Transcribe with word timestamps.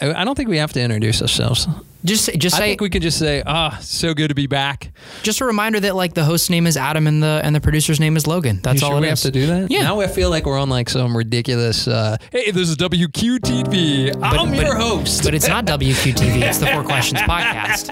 I 0.00 0.12
I 0.22 0.24
don't 0.24 0.34
think 0.34 0.48
we 0.48 0.58
have 0.58 0.72
to 0.74 0.80
introduce 0.80 1.20
ourselves. 1.22 1.66
Just 2.02 2.30
just 2.38 2.56
I 2.56 2.58
say 2.60 2.64
think 2.70 2.80
we 2.80 2.88
can 2.88 3.02
just 3.02 3.18
say, 3.18 3.42
"Ah, 3.46 3.76
so 3.82 4.14
good 4.14 4.28
to 4.28 4.34
be 4.34 4.46
back." 4.46 4.90
just 5.22 5.40
a 5.42 5.44
reminder 5.44 5.78
that 5.80 5.94
like 5.94 6.14
the 6.14 6.24
host's 6.24 6.48
name 6.48 6.66
is 6.66 6.76
Adam 6.78 7.06
and 7.06 7.22
the 7.22 7.40
and 7.44 7.54
the 7.54 7.60
producer's 7.60 8.00
name 8.00 8.16
is 8.16 8.26
Logan. 8.26 8.60
That's 8.62 8.80
You 8.80 8.86
all 8.86 8.92
sure 8.92 8.98
it 8.98 9.02
we 9.02 9.08
is. 9.08 9.22
have 9.22 9.32
to 9.32 9.38
do 9.38 9.46
that. 9.48 9.70
Yeah. 9.70 9.82
Now 9.82 10.00
I 10.00 10.06
feel 10.06 10.30
like 10.30 10.46
we're 10.46 10.58
on 10.58 10.70
like 10.70 10.88
some 10.88 11.14
ridiculous. 11.14 11.86
Uh, 11.86 12.16
hey, 12.32 12.50
this 12.52 12.70
is 12.70 12.76
WQTV. 12.78 14.16
I'm 14.22 14.50
but- 14.50 14.56
your 14.64 14.76
host. 14.76 15.22
But 15.24 15.34
it's 15.34 15.46
not 15.48 15.66
WQTV. 15.66 16.40
It's 16.42 16.56
the 16.58 16.68
Four 16.68 16.84
Questions 16.84 17.20
podcast. 17.20 17.90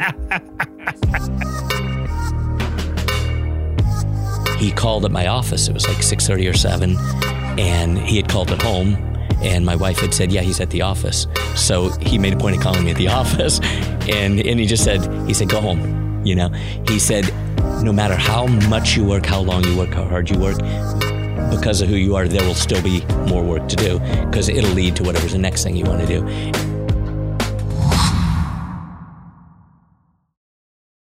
he 4.59 4.73
called 4.73 5.05
at 5.05 5.11
my 5.11 5.27
office. 5.27 5.69
It 5.69 5.75
was 5.75 5.87
like 5.87 5.99
6:30 5.99 6.49
or 6.51 6.55
7 6.57 6.97
and 7.59 7.99
he 7.99 8.17
had 8.17 8.29
called 8.29 8.51
at 8.53 8.63
home 8.63 8.97
and 9.43 9.65
my 9.65 9.77
wife 9.77 9.99
had 10.01 10.15
said, 10.15 10.33
"Yeah, 10.33 10.43
he's 10.43 10.61
at 10.61 10.71
the 10.71 10.83
office." 10.83 11.27
So 11.55 11.91
he 12.01 12.19
made 12.19 12.33
a 12.33 12.37
point 12.37 12.57
of 12.57 12.63
calling 12.63 12.85
me 12.85 12.91
at 12.91 12.97
the 12.97 13.09
office 13.23 13.61
and 14.09 14.41
and 14.41 14.61
he 14.61 14.67
just 14.67 14.85
said 14.85 15.01
he 15.27 15.35
said, 15.35 15.49
"Go 15.49 15.61
home." 15.61 16.25
You 16.25 16.35
know. 16.35 16.49
He 16.89 16.99
said, 16.99 17.33
"No 17.83 17.93
matter 17.93 18.17
how 18.17 18.47
much 18.69 18.97
you 18.97 19.05
work, 19.05 19.27
how 19.27 19.41
long 19.41 19.65
you 19.65 19.77
work, 19.77 19.91
how 19.91 20.05
hard 20.05 20.31
you 20.31 20.39
work, 20.39 20.59
because 21.51 21.81
of 21.81 21.89
who 21.89 21.97
you 21.97 22.17
are, 22.17 22.27
there 22.27 22.45
will 22.47 22.55
still 22.55 22.83
be 22.83 23.05
more 23.29 23.43
work 23.43 23.69
to 23.69 23.77
do 23.77 23.99
because 24.27 24.49
it'll 24.49 24.73
lead 24.73 24.97
to 24.97 25.03
whatever's 25.05 25.33
the 25.33 25.39
next 25.39 25.63
thing 25.63 25.77
you 25.77 25.85
want 25.85 26.01
to 26.01 26.07
do." 26.07 26.78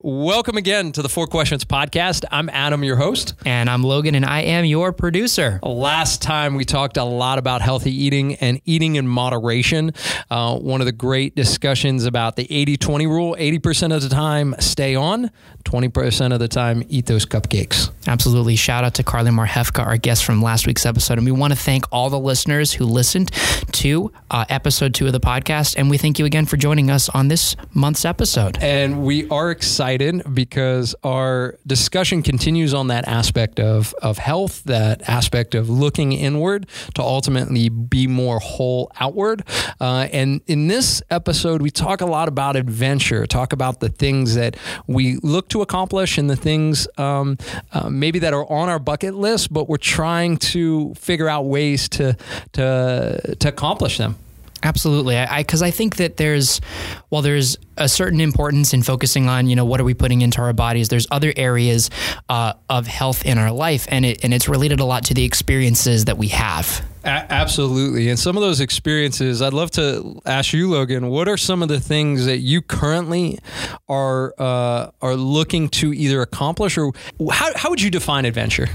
Welcome 0.05 0.57
again 0.57 0.91
to 0.93 1.03
the 1.03 1.09
Four 1.09 1.29
Questions 1.29 1.65
podcast. 1.65 2.25
I'm 2.33 2.49
Adam, 2.49 2.83
your 2.83 2.97
host. 2.97 3.35
And 3.47 3.71
I'm 3.71 3.85
Logan, 3.85 4.17
and 4.17 4.25
I 4.25 4.41
am 4.41 4.65
your 4.65 4.93
producer. 4.93 5.61
Last 5.63 6.21
time 6.21 6.57
we 6.57 6.65
talked 6.65 6.97
a 6.97 7.05
lot 7.05 7.39
about 7.39 7.63
healthy 7.63 7.95
eating 7.95 8.35
and 8.35 8.61
eating 8.65 8.97
in 8.97 9.07
moderation. 9.07 9.93
Uh, 10.29 10.59
one 10.59 10.81
of 10.81 10.87
the 10.87 10.93
great 10.93 11.37
discussions 11.37 12.05
about 12.05 12.35
the 12.35 12.53
80 12.53 12.79
20 12.79 13.07
rule 13.07 13.37
80% 13.39 13.95
of 13.95 14.03
the 14.03 14.09
time, 14.09 14.57
stay 14.59 14.97
on, 14.97 15.31
20% 15.63 16.33
of 16.35 16.41
the 16.41 16.49
time, 16.49 16.83
eat 16.89 17.07
those 17.07 17.25
cupcakes. 17.25 17.93
Absolutely. 18.09 18.57
Shout 18.57 18.83
out 18.83 18.95
to 18.95 19.05
Carly 19.05 19.31
Marhefka, 19.31 19.87
our 19.87 19.99
guest 19.99 20.25
from 20.25 20.43
last 20.43 20.67
week's 20.67 20.85
episode. 20.85 21.19
And 21.19 21.25
we 21.25 21.31
want 21.31 21.53
to 21.53 21.59
thank 21.59 21.85
all 21.93 22.11
the 22.11 22.19
listeners 22.19 22.73
who 22.73 22.87
listened 22.87 23.31
to 23.71 24.11
uh, 24.33 24.47
episode 24.49 24.95
two 24.95 25.07
of 25.07 25.13
the 25.13 25.21
podcast. 25.21 25.77
And 25.79 25.89
we 25.89 25.97
thank 25.97 26.19
you 26.19 26.25
again 26.25 26.47
for 26.47 26.57
joining 26.57 26.91
us 26.91 27.09
on 27.09 27.29
this 27.29 27.55
month's 27.73 28.05
episode. 28.05 28.59
And 28.61 29.05
we 29.05 29.29
are 29.29 29.53
excited 29.53 29.92
because 30.33 30.95
our 31.05 31.59
discussion 31.67 32.23
continues 32.23 32.75
on 32.75 32.89
that 32.89 33.07
aspect 33.07 33.61
of, 33.61 33.95
of 34.03 34.19
health, 34.19 34.63
that 34.65 35.09
aspect 35.09 35.55
of 35.55 35.69
looking 35.69 36.13
inward 36.13 36.67
to 36.95 37.03
ultimately 37.03 37.69
be 37.69 38.07
more 38.07 38.39
whole 38.39 38.91
outward. 39.01 39.45
Uh, 39.81 40.09
and 40.13 40.41
in 40.47 40.69
this 40.69 41.03
episode, 41.11 41.63
we 41.63 41.71
talk 41.71 42.01
a 42.01 42.07
lot 42.07 42.29
about 42.29 42.57
adventure, 42.57 43.27
talk 43.27 43.53
about 43.53 43.81
the 43.81 43.89
things 43.89 44.35
that 44.35 44.57
we 44.87 45.17
look 45.23 45.49
to 45.49 45.63
accomplish 45.63 46.19
and 46.19 46.29
the 46.29 46.37
things 46.37 46.89
um, 46.99 47.37
uh, 47.73 47.89
maybe 47.89 48.19
that 48.19 48.33
are 48.33 48.51
on 48.51 48.69
our 48.69 48.79
bucket 48.79 49.15
list, 49.15 49.53
but 49.53 49.69
we're 49.69 49.77
trying 49.77 50.37
to 50.37 50.95
figure 50.95 51.29
out 51.29 51.43
ways 51.43 51.89
to, 51.89 52.17
to, 52.53 53.37
to 53.39 53.49
accomplish 53.49 53.99
them. 53.99 54.17
Absolutely. 54.63 55.17
I 55.17 55.43
because 55.43 55.63
I, 55.63 55.71
think 55.71 55.97
that 55.97 56.17
there's 56.19 56.61
while 57.09 57.23
there's 57.23 57.57
a 57.77 57.89
certain 57.89 58.21
importance 58.21 58.73
in 58.73 58.83
focusing 58.83 59.29
on 59.29 59.49
you 59.49 59.57
know 59.57 59.65
what 59.65 59.81
are 59.81 59.85
we 59.85 59.95
putting 59.95 60.23
into 60.23 60.41
our 60.41 60.53
bodies. 60.53 60.89
There's 60.89 61.07
other 61.11 61.33
areas 61.37 61.91
uh, 62.29 62.53
of 62.71 62.87
health 62.87 63.27
in 63.27 63.39
our 63.39 63.51
life, 63.51 63.87
and 63.89 64.05
it 64.05 64.23
and 64.23 64.33
it's 64.33 64.49
related 64.49 64.79
a 64.81 64.85
lot 64.85 65.05
to 65.07 65.15
the 65.15 65.25
experiences 65.25 66.05
that 66.05 66.17
we 66.17 66.29
have. 66.29 66.85
A- 67.05 67.09
absolutely. 67.09 68.09
And 68.09 68.19
some 68.19 68.37
of 68.37 68.43
those 68.43 68.61
experiences, 68.61 69.43
I'd 69.43 69.53
love 69.53 69.73
to 69.73 70.21
ask 70.25 70.53
you, 70.53 70.71
Logan, 70.71 71.09
what 71.09 71.29
are 71.29 71.37
some 71.37 71.63
of 71.63 71.69
the 71.69 71.81
things 71.81 72.27
that 72.27 72.39
you 72.39 72.63
currently 72.63 73.41
are 73.89 74.35
uh, 74.39 74.91
are 75.01 75.17
looking 75.17 75.69
to 75.71 75.93
either 75.93 76.23
accomplish 76.23 76.79
or 76.79 76.93
how, 77.33 77.51
how 77.57 77.71
would 77.71 77.83
you 77.83 77.91
define 77.91 78.25
adventure? 78.25 78.69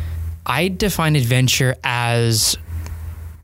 I 0.45 0.69
define 0.69 1.15
adventure 1.15 1.75
as 1.83 2.57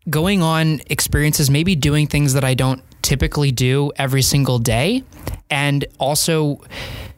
going 0.09 0.41
on 0.41 0.81
experiences, 0.87 1.49
maybe 1.49 1.75
doing 1.75 2.07
things 2.07 2.33
that 2.33 2.43
I 2.43 2.53
don't 2.53 2.81
typically 3.01 3.51
do 3.51 3.91
every 3.95 4.21
single 4.21 4.59
day, 4.59 5.03
and 5.49 5.85
also 5.99 6.61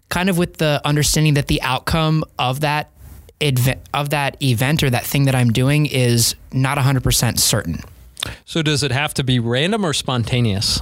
kind 0.10 0.30
of 0.30 0.38
with 0.38 0.58
the 0.58 0.82
understanding 0.86 1.34
that 1.36 1.48
the 1.48 1.62
outcome 1.62 2.24
of 2.38 2.62
that 2.62 2.90
of 3.94 4.10
that 4.12 4.42
event 4.42 4.82
or 4.82 4.90
that 4.90 5.06
thing 5.06 5.26
that 5.26 5.36
I'm 5.36 5.52
doing 5.52 5.86
is 5.86 6.36
not 6.54 6.78
100% 6.78 7.38
certain. 7.38 7.82
So 8.46 8.62
does 8.62 8.82
it 8.82 8.92
have 8.92 9.14
to 9.16 9.24
be 9.24 9.40
random 9.40 9.86
or 9.86 9.94
spontaneous? 9.94 10.80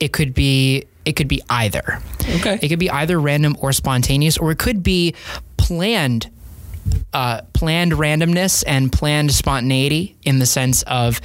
It 0.00 0.12
could 0.12 0.34
be 0.34 0.84
it 1.04 1.16
could 1.16 1.28
be 1.28 1.42
either. 1.50 2.00
Okay. 2.36 2.58
It 2.62 2.68
could 2.68 2.78
be 2.78 2.90
either 2.90 3.20
random 3.20 3.56
or 3.60 3.72
spontaneous, 3.72 4.38
or 4.38 4.50
it 4.50 4.58
could 4.58 4.82
be 4.82 5.14
planned 5.56 6.30
uh, 7.12 7.42
planned 7.52 7.92
randomness 7.92 8.64
and 8.66 8.92
planned 8.92 9.32
spontaneity 9.32 10.16
in 10.22 10.38
the 10.38 10.46
sense 10.46 10.82
of 10.82 11.20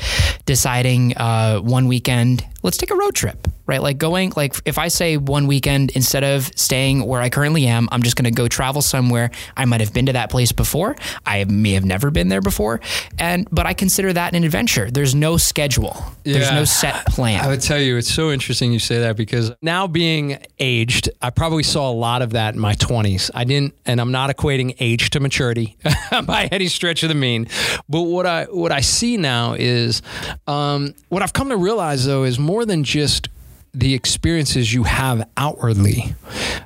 deciding 0.46 1.18
uh, 1.18 1.60
one 1.60 1.88
weekend, 1.88 2.46
let's 2.64 2.78
take 2.78 2.92
a 2.92 2.96
road 2.96 3.16
trip, 3.16 3.48
right? 3.70 3.82
Like 3.82 3.98
going, 4.00 4.34
like 4.36 4.56
if 4.66 4.78
I 4.78 4.88
say 4.90 5.16
one 5.16 5.48
weekend, 5.48 5.92
instead 5.92 6.24
of 6.24 6.52
staying 6.56 7.06
where 7.06 7.22
I 7.22 7.30
currently 7.30 7.68
am, 7.68 7.88
I'm 7.92 8.02
just 8.02 8.16
going 8.16 8.26
to 8.26 8.32
go 8.32 8.48
travel 8.48 8.82
somewhere. 8.82 9.30
I 9.56 9.66
might 9.66 9.80
have 9.80 9.94
been 9.94 10.08
to 10.08 10.14
that 10.14 10.30
place 10.32 10.52
before. 10.52 10.96
I 11.26 11.44
may 11.46 11.72
have 11.74 11.86
never 11.86 12.10
been 12.12 12.28
there 12.30 12.42
before. 12.42 12.82
And, 13.18 13.48
but 13.52 13.66
I 13.68 13.74
consider 13.74 14.12
that 14.12 14.34
an 14.34 14.44
adventure. 14.44 14.90
There's 14.92 15.14
no 15.16 15.38
schedule, 15.38 16.04
there's 16.24 16.50
Yeah. 16.50 16.56
no 16.56 16.66
set 16.66 17.06
plan. 17.06 17.42
I 17.44 17.48
would 17.48 17.62
tell 17.62 17.80
you, 17.80 17.96
it's 17.98 18.12
so 18.14 18.32
interesting 18.32 18.74
you 18.74 18.80
say 18.80 19.00
that 19.02 19.16
because 19.16 19.52
now 19.62 19.86
being 19.88 20.40
aged, 20.60 21.10
I 21.22 21.30
probably 21.30 21.64
saw 21.64 21.90
a 21.90 21.94
lot 21.94 22.22
of 22.24 22.32
that 22.32 22.56
in 22.56 22.60
my 22.60 22.74
20s. 22.74 23.30
I 23.36 23.44
didn't, 23.44 23.76
and 23.86 24.02
I'm 24.02 24.12
not 24.12 24.36
equating 24.36 24.76
age 24.80 25.12
to 25.12 25.20
maturity 25.20 25.78
by 26.26 26.50
any 26.52 26.68
stretch 26.68 27.04
of 27.04 27.10
the 27.10 27.16
mean. 27.16 27.48
But 27.88 28.02
what 28.02 28.26
I 28.26 28.46
what 28.46 28.72
I 28.72 28.82
see 28.82 29.18
now 29.18 29.54
is 29.54 30.02
um, 30.48 30.94
what 31.10 31.22
I've 31.22 31.34
come 31.34 31.50
to 31.50 31.58
realize 31.58 32.06
though 32.06 32.24
is 32.24 32.40
more 32.40 32.66
than 32.66 32.84
just 32.84 33.30
the 33.74 33.94
experiences 33.94 34.74
you 34.74 34.84
have 34.84 35.28
outwardly. 35.38 36.16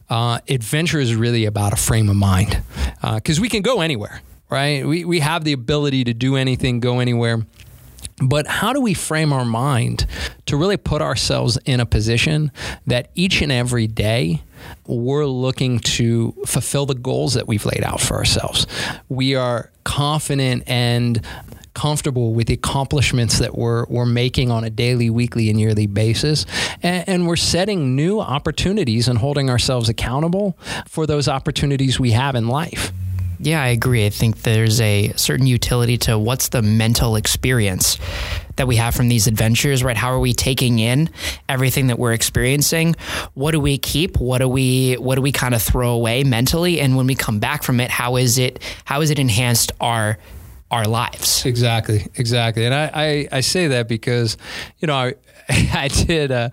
Uh, 0.10 0.40
adventure 0.50 1.00
is 1.00 1.16
really 1.16 1.46
about 1.46 1.74
a 1.74 1.76
frame 1.76 2.10
of 2.10 2.16
mind 2.16 2.62
because 3.16 3.40
we 3.40 3.50
can 3.50 3.62
go 3.62 3.82
anywhere, 3.82 4.22
right? 4.50 4.86
We 4.86 5.06
we 5.06 5.20
have 5.20 5.44
the 5.44 5.54
ability 5.54 6.04
to 6.06 6.14
do 6.14 6.36
anything, 6.36 6.80
go 6.80 7.00
anywhere. 7.00 7.46
But 8.22 8.48
how 8.48 8.74
do 8.74 8.82
we 8.82 8.94
frame 8.94 9.34
our 9.34 9.46
mind 9.46 10.06
to 10.46 10.56
really 10.56 10.78
put 10.78 11.02
ourselves 11.02 11.58
in 11.66 11.80
a 11.80 11.86
position 11.86 12.52
that 12.86 13.10
each 13.16 13.42
and 13.42 13.52
every 13.52 13.88
day 13.88 14.44
we're 14.86 15.26
looking 15.26 15.80
to 15.80 16.34
fulfill 16.46 16.86
the 16.86 16.96
goals 16.96 17.34
that 17.34 17.48
we've 17.48 17.66
laid 17.66 17.84
out 17.84 18.00
for 18.00 18.16
ourselves? 18.16 18.68
We 19.10 19.36
are 19.36 19.72
confident 19.84 20.64
and 20.68 21.22
comfortable 21.74 22.34
with 22.34 22.48
the 22.48 22.54
accomplishments 22.54 23.40
that 23.40 23.58
we're, 23.58 23.86
we're 23.86 24.06
making 24.06 24.52
on 24.52 24.64
a 24.64 24.70
daily, 24.70 25.10
weekly, 25.10 25.50
and 25.50 25.60
yearly 25.60 25.88
basis. 25.88 26.46
And, 26.82 27.08
and 27.08 27.28
we're 27.28 27.36
setting 27.36 27.96
new 27.96 28.20
opportunities 28.20 29.08
and 29.08 29.18
holding 29.18 29.50
ourselves 29.50 29.90
accountable 29.90 30.58
for 30.88 31.08
those 31.08 31.28
opportunities 31.28 32.00
we 32.00 32.12
have 32.12 32.36
in 32.36 32.48
life. 32.48 32.92
Yeah, 33.40 33.62
I 33.62 33.70
agree. 33.70 34.06
I 34.06 34.10
think 34.10 34.44
there's 34.44 34.80
a 34.80 35.12
certain 35.18 35.48
utility 35.48 35.98
to 36.00 36.18
what's 36.18 36.50
the 36.50 36.62
mental 36.62 37.18
experience 37.18 37.98
that 38.56 38.68
we 38.68 38.78
have 38.78 38.96
from 38.96 39.10
these 39.10 39.28
adventures, 39.28 39.84
right? 39.84 39.98
How 39.98 40.14
are 40.14 40.20
we 40.20 40.34
taking 40.34 40.80
in 40.80 41.10
everything 41.50 41.88
that 41.88 42.00
we're 42.00 42.14
experiencing? 42.14 42.96
What 43.34 43.52
do 43.52 43.60
we 43.60 43.78
keep? 43.78 44.18
What 44.18 44.38
do 44.38 44.48
we 44.48 44.94
what 44.94 45.16
do 45.16 45.22
we 45.22 45.34
kind 45.34 45.54
of 45.54 45.62
throw 45.62 45.92
away 45.92 46.24
mentally? 46.24 46.80
And 46.80 46.96
when 46.96 47.06
we 47.06 47.16
come 47.16 47.40
back 47.40 47.64
from 47.64 47.82
it, 47.82 47.90
how 47.90 48.16
is 48.16 48.38
it 48.38 48.62
how 48.86 49.02
is 49.02 49.10
it 49.10 49.20
enhanced 49.20 49.74
our 49.82 50.18
our 50.74 50.88
lives? 50.88 51.46
Exactly, 51.46 52.08
exactly. 52.16 52.66
And 52.66 52.74
I, 52.74 52.90
I, 52.94 53.28
I 53.32 53.40
say 53.42 53.68
that 53.68 53.88
because, 53.88 54.38
you 54.80 54.88
know, 54.88 54.96
I, 54.96 55.14
I 55.50 55.88
did, 55.88 56.32
uh, 56.32 56.50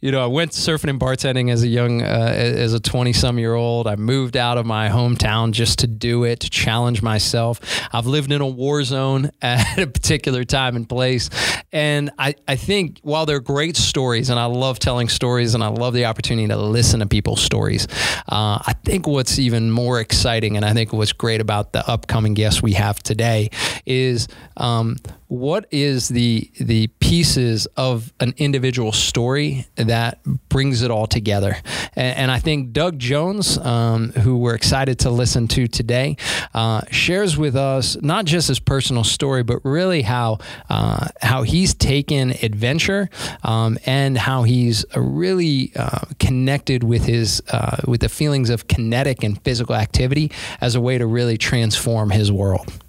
you 0.00 0.10
know, 0.10 0.22
I 0.22 0.26
went 0.26 0.52
surfing 0.52 0.90
and 0.90 1.00
bartending 1.00 1.50
as 1.50 1.62
a 1.62 1.68
young, 1.68 2.02
uh, 2.02 2.32
as 2.36 2.74
a 2.74 2.80
20 2.80 3.12
some 3.12 3.38
year 3.38 3.54
old. 3.54 3.86
I 3.86 3.96
moved 3.96 4.36
out 4.36 4.58
of 4.58 4.66
my 4.66 4.88
hometown 4.88 5.52
just 5.52 5.78
to 5.80 5.86
do 5.86 6.24
it, 6.24 6.40
to 6.40 6.50
challenge 6.50 7.02
myself. 7.02 7.60
I've 7.92 8.06
lived 8.06 8.30
in 8.32 8.40
a 8.40 8.46
war 8.46 8.82
zone 8.84 9.30
at 9.42 9.78
a 9.78 9.86
particular 9.86 10.44
time 10.44 10.76
and 10.76 10.88
place. 10.88 11.30
And 11.72 12.10
I, 12.18 12.34
I 12.46 12.56
think 12.56 12.98
while 13.02 13.24
they're 13.24 13.40
great 13.40 13.76
stories, 13.76 14.28
and 14.28 14.38
I 14.38 14.44
love 14.44 14.78
telling 14.78 15.08
stories 15.08 15.54
and 15.54 15.64
I 15.64 15.68
love 15.68 15.94
the 15.94 16.04
opportunity 16.04 16.48
to 16.48 16.56
listen 16.58 17.00
to 17.00 17.06
people's 17.06 17.42
stories, 17.42 17.86
uh, 18.28 18.58
I 18.66 18.74
think 18.84 19.06
what's 19.06 19.38
even 19.38 19.70
more 19.70 20.00
exciting 20.00 20.56
and 20.56 20.64
I 20.66 20.74
think 20.74 20.92
what's 20.92 21.12
great 21.12 21.40
about 21.40 21.72
the 21.72 21.88
upcoming 21.88 22.34
guests 22.34 22.62
we 22.62 22.74
have 22.74 23.02
today 23.02 23.50
is 23.86 24.28
um, 24.56 24.96
what 25.32 25.66
is 25.70 26.08
the 26.08 26.50
the 26.60 26.88
pieces 27.00 27.66
of 27.78 28.12
an 28.20 28.34
individual 28.36 28.92
story 28.92 29.66
that 29.76 30.22
brings 30.50 30.82
it 30.82 30.90
all 30.90 31.06
together? 31.06 31.56
And, 31.96 32.18
and 32.18 32.30
I 32.30 32.38
think 32.38 32.72
Dug 32.72 32.98
Jones, 32.98 33.56
um, 33.56 34.10
who 34.10 34.36
we're 34.36 34.54
excited 34.54 34.98
to 35.00 35.10
listen 35.10 35.48
to 35.48 35.66
today, 35.66 36.16
uh, 36.52 36.82
shares 36.90 37.38
with 37.38 37.56
us 37.56 37.96
not 38.02 38.26
just 38.26 38.48
his 38.48 38.60
personal 38.60 39.04
story, 39.04 39.42
but 39.42 39.64
really 39.64 40.02
how 40.02 40.38
uh, 40.68 41.08
how 41.22 41.44
he's 41.44 41.72
taken 41.72 42.32
adventure 42.42 43.08
um, 43.42 43.78
and 43.86 44.18
how 44.18 44.42
he's 44.42 44.84
really 44.94 45.72
uh, 45.76 46.00
connected 46.18 46.84
with 46.84 47.06
his 47.06 47.42
uh, 47.50 47.78
with 47.86 48.02
the 48.02 48.10
feelings 48.10 48.50
of 48.50 48.68
kinetic 48.68 49.22
and 49.22 49.42
physical 49.44 49.74
activity 49.74 50.30
as 50.60 50.74
a 50.74 50.80
way 50.80 50.98
to 50.98 51.06
really 51.06 51.38
transform 51.38 52.10
his 52.10 52.30
world. 52.30 52.81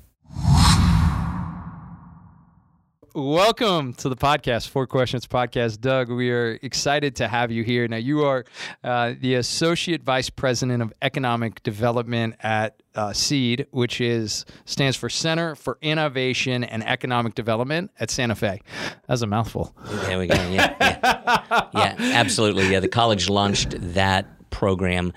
Welcome 3.15 3.93
to 3.95 4.09
the 4.09 4.15
podcast, 4.15 4.69
Four 4.69 4.87
Questions 4.87 5.27
Podcast. 5.27 5.81
Dug, 5.81 6.09
we 6.09 6.31
are 6.31 6.57
excited 6.63 7.15
to 7.17 7.27
have 7.27 7.51
you 7.51 7.63
here. 7.63 7.87
Now, 7.87 7.97
you 7.97 8.25
are 8.25 8.43
uh, 8.83 9.13
the 9.19 9.35
Associate 9.35 10.01
Vice 10.01 10.31
President 10.31 10.81
of 10.81 10.91
Economic 10.99 11.61
Development 11.61 12.33
at 12.39 12.81
uh, 12.95 13.13
SEED, 13.13 13.67
which 13.69 14.01
is 14.01 14.45
stands 14.65 14.97
for 14.97 15.09
Center 15.09 15.53
for 15.53 15.77
Innovation 15.83 16.63
and 16.63 16.83
Economic 16.83 17.35
Development 17.35 17.91
at 17.99 18.09
Santa 18.09 18.33
Fe. 18.33 18.61
That's 19.07 19.21
a 19.21 19.27
mouthful. 19.27 19.75
There 19.85 20.17
we 20.17 20.25
go. 20.25 20.33
Yeah, 20.49 20.75
yeah, 20.81 21.67
yeah, 21.75 21.95
absolutely. 21.99 22.67
Yeah, 22.71 22.79
the 22.79 22.87
college 22.87 23.29
launched 23.29 23.75
that 23.93 24.49
program 24.49 25.13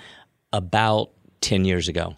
about 0.53 1.13
ten 1.41 1.65
years 1.65 1.89
ago, 1.89 2.15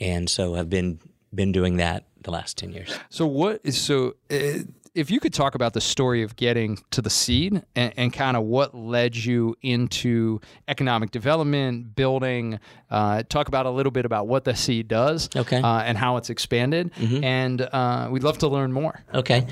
and 0.00 0.30
so 0.30 0.54
I've 0.54 0.70
been 0.70 1.00
been 1.34 1.52
doing 1.52 1.76
that 1.76 2.06
the 2.22 2.30
last 2.30 2.56
ten 2.56 2.72
years. 2.72 2.98
So 3.10 3.26
what 3.26 3.60
is 3.62 3.78
so? 3.78 4.14
Uh, 4.30 4.60
if 4.94 5.10
you 5.10 5.20
could 5.20 5.32
talk 5.34 5.54
about 5.54 5.72
the 5.72 5.80
story 5.80 6.22
of 6.22 6.36
getting 6.36 6.78
to 6.90 7.02
the 7.02 7.10
seed 7.10 7.62
and, 7.76 7.92
and 7.96 8.12
kind 8.12 8.36
of 8.36 8.44
what 8.44 8.74
led 8.74 9.16
you 9.16 9.54
into 9.62 10.40
economic 10.68 11.10
development, 11.10 11.94
building, 11.94 12.58
uh, 12.90 13.22
talk 13.28 13.48
about 13.48 13.66
a 13.66 13.70
little 13.70 13.92
bit 13.92 14.04
about 14.04 14.26
what 14.28 14.44
the 14.44 14.54
seed 14.54 14.88
does 14.88 15.28
Okay. 15.36 15.60
uh, 15.60 15.80
and 15.80 15.98
how 15.98 16.16
it's 16.16 16.30
expanded. 16.30 16.90
And 16.98 17.60
uh, 17.62 18.08
we'd 18.10 18.22
love 18.22 18.38
to 18.38 18.48
learn 18.48 18.72
more. 18.72 19.02
Okay. 19.14 19.46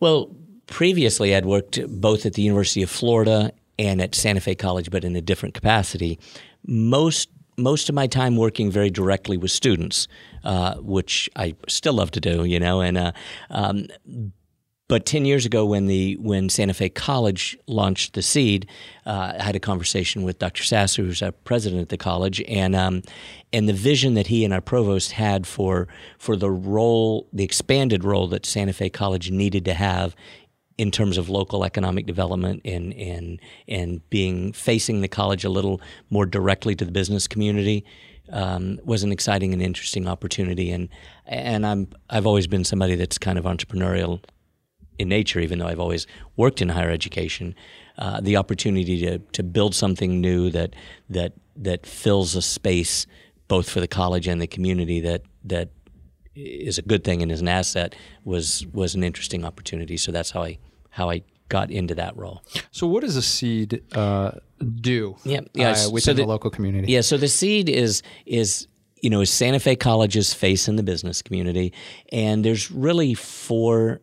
Well, 0.00 0.34
previously 0.66 1.34
I'd 1.34 1.46
worked 1.46 1.80
both 1.88 2.26
at 2.26 2.34
the 2.34 2.42
University 2.42 2.82
of 2.82 2.90
Florida 2.90 3.52
and 3.78 4.00
at 4.00 4.14
Santa 4.14 4.40
Fe 4.40 4.54
College, 4.54 4.90
but 4.90 5.04
in 5.04 5.14
a 5.16 5.20
different 5.20 5.54
capacity. 5.54 6.18
Most 6.66 7.28
most 7.58 7.90
of 7.90 7.94
my 7.94 8.06
time 8.06 8.36
working 8.36 8.70
very 8.70 8.88
directly 8.88 9.36
with 9.36 9.50
students, 9.50 10.08
uh, 10.42 10.74
which 10.76 11.28
I 11.36 11.54
still 11.68 11.92
love 11.92 12.10
to 12.12 12.20
do, 12.20 12.44
you 12.44 12.58
know, 12.58 12.80
and 12.80 12.96
uh, 12.96 13.12
um, 13.50 13.88
but 14.92 15.06
10 15.06 15.24
years 15.24 15.46
ago, 15.46 15.64
when 15.64 15.86
the 15.86 16.18
when 16.20 16.50
Santa 16.50 16.74
Fe 16.74 16.90
College 16.90 17.56
launched 17.66 18.12
the 18.12 18.20
Seed, 18.20 18.68
uh, 19.06 19.32
I 19.38 19.42
had 19.42 19.56
a 19.56 19.58
conversation 19.58 20.22
with 20.22 20.38
Dr. 20.38 20.64
Sasser, 20.64 21.02
who's 21.02 21.22
our 21.22 21.32
president 21.32 21.80
at 21.80 21.88
the 21.88 21.96
college, 21.96 22.42
and 22.42 22.76
um, 22.76 23.00
and 23.54 23.66
the 23.66 23.72
vision 23.72 24.12
that 24.12 24.26
he 24.26 24.44
and 24.44 24.52
our 24.52 24.60
provost 24.60 25.12
had 25.12 25.46
for 25.46 25.88
for 26.18 26.36
the 26.36 26.50
role, 26.50 27.26
the 27.32 27.42
expanded 27.42 28.04
role 28.04 28.26
that 28.26 28.44
Santa 28.44 28.74
Fe 28.74 28.90
College 28.90 29.30
needed 29.30 29.64
to 29.64 29.72
have 29.72 30.14
in 30.76 30.90
terms 30.90 31.16
of 31.16 31.30
local 31.30 31.64
economic 31.64 32.04
development 32.04 32.60
and 32.66 32.92
and 32.92 33.40
and 33.66 34.10
being 34.10 34.52
facing 34.52 35.00
the 35.00 35.08
college 35.08 35.42
a 35.42 35.48
little 35.48 35.80
more 36.10 36.26
directly 36.26 36.74
to 36.74 36.84
the 36.84 36.92
business 36.92 37.26
community 37.26 37.82
um, 38.28 38.78
was 38.84 39.02
an 39.04 39.10
exciting 39.10 39.54
and 39.54 39.62
interesting 39.62 40.06
opportunity. 40.06 40.70
And 40.70 40.90
and 41.24 41.64
I'm 41.66 41.88
I've 42.10 42.26
always 42.26 42.46
been 42.46 42.64
somebody 42.64 42.94
that's 42.94 43.16
kind 43.16 43.38
of 43.38 43.46
entrepreneurial 43.46 44.20
in 44.98 45.08
nature, 45.08 45.40
even 45.40 45.58
though 45.58 45.66
I've 45.66 45.80
always 45.80 46.06
worked 46.36 46.60
in 46.62 46.68
higher 46.70 46.90
education, 46.90 47.54
uh, 47.98 48.20
the 48.20 48.36
opportunity 48.36 49.00
to, 49.06 49.18
to 49.18 49.42
build 49.42 49.74
something 49.74 50.20
new 50.20 50.50
that 50.50 50.74
that 51.10 51.32
that 51.56 51.86
fills 51.86 52.34
a 52.34 52.42
space 52.42 53.06
both 53.48 53.68
for 53.68 53.80
the 53.80 53.88
college 53.88 54.26
and 54.28 54.40
the 54.40 54.46
community 54.46 55.00
that 55.00 55.22
that 55.44 55.68
is 56.34 56.78
a 56.78 56.82
good 56.82 57.04
thing 57.04 57.20
and 57.22 57.30
is 57.30 57.40
an 57.42 57.48
asset 57.48 57.94
was 58.24 58.66
was 58.72 58.94
an 58.94 59.02
interesting 59.04 59.44
opportunity. 59.44 59.96
So 59.96 60.12
that's 60.12 60.30
how 60.30 60.42
I 60.42 60.58
how 60.90 61.10
I 61.10 61.22
got 61.48 61.70
into 61.70 61.94
that 61.96 62.16
role. 62.16 62.42
So, 62.70 62.86
what 62.86 63.02
does 63.02 63.16
a 63.16 63.22
seed 63.22 63.82
uh, 63.94 64.32
do 64.80 65.16
Yeah, 65.24 65.40
yeah, 65.52 65.70
uh, 65.70 65.74
so 65.74 65.90
within 65.90 66.16
the- 66.16 66.22
the 66.22 66.28
local 66.28 66.50
community? 66.50 66.90
Yeah, 66.92 67.02
so 67.02 67.16
the 67.18 67.28
seed 67.28 67.68
is 67.68 68.02
is 68.24 68.68
you 69.02 69.10
know 69.10 69.20
is 69.20 69.30
Santa 69.30 69.60
Fe 69.60 69.76
College's 69.76 70.32
face 70.32 70.68
in 70.68 70.76
the 70.76 70.82
business 70.82 71.20
community, 71.20 71.72
and 72.10 72.42
there's 72.44 72.70
really 72.70 73.12
four 73.14 74.00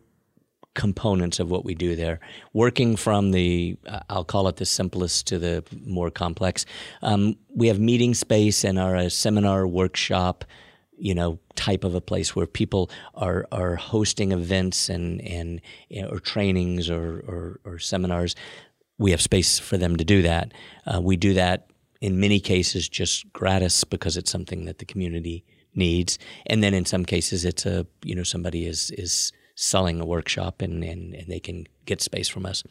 components 0.74 1.40
of 1.40 1.50
what 1.50 1.64
we 1.64 1.74
do 1.74 1.96
there. 1.96 2.20
Working 2.52 2.96
from 2.96 3.32
the 3.32 3.76
uh, 3.86 4.00
I'll 4.08 4.24
call 4.24 4.48
it 4.48 4.56
the 4.56 4.66
simplest 4.66 5.26
to 5.28 5.38
the 5.38 5.64
more 5.84 6.10
complex. 6.10 6.66
Um, 7.02 7.36
we 7.54 7.68
have 7.68 7.80
meeting 7.80 8.14
space 8.14 8.64
and 8.64 8.78
our 8.78 8.94
a 8.96 9.10
seminar 9.10 9.66
workshop. 9.66 10.44
You 11.02 11.14
know, 11.14 11.38
type 11.54 11.82
of 11.82 11.94
a 11.94 12.00
place 12.02 12.36
where 12.36 12.46
people 12.46 12.90
are 13.14 13.46
are 13.50 13.76
hosting 13.76 14.32
events 14.32 14.90
and 14.90 15.22
and 15.22 15.62
know, 16.02 16.08
or 16.08 16.20
trainings 16.20 16.90
or, 16.90 17.20
or 17.26 17.60
or 17.64 17.78
seminars 17.78 18.36
we 19.00 19.12
have 19.12 19.22
space 19.22 19.58
for 19.58 19.78
them 19.78 19.96
to 19.96 20.04
do 20.04 20.20
that. 20.20 20.52
Uh, 20.86 21.00
we 21.00 21.16
do 21.16 21.32
that 21.32 21.70
in 22.02 22.20
many 22.20 22.38
cases 22.38 22.86
just 22.86 23.32
gratis 23.32 23.82
because 23.82 24.18
it's 24.18 24.30
something 24.30 24.66
that 24.66 24.78
the 24.78 24.84
community 24.84 25.42
needs, 25.74 26.18
and 26.46 26.62
then 26.62 26.74
in 26.74 26.84
some 26.84 27.04
cases 27.04 27.44
it's 27.44 27.64
a 27.64 27.86
you 28.04 28.14
know 28.14 28.22
somebody 28.22 28.66
is 28.66 28.90
is 28.92 29.32
selling 29.60 30.00
a 30.00 30.06
workshop 30.06 30.62
and 30.62 30.82
and, 30.82 31.14
and 31.14 31.28
they 31.28 31.40
can 31.40 31.66
get 31.84 32.00
space 32.00 32.28
from 32.28 32.46
us. 32.46 32.64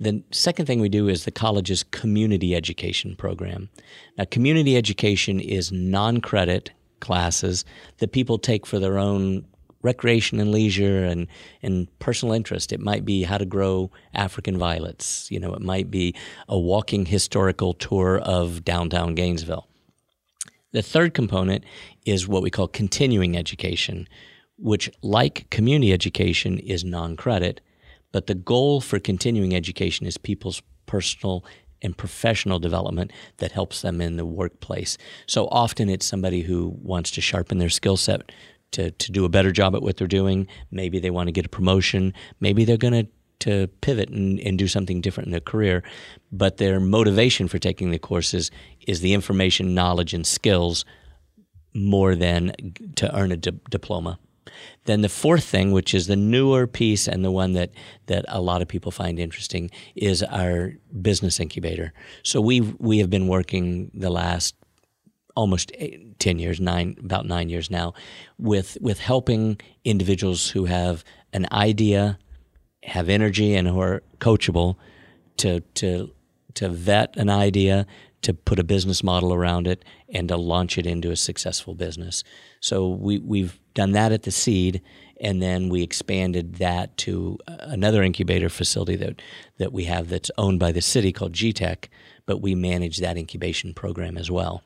The 0.00 0.22
second 0.30 0.66
thing 0.66 0.80
we 0.80 0.88
do 0.88 1.08
is 1.08 1.24
the 1.24 1.32
college's 1.32 1.82
community 1.82 2.54
education 2.54 3.16
program. 3.16 3.68
Now, 4.16 4.26
community 4.30 4.76
education 4.76 5.40
is 5.40 5.72
non-credit 5.72 6.70
classes 7.00 7.64
that 7.98 8.12
people 8.12 8.38
take 8.38 8.64
for 8.64 8.78
their 8.78 8.98
own 8.98 9.44
recreation 9.82 10.38
and 10.38 10.52
leisure 10.52 11.04
and, 11.04 11.26
and 11.62 11.88
personal 11.98 12.34
interest. 12.34 12.72
It 12.72 12.80
might 12.80 13.04
be 13.04 13.24
how 13.24 13.38
to 13.38 13.46
grow 13.46 13.90
African 14.14 14.56
violets. 14.58 15.30
You 15.30 15.40
know, 15.40 15.52
it 15.54 15.62
might 15.62 15.90
be 15.90 16.14
a 16.48 16.58
walking 16.58 17.06
historical 17.06 17.74
tour 17.74 18.18
of 18.18 18.64
downtown 18.64 19.14
Gainesville. 19.14 19.66
The 20.72 20.82
third 20.82 21.14
component 21.14 21.64
is 22.04 22.28
what 22.28 22.42
we 22.42 22.50
call 22.50 22.68
continuing 22.68 23.36
education, 23.36 24.08
which, 24.58 24.90
like 25.02 25.48
community 25.50 25.92
education, 25.92 26.58
is 26.58 26.84
non 26.84 27.16
credit. 27.16 27.60
But 28.12 28.26
the 28.26 28.34
goal 28.34 28.80
for 28.80 28.98
continuing 28.98 29.54
education 29.54 30.06
is 30.06 30.18
people's 30.18 30.62
personal 30.86 31.44
and 31.82 31.96
professional 31.96 32.58
development 32.58 33.12
that 33.36 33.52
helps 33.52 33.82
them 33.82 34.00
in 34.00 34.16
the 34.16 34.26
workplace. 34.26 34.98
So 35.26 35.46
often 35.48 35.88
it's 35.88 36.06
somebody 36.06 36.42
who 36.42 36.74
wants 36.82 37.10
to 37.12 37.20
sharpen 37.20 37.58
their 37.58 37.68
skill 37.68 37.96
set 37.96 38.32
to, 38.72 38.90
to 38.90 39.12
do 39.12 39.24
a 39.24 39.28
better 39.28 39.52
job 39.52 39.74
at 39.74 39.82
what 39.82 39.96
they're 39.96 40.06
doing. 40.06 40.46
Maybe 40.70 40.98
they 40.98 41.10
want 41.10 41.28
to 41.28 41.32
get 41.32 41.46
a 41.46 41.50
promotion. 41.50 42.12
Maybe 42.40 42.64
they're 42.64 42.76
going 42.76 43.04
to 43.04 43.08
to 43.40 43.68
pivot 43.82 44.08
and, 44.08 44.40
and 44.40 44.58
do 44.58 44.66
something 44.66 45.00
different 45.00 45.28
in 45.28 45.30
their 45.30 45.40
career. 45.40 45.84
But 46.32 46.56
their 46.56 46.80
motivation 46.80 47.46
for 47.46 47.58
taking 47.58 47.92
the 47.92 47.98
courses 47.98 48.50
is 48.88 49.00
the 49.00 49.14
information, 49.14 49.74
knowledge, 49.74 50.12
and 50.12 50.26
skills 50.26 50.84
more 51.72 52.16
than 52.16 52.52
to 52.96 53.16
earn 53.16 53.30
a 53.30 53.36
di- 53.36 53.60
diploma. 53.70 54.18
Then 54.84 55.02
the 55.02 55.08
fourth 55.08 55.44
thing, 55.44 55.72
which 55.72 55.94
is 55.94 56.06
the 56.06 56.16
newer 56.16 56.66
piece 56.66 57.06
and 57.06 57.24
the 57.24 57.30
one 57.30 57.52
that, 57.52 57.70
that 58.06 58.24
a 58.28 58.40
lot 58.40 58.62
of 58.62 58.68
people 58.68 58.90
find 58.90 59.18
interesting, 59.18 59.70
is 59.94 60.22
our 60.22 60.74
business 61.02 61.40
incubator. 61.40 61.92
So 62.22 62.40
we 62.40 62.60
we 62.60 62.98
have 62.98 63.10
been 63.10 63.28
working 63.28 63.90
the 63.94 64.10
last 64.10 64.54
almost 65.38 65.70
eight, 65.78 66.18
10 66.18 66.40
years, 66.40 66.60
nine, 66.60 66.96
about 66.98 67.24
nine 67.24 67.48
years 67.48 67.70
now, 67.70 67.94
with, 68.38 68.76
with 68.80 68.98
helping 68.98 69.56
individuals 69.84 70.50
who 70.50 70.64
have 70.64 71.04
an 71.32 71.46
idea, 71.52 72.18
have 72.82 73.08
energy, 73.08 73.54
and 73.54 73.68
who 73.68 73.80
are 73.80 74.02
coachable 74.18 74.74
to, 75.36 75.60
to, 75.74 76.10
to 76.58 76.68
vet 76.68 77.16
an 77.16 77.28
idea, 77.28 77.86
to 78.22 78.32
put 78.34 78.58
a 78.58 78.64
business 78.64 79.02
model 79.02 79.32
around 79.32 79.66
it, 79.66 79.84
and 80.08 80.28
to 80.28 80.36
launch 80.36 80.78
it 80.78 80.86
into 80.86 81.10
a 81.10 81.16
successful 81.16 81.74
business. 81.74 82.22
So 82.60 82.88
we, 82.88 83.18
we've 83.18 83.58
done 83.74 83.92
that 83.92 84.12
at 84.12 84.22
the 84.22 84.30
seed, 84.30 84.82
and 85.20 85.42
then 85.42 85.68
we 85.68 85.82
expanded 85.82 86.56
that 86.56 86.96
to 86.98 87.38
uh, 87.48 87.56
another 87.60 88.02
incubator 88.02 88.48
facility 88.48 88.96
that, 88.96 89.20
that 89.58 89.72
we 89.72 89.84
have 89.84 90.08
that's 90.08 90.30
owned 90.38 90.60
by 90.60 90.72
the 90.72 90.82
city 90.82 91.12
called 91.12 91.32
GTEC, 91.32 91.86
but 92.26 92.42
we 92.42 92.54
manage 92.54 92.98
that 92.98 93.16
incubation 93.16 93.74
program 93.74 94.16
as 94.16 94.30
well 94.30 94.62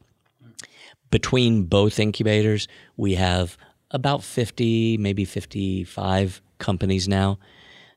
between 1.13 1.65
both 1.65 2.01
incubators, 2.01 2.67
we 2.97 3.15
have 3.15 3.57
about 3.93 4.25
50, 4.25 4.97
maybe 4.97 5.25
55 5.25 6.43
companies 6.59 7.07
now. 7.07 7.39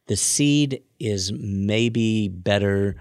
The 0.08 0.18
seed 0.18 0.84
is 1.00 1.32
maybe 1.32 2.28
better 2.28 2.98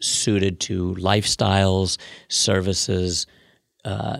suited 0.00 0.60
to 0.60 0.94
lifestyles, 0.96 1.98
services, 2.28 3.26
uh, 3.86 4.18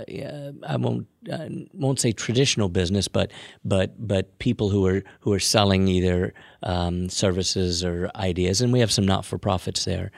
I 0.65 0.77
won't 0.77 1.09
uh, 1.31 1.49
won't 1.75 1.99
say 1.99 2.13
traditional 2.13 2.69
business, 2.69 3.09
but 3.09 3.33
but 3.65 3.95
but 4.07 4.39
people 4.39 4.71
who 4.71 4.87
are 4.87 5.03
who 5.21 5.33
are 5.33 5.41
selling 5.41 5.89
either 5.89 6.35
um, 6.63 7.09
services 7.09 7.85
or 7.85 8.09
ideas, 8.15 8.61
and 8.61 8.73
we 8.73 8.79
have 8.79 8.93
some 8.93 9.05
not 9.05 9.25
for 9.25 9.39
profits 9.39 9.85
there. 9.85 10.13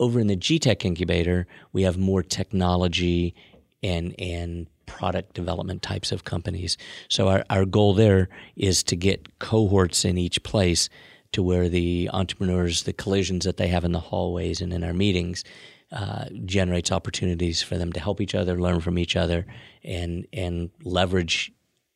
Over 0.00 0.18
in 0.18 0.28
the 0.28 0.36
GTEC 0.36 0.84
incubator, 0.86 1.46
we 1.72 1.82
have 1.82 1.98
more 1.98 2.22
technology 2.22 3.34
and 3.82 4.14
and 4.18 4.66
product 4.86 5.34
development 5.34 5.82
types 5.82 6.10
of 6.10 6.24
companies. 6.24 6.78
So 7.08 7.28
our, 7.28 7.44
our 7.50 7.64
goal 7.66 7.92
there 7.92 8.28
is 8.56 8.82
to 8.84 8.96
get 8.96 9.38
cohorts 9.38 10.04
in 10.04 10.18
each 10.18 10.42
place 10.42 10.88
to 11.34 11.42
where 11.42 11.68
the 11.68 12.10
entrepreneurs, 12.12 12.82
the 12.84 12.92
collisions 12.92 13.44
that 13.44 13.56
they 13.56 13.68
have 13.68 13.84
in 13.84 13.92
the 13.92 14.00
hallways 14.00 14.60
and 14.60 14.72
in 14.72 14.82
our 14.82 14.92
meetings, 14.92 15.44
uh, 15.92 16.24
generates 16.44 16.90
opportunities 16.90 17.62
for 17.62 17.76
them 17.76 17.92
to 17.92 18.00
help 18.00 18.20
each 18.20 18.34
other, 18.34 18.60
learn 18.60 18.80
from 18.80 18.98
each 18.98 19.14
other, 19.14 19.46
and 19.84 20.26
and 20.32 20.70
leverage 20.82 21.52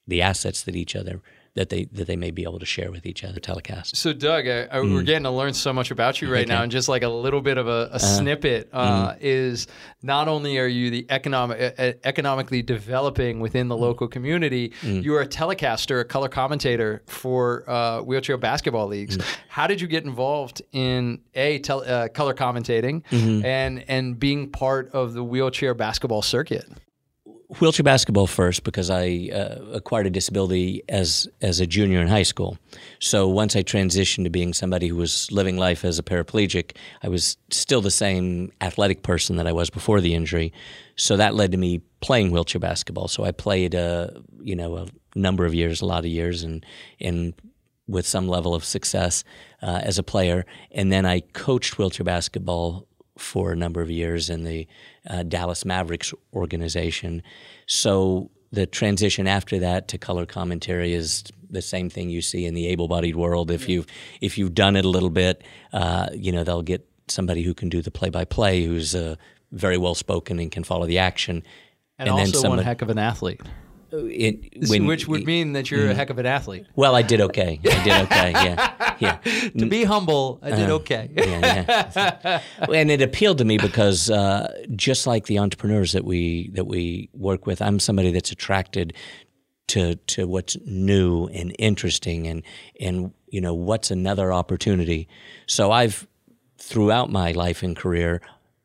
the 0.07 0.23
assets 0.23 0.63
that 0.63 0.77
each 0.77 0.95
other 0.95 1.21
that 1.59 1.71
they 1.71 1.85
that 1.87 2.07
they 2.07 2.15
may 2.15 2.31
be 2.31 2.45
able 2.45 2.61
to 2.61 2.65
share 2.67 2.91
with 2.93 3.05
each 3.05 3.25
other 3.25 3.41
telecast. 3.41 3.97
So, 3.97 4.13
Dug, 4.13 4.47
I, 4.47 4.69
I, 4.71 4.81
we're 4.81 5.03
getting 5.03 5.25
to 5.25 5.31
learn 5.31 5.53
so 5.55 5.73
much 5.73 5.91
about 5.91 6.23
you 6.23 6.33
right 6.33 6.43
Okay. 6.47 6.55
now, 6.55 6.63
and 6.63 6.71
just 6.71 6.89
like 6.89 7.03
a 7.03 7.09
little 7.09 7.41
bit 7.41 7.59
of 7.59 7.67
a, 7.67 7.91
a 7.93 7.99
snippet 7.99 8.69
uh, 8.73 9.15
is 9.21 9.67
not 10.01 10.29
only 10.29 10.59
are 10.59 10.69
you 10.69 10.91
the 10.91 11.05
economic 11.11 11.61
uh, 11.61 11.83
uh, 11.83 11.93
economically 12.05 12.63
developing 12.63 13.41
within 13.41 13.67
the 13.67 13.77
local 13.77 14.07
community, 14.07 14.73
you 14.83 15.15
are 15.17 15.23
a 15.23 15.27
telecaster, 15.27 16.01
a 16.01 16.05
color 16.05 16.29
commentator 16.29 17.03
for 17.07 17.69
uh, 17.69 18.01
wheelchair 18.03 18.37
basketball 18.39 18.87
leagues. 18.87 19.19
How 19.49 19.67
did 19.67 19.81
you 19.81 19.89
get 19.89 20.05
involved 20.05 20.63
in 20.73 21.21
a 21.35 21.59
tel- 21.59 21.83
uh, 21.85 22.07
color 22.09 22.35
commentating 22.35 23.03
and 23.45 23.85
and 23.89 24.19
being 24.19 24.51
part 24.51 24.91
of 24.93 25.13
the 25.13 25.25
wheelchair 25.25 25.75
basketball 25.75 26.23
circuit? 26.23 26.67
Wheelchair 27.49 27.83
basketball 27.83 28.27
first 28.27 28.63
because 28.63 28.91
I 28.91 29.31
uh, 29.33 29.63
acquired 29.73 30.07
a 30.07 30.11
disability 30.11 30.83
as 30.89 31.27
as 31.41 31.61
a 31.61 31.67
junior 31.67 32.01
in 32.01 32.09
high 32.09 32.23
school. 32.23 32.59
So 33.01 33.27
once 33.27 33.57
I 33.57 33.63
transitioned 33.63 34.25
to 34.25 34.31
being 34.31 34.53
somebody 34.53 34.89
who 34.89 34.97
was 34.97 35.33
living 35.33 35.57
life 35.57 35.85
as 35.85 35.99
a 35.99 36.03
paraplegic, 36.03 36.77
I 37.03 37.09
was 37.09 37.39
still 37.51 37.81
the 37.81 37.91
same 37.91 38.53
athletic 38.61 39.03
person 39.03 39.37
that 39.37 39.47
I 39.47 39.53
was 39.53 39.71
before 39.71 40.01
the 40.01 40.15
injury. 40.15 40.53
So 40.97 41.17
that 41.17 41.35
led 41.35 41.53
to 41.53 41.59
me 41.59 41.81
playing 42.01 42.31
wheelchair 42.31 42.61
basketball. 42.61 43.09
So 43.09 43.25
I 43.25 43.33
played 43.33 43.75
uh, 43.75 44.09
you 44.41 44.55
know 44.55 44.77
a 44.77 44.87
number 45.15 45.47
of 45.47 45.55
years, 45.55 45.81
a 45.81 45.87
lot 45.87 46.01
of 46.01 46.11
years, 46.11 46.43
and 46.43 46.65
and 47.01 47.33
with 47.87 48.07
some 48.07 48.29
level 48.29 48.55
of 48.55 48.65
success 48.65 49.25
uh, 49.63 49.81
as 49.83 49.99
a 49.99 50.03
player. 50.03 50.45
And 50.71 50.93
then 50.93 51.07
I 51.07 51.21
coached 51.21 51.79
wheelchair 51.79 52.05
basketball 52.05 52.88
for 53.19 53.53
a 53.53 53.57
number 53.57 53.81
of 53.83 53.91
years 53.91 54.31
in 54.31 54.45
the 54.45 54.67
uh, 55.09 55.23
Dallas 55.23 55.65
Mavericks 55.65 56.13
organization. 56.33 57.23
So 57.67 58.31
the 58.53 58.67
transition 58.67 59.27
after 59.27 59.59
that 59.59 59.89
to 59.89 59.99
color 59.99 60.25
commentary 60.27 60.95
is 60.95 61.25
the 61.51 61.63
same 61.63 61.91
thing 61.91 62.11
you 62.11 62.23
see 62.23 62.45
in 62.47 62.55
the 62.55 62.67
able-bodied 62.69 63.17
world. 63.17 63.51
If 63.51 63.69
you've 63.69 63.87
if 64.21 64.39
you've 64.39 64.55
done 64.55 64.77
it 64.77 64.85
a 64.85 64.89
little 64.89 65.11
bit, 65.11 65.43
uh, 65.73 66.09
you 66.15 66.33
know 66.33 66.45
they'll 66.45 66.63
get 66.63 66.87
somebody 67.09 67.43
who 67.43 67.55
can 67.55 67.69
do 67.69 67.81
the 67.83 67.91
play-by-play, 67.91 68.65
who's 68.65 68.95
uh, 68.95 69.17
very 69.53 69.79
well 69.79 69.95
spoken 69.95 70.39
and 70.39 70.51
can 70.51 70.63
follow 70.65 70.87
the 70.87 70.99
action. 70.99 71.43
And, 71.99 72.09
And 72.09 72.19
also 72.19 72.33
one 72.33 72.41
somebody- 72.43 72.63
heck 72.65 72.83
of 72.83 72.91
an 72.91 72.99
athlete, 72.99 73.41
It, 73.91 74.69
when- 74.69 74.87
which 74.87 75.09
would 75.09 75.25
mean 75.25 75.53
that 75.55 75.71
you're 75.71 75.89
a 75.91 75.95
heck 75.95 76.11
of 76.11 76.19
an 76.19 76.27
athlete. 76.27 76.67
well, 76.77 76.95
I 76.95 77.03
did 77.03 77.21
okay. 77.23 77.59
I 77.65 77.85
did 77.85 78.03
okay. 78.03 78.31
Yeah, 78.33 78.95
yeah. 78.99 79.51
To 79.59 79.67
be 79.67 79.85
humble, 79.85 80.39
I 80.43 80.51
did 80.51 80.71
okay. 80.71 81.11
yeah, 81.15 81.65
yeah. 81.95 82.41
and 82.73 82.91
it 82.91 83.01
appealed 83.01 83.39
to 83.39 83.45
me 83.45 83.57
because 83.57 84.11
uh, 84.11 84.53
just 84.77 85.07
like 85.07 85.27
the 85.27 85.39
entrepreneurs 85.39 85.93
that 85.93 86.05
we 86.05 86.51
that 86.55 86.67
we 86.67 87.09
work 87.15 87.47
with, 87.47 87.63
I'm 87.63 87.81
somebody 87.81 88.13
that's 88.13 88.31
attracted 88.31 88.93
to 89.69 89.95
to 89.95 90.27
what's 90.27 90.57
new 90.67 91.27
and 91.29 91.55
interesting, 91.59 92.27
and 92.27 92.43
and 92.81 93.13
you 93.29 93.41
know 93.41 93.55
what's 93.55 93.91
another 93.91 94.33
opportunity. 94.33 95.09
So 95.47 95.71
I've 95.71 96.07
throughout 96.59 97.11
my 97.11 97.33
life 97.33 97.63
and 97.63 97.77
career, 97.77 98.21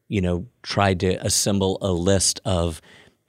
you 0.10 0.20
know, 0.22 0.48
tried 0.64 1.00
to 1.02 1.16
assemble 1.26 1.78
a 1.82 1.92
list 1.92 2.42
of 2.44 2.82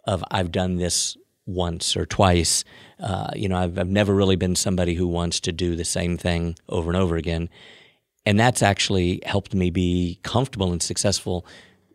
of 0.06 0.24
I've 0.30 0.50
done 0.50 0.76
this 0.76 1.16
once 1.46 1.96
or 1.96 2.06
twice. 2.06 2.64
Uh, 2.98 3.30
you 3.34 3.48
know, 3.48 3.56
I've, 3.56 3.78
I've 3.78 3.88
never 3.88 4.14
really 4.14 4.36
been 4.36 4.56
somebody 4.56 4.94
who 4.94 5.06
wants 5.06 5.40
to 5.40 5.52
do 5.52 5.76
the 5.76 5.84
same 5.84 6.16
thing 6.16 6.56
over 6.68 6.90
and 6.90 6.96
over 6.96 7.16
again. 7.16 7.48
And 8.26 8.40
that's 8.40 8.62
actually 8.62 9.20
helped 9.26 9.54
me 9.54 9.70
be 9.70 10.18
comfortable 10.22 10.72
and 10.72 10.82
successful 10.82 11.46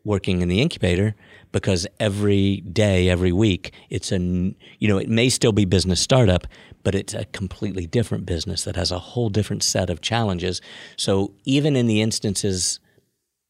working 0.03 0.41
in 0.41 0.47
the 0.47 0.61
incubator 0.61 1.15
because 1.51 1.87
every 1.99 2.57
day, 2.61 3.09
every 3.09 3.31
week, 3.31 3.73
it's 3.89 4.11
a, 4.11 4.17
you 4.17 4.87
know, 4.87 4.97
it 4.97 5.09
may 5.09 5.29
still 5.29 5.51
be 5.51 5.65
business 5.65 5.99
startup, 5.99 6.45
but 6.83 6.95
it's 6.95 7.13
a 7.13 7.25
completely 7.25 7.85
different 7.87 8.25
business 8.25 8.63
that 8.63 8.75
has 8.75 8.91
a 8.91 8.99
whole 8.99 9.29
different 9.29 9.63
set 9.63 9.89
of 9.89 10.01
challenges. 10.01 10.61
So 10.95 11.33
even 11.43 11.75
in 11.75 11.87
the 11.87 12.01
instances, 12.01 12.79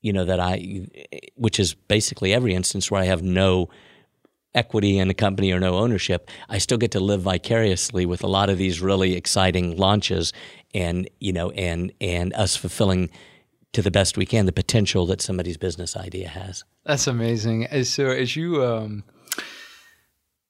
you 0.02 0.14
know, 0.14 0.26
that 0.26 0.40
I, 0.40 0.88
which 1.36 1.60
is 1.60 1.74
basically 1.74 2.34
every 2.34 2.56
instance 2.56 2.90
where 2.90 3.02
I 3.02 3.06
have 3.06 3.22
no 3.22 3.70
equity 4.56 4.98
in 4.98 5.10
a 5.10 5.14
company 5.14 5.52
or 5.52 5.60
no 5.60 5.76
ownership, 5.78 6.30
I 6.50 6.58
still 6.58 6.78
get 6.78 6.92
to 6.92 7.00
live 7.00 7.22
vicariously 7.22 8.06
with 8.06 8.24
a 8.24 8.28
lot 8.28 8.50
of 8.50 8.58
these 8.58 8.82
really 8.82 9.16
exciting 9.16 9.78
launches 9.78 10.34
and, 10.74 11.10
you 11.20 11.32
know, 11.32 11.52
and, 11.52 11.92
and 12.02 12.34
us 12.34 12.56
fulfilling 12.56 13.10
to 13.74 13.82
the 13.82 13.92
best 13.92 14.18
we 14.18 14.26
can 14.26 14.46
the 14.46 14.52
potential 14.52 15.06
that 15.06 15.22
somebody's 15.22 15.58
business 15.58 15.96
idea 15.96 16.28
has. 16.28 16.64
That's 16.86 17.06
amazing. 17.06 17.68
So 17.84 18.08
as 18.08 18.36
you 18.36 18.66
um, 18.66 19.04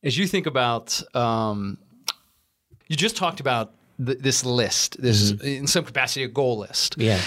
as 0.04 0.18
you 0.18 0.26
think 0.26 0.46
about 0.46 1.02
um, 1.14 1.78
you 2.88 2.96
just 2.96 3.18
talked 3.18 3.42
about 3.42 3.74
th- 4.04 4.20
this 4.20 4.46
list, 4.46 5.02
this 5.02 5.32
in 5.42 5.68
some 5.68 5.84
capacity 5.84 6.24
a 6.24 6.30
goal 6.30 6.60
list. 6.60 6.96
Yeah. 6.98 7.20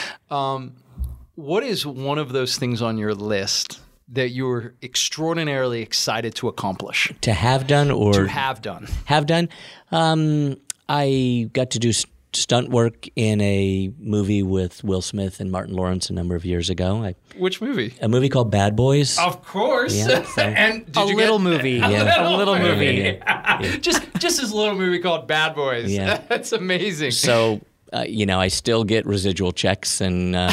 What 1.34 1.62
is 1.62 1.86
one 1.86 2.18
of 2.18 2.32
those 2.32 2.56
things 2.56 2.80
on 2.80 2.96
your 2.96 3.14
list 3.14 3.80
that 4.12 4.28
you're 4.30 4.74
extraordinarily 4.82 5.82
excited 5.82 6.34
to 6.36 6.48
accomplish, 6.48 7.12
To 7.22 7.32
have 7.32 7.66
done 7.66 7.90
or 7.90 8.12
to 8.12 8.26
have 8.28 8.62
done? 8.62 8.86
have 9.06 9.26
done. 9.26 9.48
Um, 9.90 10.56
I 10.88 11.48
got 11.52 11.70
to 11.72 11.78
do 11.78 11.88
s- 11.90 12.04
stunt 12.34 12.70
work 12.70 13.06
in 13.16 13.40
a 13.40 13.90
movie 13.98 14.42
with 14.42 14.82
Will 14.84 15.02
Smith 15.02 15.38
and 15.40 15.50
Martin 15.50 15.74
Lawrence 15.74 16.08
a 16.10 16.12
number 16.14 16.34
of 16.34 16.44
years 16.44 16.70
ago. 16.70 17.04
I, 17.04 17.14
Which 17.36 17.60
movie? 17.60 17.94
a 18.00 18.08
movie 18.08 18.28
called 18.28 18.50
Bad 18.50 18.74
Boys. 18.76 19.18
Of 19.18 19.42
course. 19.44 19.94
Yeah, 19.94 20.22
so- 20.34 20.42
and 20.42 20.86
did 20.86 20.96
a 20.96 21.06
you 21.06 21.16
little 21.16 21.38
get, 21.38 21.44
movie. 21.44 21.70
Yeah. 21.72 22.28
A 22.28 22.36
little 22.36 22.58
movie. 22.58 23.18
just 23.80 24.02
just 24.18 24.40
this 24.40 24.52
little 24.52 24.74
movie 24.74 24.98
called 24.98 25.26
Bad 25.26 25.54
Boys. 25.54 25.90
Yeah. 25.92 26.22
That's 26.28 26.52
amazing. 26.52 27.10
So, 27.12 27.60
uh, 27.92 28.04
you 28.08 28.24
know, 28.26 28.40
I 28.40 28.48
still 28.48 28.84
get 28.84 29.06
residual 29.06 29.52
checks 29.52 30.00
and. 30.00 30.34
Uh, 30.36 30.52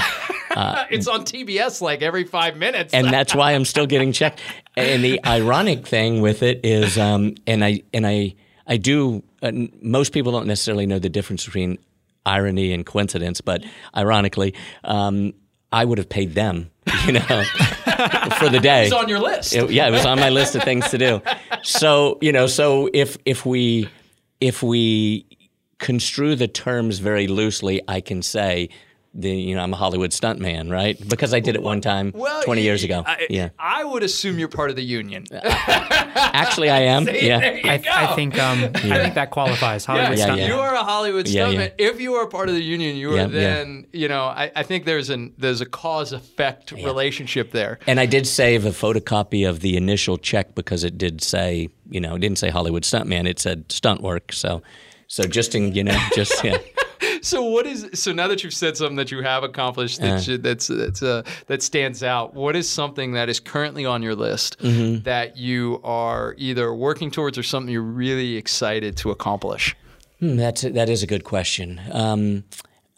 it's 0.89 1.07
on 1.07 1.25
TBS 1.25 1.81
like 1.81 2.01
every 2.01 2.23
five 2.23 2.57
minutes. 2.57 2.93
and 2.93 3.07
that's 3.07 3.33
why 3.35 3.53
I'm 3.53 3.65
still 3.65 3.85
getting 3.87 4.11
checked. 4.11 4.41
And 4.75 5.03
the 5.03 5.23
ironic 5.25 5.85
thing 5.87 6.21
with 6.21 6.43
it 6.43 6.61
is, 6.63 6.97
um, 6.97 7.35
and 7.47 7.63
I 7.63 7.83
and 7.93 8.05
I 8.07 8.35
I 8.67 8.77
do. 8.77 9.23
Uh, 9.41 9.51
most 9.81 10.11
people 10.13 10.31
don't 10.31 10.47
necessarily 10.47 10.85
know 10.85 10.99
the 10.99 11.09
difference 11.09 11.45
between 11.45 11.77
irony 12.25 12.73
and 12.73 12.85
coincidence, 12.85 13.41
but 13.41 13.63
ironically, 13.95 14.53
um, 14.83 15.33
I 15.71 15.85
would 15.85 15.97
have 15.97 16.09
paid 16.09 16.35
them, 16.35 16.69
you 17.05 17.13
know, 17.13 17.43
for 18.39 18.49
the 18.49 18.59
day. 18.61 18.81
It 18.87 18.93
was 18.93 19.03
on 19.03 19.09
your 19.09 19.19
list. 19.19 19.53
It- 19.55 19.71
yeah, 19.71 19.87
it 19.87 19.91
was 19.91 20.05
on 20.05 20.19
my 20.19 20.29
list 20.29 20.55
of 20.55 20.63
things 20.63 20.89
to 20.89 20.97
do. 20.97 21.21
So 21.63 22.17
you 22.21 22.31
know, 22.31 22.47
so 22.47 22.89
if 22.93 23.17
if 23.25 23.45
we 23.45 23.89
if 24.39 24.63
we 24.63 25.25
construe 25.77 26.35
the 26.35 26.47
terms 26.47 26.99
very 26.99 27.27
loosely, 27.27 27.81
I 27.87 28.01
can 28.01 28.21
say. 28.21 28.69
The, 29.15 29.31
you 29.31 29.55
know, 29.55 29.63
I'm 29.63 29.73
a 29.73 29.75
Hollywood 29.75 30.11
stuntman, 30.11 30.71
right? 30.71 30.95
Because 31.09 31.33
I 31.33 31.39
did 31.39 31.55
it 31.55 31.63
one 31.63 31.81
time 31.81 32.11
20 32.11 32.61
years 32.61 32.83
ago. 32.83 33.03
I, 33.05 33.25
yeah. 33.27 33.49
I 33.57 33.83
would 33.83 34.03
assume 34.03 34.37
you're 34.37 34.47
part 34.47 34.69
of 34.69 34.75
the 34.75 34.83
union. 34.83 35.25
Actually, 35.31 36.69
I 36.69 36.81
am. 36.81 37.07
yeah. 37.11 37.39
There 37.39 37.57
you 37.57 37.69
I, 37.69 37.77
go. 37.77 37.89
I 37.91 38.15
think 38.15 38.37
um, 38.37 38.63
I 38.75 38.99
think 39.01 39.15
that 39.15 39.31
qualifies. 39.31 39.83
Hollywood 39.85 40.17
Yeah, 40.17 40.27
Yeah, 40.27 40.33
stuntman. 40.33 40.37
yeah. 40.37 40.47
you 40.47 40.53
are 40.59 40.75
a 40.75 40.83
Hollywood 40.83 41.27
Yeah, 41.27 41.47
stuntman. 41.47 41.71
If 41.77 41.99
you 41.99 42.13
are 42.15 42.27
part 42.27 42.49
of 42.49 42.55
the 42.55 42.61
union, 42.61 42.95
you 42.97 43.13
are 43.13 43.15
Yeah, 43.15 43.21
yeah. 43.23 43.27
then, 43.29 43.87
you 43.93 44.07
know, 44.07 44.25
I, 44.25 44.51
I 44.55 44.63
think 44.63 44.85
there's 44.85 45.09
an 45.09 45.33
there's 45.37 45.61
a 45.61 45.65
cause 45.65 46.13
effect 46.13 46.71
relationship 46.71 47.51
there. 47.51 47.79
And 47.87 47.99
I 47.99 48.05
did 48.05 48.27
save 48.27 48.65
a 48.65 48.69
photocopy 48.71 49.47
of 49.49 49.61
the 49.61 49.75
initial 49.75 50.17
check 50.17 50.53
because 50.55 50.83
it 50.83 50.97
did 50.97 51.21
say, 51.23 51.69
you 51.89 51.99
know, 51.99 52.15
it 52.15 52.19
didn't 52.19 52.37
say 52.37 52.49
Hollywood 52.49 52.83
stuntman. 52.83 53.27
It 53.27 53.39
said 53.39 53.71
stunt 53.71 54.01
work. 54.01 54.31
So, 54.33 54.61
so 55.07 55.23
just 55.23 55.55
in, 55.55 55.73
you 55.73 55.83
know, 55.83 55.99
just 56.13 56.43
yeah. 56.43 56.57
So 57.21 57.43
what 57.43 57.65
is 57.65 57.89
so 57.93 58.11
now 58.11 58.27
that 58.27 58.43
you've 58.43 58.53
said 58.53 58.77
something 58.77 58.95
that 58.97 59.11
you 59.11 59.21
have 59.21 59.43
accomplished 59.43 59.99
that 60.01 60.27
you, 60.27 60.37
that's 60.37 60.67
that's 60.67 61.03
uh, 61.03 61.23
that 61.47 61.61
stands 61.61 62.03
out? 62.03 62.33
What 62.33 62.55
is 62.55 62.69
something 62.69 63.13
that 63.13 63.29
is 63.29 63.39
currently 63.39 63.85
on 63.85 64.01
your 64.03 64.15
list 64.15 64.57
Mm-hmm. 64.59 65.03
that 65.03 65.37
you 65.37 65.79
are 65.83 66.35
either 66.37 66.73
working 66.73 67.11
towards 67.11 67.37
or 67.37 67.43
something 67.43 67.71
you're 67.71 67.81
really 67.81 68.35
excited 68.37 68.97
to 68.97 69.11
accomplish? 69.11 69.75
Hmm, 70.19 70.35
that's 70.35 70.61
that 70.61 70.89
is 70.89 71.03
a 71.03 71.07
good 71.07 71.23
question. 71.23 71.79
Um, 71.91 72.43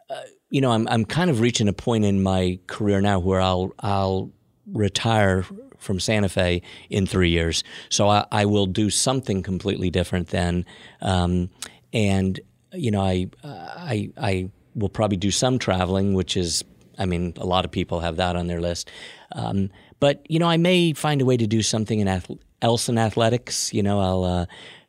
uh, 0.10 0.16
you 0.50 0.62
know, 0.62 0.72
I'm 0.72 0.88
I'm 0.88 1.06
kind 1.06 1.30
of 1.30 1.40
reaching 1.40 1.68
a 1.68 1.74
point 1.74 2.06
in 2.06 2.22
my 2.24 2.60
career 2.68 3.02
now 3.02 3.20
where 3.20 3.42
I'll 3.42 3.72
I'll 3.80 4.32
retire 4.68 5.46
from 5.78 6.00
Santa 6.00 6.30
Fe 6.30 6.62
in 6.90 7.08
three 7.08 7.30
years. 7.32 7.64
So 7.90 8.08
I, 8.08 8.26
I 8.32 8.46
will 8.46 8.68
do 8.68 8.90
something 8.92 9.42
completely 9.42 9.90
different 9.90 10.28
then. 10.28 10.66
Um, 11.02 11.50
and 11.92 12.40
you 12.74 12.92
know, 12.92 13.02
I 13.02 13.28
I 13.44 14.10
I 14.18 14.50
will 14.76 14.90
probably 14.90 15.18
do 15.18 15.32
some 15.32 15.60
traveling, 15.60 16.14
which 16.14 16.38
is, 16.38 16.64
I 16.98 17.06
mean, 17.06 17.34
a 17.38 17.46
lot 17.46 17.66
of 17.66 17.72
people 17.72 18.00
have 18.00 18.18
that 18.18 18.36
on 18.36 18.48
their 18.48 18.62
list. 18.62 18.90
Um, 19.34 19.70
but 20.00 20.26
you 20.30 20.40
know, 20.40 20.48
I 20.48 20.58
may 20.58 20.94
find 20.94 21.22
a 21.22 21.26
way 21.26 21.38
to 21.38 21.48
do 21.48 21.62
something 21.62 22.00
in 22.00 22.08
ath- 22.08 22.32
else 22.62 22.90
in 22.90 22.98
athletics. 22.98 23.74
You 23.74 23.84
know, 23.84 24.00
I'll, 24.00 24.24
uh, 24.24 24.46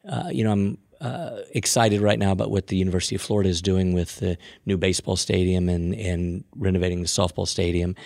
uh, 0.09 0.29
you 0.31 0.45
know, 0.45 0.53
I'm 0.53 0.79
uh, 1.01 1.43
excited 1.51 2.01
right 2.01 2.19
now 2.19 2.31
about 2.31 2.51
what 2.51 2.69
the 2.69 2.77
University 2.77 3.17
of 3.17 3.23
Florida 3.23 3.51
is 3.51 3.61
doing 3.61 3.93
with 3.93 4.17
the 4.17 4.39
new 4.67 4.77
baseball 4.77 5.17
stadium 5.17 5.69
and 5.69 5.95
and 5.95 6.45
renovating 6.57 7.03
the 7.03 7.09
softball 7.09 7.47
stadium. 7.47 7.97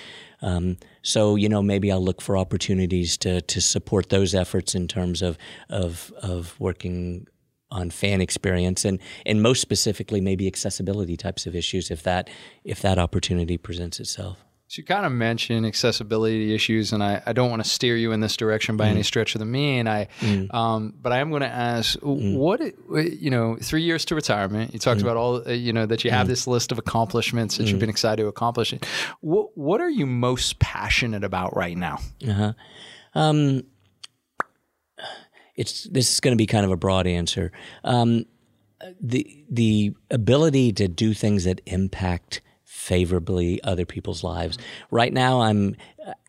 Um, 0.42 0.78
so 1.02 1.36
you 1.36 1.48
know, 1.48 1.62
maybe 1.62 1.92
I'll 1.92 2.02
look 2.02 2.22
for 2.22 2.36
opportunities 2.36 3.16
to 3.18 3.42
to 3.42 3.60
support 3.60 4.08
those 4.08 4.34
efforts 4.34 4.74
in 4.74 4.88
terms 4.88 5.22
of 5.22 5.36
of 5.68 6.12
of 6.22 6.58
working 6.58 7.26
on 7.70 7.90
fan 7.90 8.20
experience 8.20 8.84
and 8.84 9.00
and 9.24 9.42
most 9.42 9.60
specifically 9.60 10.20
maybe 10.20 10.46
accessibility 10.46 11.16
types 11.16 11.46
of 11.46 11.56
issues 11.56 11.90
if 11.90 12.02
that 12.02 12.30
if 12.64 12.80
that 12.80 12.98
opportunity 12.98 13.58
presents 13.58 13.98
itself. 14.00 14.46
So 14.68 14.80
you 14.80 14.84
kind 14.84 15.06
of 15.06 15.12
mentioned 15.12 15.64
accessibility 15.64 16.52
issues, 16.52 16.92
and 16.92 17.00
I, 17.00 17.22
I 17.24 17.32
don't 17.32 17.50
want 17.50 17.62
to 17.62 17.70
steer 17.70 17.96
you 17.96 18.10
in 18.10 18.18
this 18.18 18.36
direction 18.36 18.76
by 18.76 18.86
mm. 18.86 18.90
any 18.90 19.04
stretch 19.04 19.36
of 19.36 19.38
the 19.38 19.44
mean. 19.44 19.86
I, 19.86 20.08
mm. 20.18 20.52
um, 20.52 20.92
but 21.00 21.12
I 21.12 21.18
am 21.18 21.30
going 21.30 21.42
to 21.42 21.48
ask, 21.48 21.96
mm. 22.00 22.34
what 22.34 22.60
you 22.90 23.30
know, 23.30 23.56
three 23.62 23.82
years 23.82 24.04
to 24.06 24.16
retirement. 24.16 24.72
You 24.72 24.80
talked 24.80 24.98
mm. 24.98 25.04
about 25.04 25.16
all, 25.16 25.48
uh, 25.48 25.52
you 25.52 25.72
know, 25.72 25.86
that 25.86 26.02
you 26.02 26.10
have 26.10 26.26
mm. 26.26 26.30
this 26.30 26.48
list 26.48 26.72
of 26.72 26.78
accomplishments 26.80 27.58
that 27.58 27.68
you've 27.68 27.76
mm. 27.76 27.80
been 27.80 27.90
excited 27.90 28.22
to 28.22 28.26
accomplish. 28.26 28.74
What 29.20 29.56
What 29.56 29.80
are 29.80 29.90
you 29.90 30.04
most 30.04 30.58
passionate 30.58 31.22
about 31.22 31.54
right 31.54 31.76
now? 31.76 32.00
Uh-huh. 32.26 32.52
Um, 33.14 33.62
it's 35.56 35.84
this 35.84 36.12
is 36.12 36.20
going 36.20 36.32
to 36.32 36.36
be 36.36 36.46
kind 36.46 36.64
of 36.64 36.70
a 36.70 36.76
broad 36.76 37.06
answer. 37.06 37.52
Um, 37.84 38.26
the 39.00 39.44
the 39.50 39.94
ability 40.10 40.72
to 40.74 40.88
do 40.88 41.14
things 41.14 41.44
that 41.44 41.60
impact 41.66 42.40
favorably 42.64 43.62
other 43.62 43.86
people's 43.86 44.22
lives. 44.22 44.58
Right 44.90 45.12
now, 45.12 45.40
I'm 45.40 45.76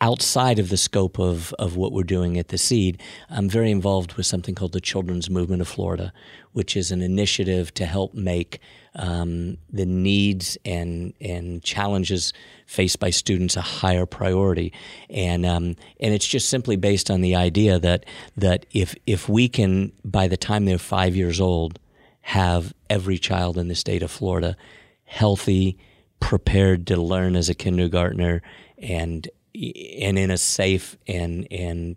outside 0.02 0.60
of 0.60 0.70
the 0.70 0.78
scope 0.78 1.20
of, 1.20 1.54
of 1.60 1.76
what 1.76 1.92
we're 1.92 2.04
doing 2.04 2.38
at 2.38 2.48
the 2.48 2.58
Seed. 2.58 3.02
I'm 3.30 3.50
very 3.50 3.72
involved 3.72 4.14
with 4.14 4.26
something 4.26 4.56
called 4.56 4.72
the 4.74 4.82
Children's 4.82 5.30
Movement 5.30 5.62
of 5.62 5.68
Florida, 5.68 6.14
which 6.54 6.76
is 6.76 6.92
an 6.92 7.02
initiative 7.02 7.74
to 7.76 7.86
help 7.86 8.14
make 8.14 8.60
um, 8.96 9.58
the 9.72 9.86
needs 9.86 10.58
and 10.66 11.14
and 11.22 11.62
challenges 11.64 12.34
faced 12.66 13.00
by 13.00 13.12
students 13.12 13.56
a 13.56 13.62
higher 13.62 14.06
priority. 14.06 14.74
And 15.10 15.46
um, 15.46 15.76
and 16.00 16.14
it's 16.14 16.28
just 16.28 16.50
simply 16.50 16.76
based 16.76 17.12
on 17.12 17.22
the 17.22 17.36
idea 17.36 17.80
that 17.80 18.06
that 18.36 18.66
if 18.72 18.96
if 19.06 19.30
we 19.30 19.48
can 19.48 19.92
by 20.04 20.28
the 20.28 20.38
time 20.38 20.66
they're 20.66 20.80
five 20.80 21.16
years 21.16 21.40
old 21.40 21.80
have 22.22 22.74
every 22.90 23.18
child 23.18 23.58
in 23.58 23.68
the 23.68 23.76
state 23.76 24.04
of 24.04 24.12
Florida 24.12 24.58
healthy 25.06 25.78
prepared 26.20 26.88
to 26.88 26.98
learn 26.98 27.36
as 27.36 27.48
a 27.48 27.54
kindergartner 27.54 28.42
and 28.80 29.30
and 30.02 30.20
in 30.20 30.32
a 30.32 30.38
safe 30.38 30.98
and 31.08 31.48
and 31.52 31.96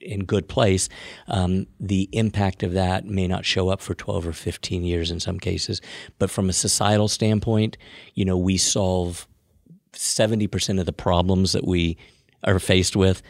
in 0.00 0.24
good 0.24 0.48
place, 0.48 0.88
um, 1.28 1.66
the 1.80 2.08
impact 2.12 2.62
of 2.62 2.72
that 2.74 3.06
may 3.06 3.26
not 3.26 3.44
show 3.44 3.70
up 3.70 3.80
for 3.80 3.94
12 3.94 4.26
or 4.28 4.32
15 4.32 4.84
years 4.84 5.10
in 5.10 5.18
some 5.18 5.40
cases. 5.40 5.80
But 6.18 6.30
from 6.30 6.50
a 6.50 6.52
societal 6.52 7.08
standpoint, 7.08 7.78
you 8.12 8.24
know, 8.24 8.36
we 8.36 8.58
solve 8.58 9.26
70% 9.92 10.78
of 10.78 10.84
the 10.84 10.92
problems 10.92 11.52
that 11.52 11.66
we 11.66 11.96
are 12.42 12.58
faced 12.58 12.96
with 12.96 13.22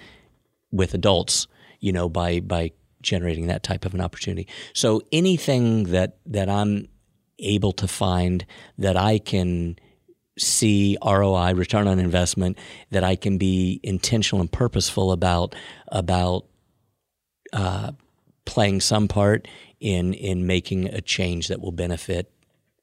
with 0.73 0.93
adults, 0.95 1.47
you 1.78 1.93
know, 1.93 2.09
by 2.09 2.40
by 2.40 2.73
generating 3.02 3.47
that 3.47 3.62
type 3.62 3.85
of 3.85 3.95
an 3.95 4.00
opportunity. 4.00 4.49
So 4.73 5.02
anything 5.12 5.85
that 5.85 6.19
that 6.26 6.49
I'm 6.49 6.88
able 7.38 7.73
to 7.73 7.87
find 7.87 8.45
that 8.78 8.97
I 8.97 9.19
can 9.19 9.76
see 10.38 10.97
ROI, 11.05 11.55
return 11.55 11.87
on 11.87 11.99
investment, 11.99 12.59
that 12.91 13.05
I 13.05 13.17
can 13.17 13.38
be 13.38 13.81
intentional 13.83 14.41
and 14.41 14.50
purposeful 14.50 15.12
about 15.12 15.55
about 15.88 16.47
uh, 17.53 17.93
playing 18.45 18.81
some 18.81 19.09
part 19.09 19.47
in 19.81 20.14
in 20.14 20.47
making 20.47 20.87
a 20.87 21.00
change 21.00 21.49
that 21.49 21.61
will 21.61 21.73
benefit 21.73 22.31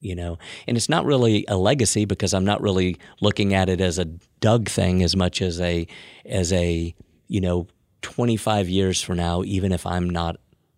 you 0.01 0.15
know. 0.15 0.39
And 0.67 0.75
it's 0.75 0.89
not 0.89 1.05
really 1.05 1.45
a 1.47 1.55
legacy 1.55 2.05
because 2.05 2.33
i'm 2.33 2.43
not 2.43 2.61
really 2.61 2.97
looking 3.21 3.53
at 3.53 3.69
it 3.69 3.79
as 3.79 3.99
a 3.99 4.05
Dug 4.39 4.67
thing 4.67 5.03
as 5.03 5.15
much 5.15 5.41
as 5.41 5.61
a 5.61 5.87
as 6.25 6.51
a 6.51 6.95
you 7.27 7.39
know 7.39 7.67
25 8.01 8.67
years 8.67 9.01
from 9.01 9.17
now 9.17 9.43
even 9.43 9.71
if 9.71 9.85
i'm 9.85 10.09
not 10.09 10.37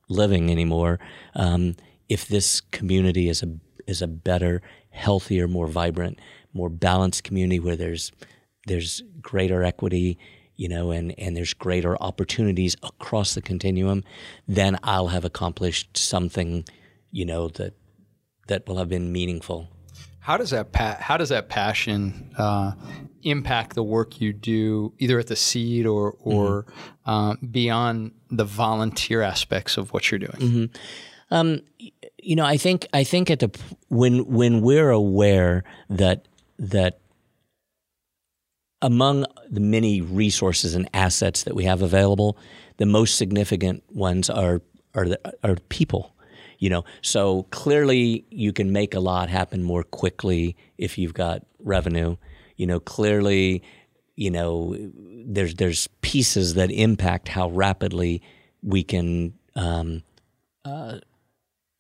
living 0.09 0.51
anymore 0.51 0.99
um, 1.35 1.75
if 2.09 2.27
this 2.27 2.59
community 2.59 3.29
is 3.29 3.41
a 3.41 3.57
is 3.87 4.01
a 4.01 4.07
better 4.07 4.61
healthier 4.89 5.47
more 5.47 5.67
vibrant 5.67 6.19
more 6.53 6.69
balanced 6.69 7.23
community 7.23 7.59
where 7.59 7.75
there's 7.75 8.11
there's 8.67 9.03
greater 9.21 9.63
equity, 9.63 10.17
you 10.55 10.69
know, 10.69 10.91
and, 10.91 11.17
and 11.19 11.35
there's 11.35 11.53
greater 11.53 12.01
opportunities 12.01 12.75
across 12.83 13.33
the 13.33 13.41
continuum, 13.41 14.03
then 14.47 14.77
I'll 14.83 15.07
have 15.07 15.25
accomplished 15.25 15.97
something, 15.97 16.65
you 17.11 17.25
know, 17.25 17.49
that 17.49 17.73
that 18.47 18.67
will 18.67 18.77
have 18.77 18.89
been 18.89 19.11
meaningful. 19.11 19.69
How 20.19 20.37
does 20.37 20.51
that 20.51 20.71
pa- 20.71 20.97
how 20.99 21.17
does 21.17 21.29
that 21.29 21.49
passion 21.49 22.31
uh, 22.37 22.73
impact 23.23 23.75
the 23.75 23.83
work 23.83 24.21
you 24.21 24.31
do, 24.31 24.93
either 24.97 25.19
at 25.19 25.27
the 25.27 25.35
seed 25.35 25.85
or 25.85 26.15
or 26.19 26.63
mm-hmm. 26.63 27.09
uh, 27.09 27.35
beyond 27.51 28.11
the 28.29 28.45
volunteer 28.45 29.21
aspects 29.21 29.75
of 29.75 29.91
what 29.91 30.09
you're 30.09 30.19
doing? 30.19 30.31
Mm-hmm. 30.31 30.65
Um, 31.33 31.61
you 32.21 32.35
know, 32.35 32.45
I 32.45 32.55
think 32.55 32.87
I 32.93 33.03
think 33.03 33.29
at 33.29 33.39
the 33.39 33.51
when 33.89 34.25
when 34.27 34.61
we're 34.61 34.91
aware 34.91 35.65
that 35.89 36.27
that 36.63 36.99
among 38.81 39.25
the 39.49 39.59
many 39.59 40.01
resources 40.01 40.75
and 40.75 40.89
assets 40.93 41.43
that 41.43 41.55
we 41.55 41.65
have 41.65 41.81
available, 41.81 42.37
the 42.77 42.85
most 42.85 43.17
significant 43.17 43.83
ones 43.91 44.29
are 44.29 44.61
are 44.95 45.07
the, 45.09 45.19
are 45.43 45.55
people. 45.69 46.15
You 46.59 46.69
know, 46.69 46.85
so 47.01 47.43
clearly 47.43 48.25
you 48.29 48.53
can 48.53 48.71
make 48.71 48.93
a 48.93 48.99
lot 48.99 49.29
happen 49.29 49.63
more 49.63 49.83
quickly 49.83 50.55
if 50.77 50.97
you've 50.97 51.13
got 51.13 51.43
revenue. 51.59 52.15
You 52.55 52.67
know, 52.67 52.79
clearly, 52.79 53.63
you 54.15 54.31
know, 54.31 54.75
there's 55.25 55.55
there's 55.55 55.87
pieces 56.01 56.53
that 56.53 56.71
impact 56.71 57.27
how 57.27 57.49
rapidly 57.49 58.21
we 58.61 58.83
can 58.83 59.33
um, 59.55 60.03
uh, 60.63 60.99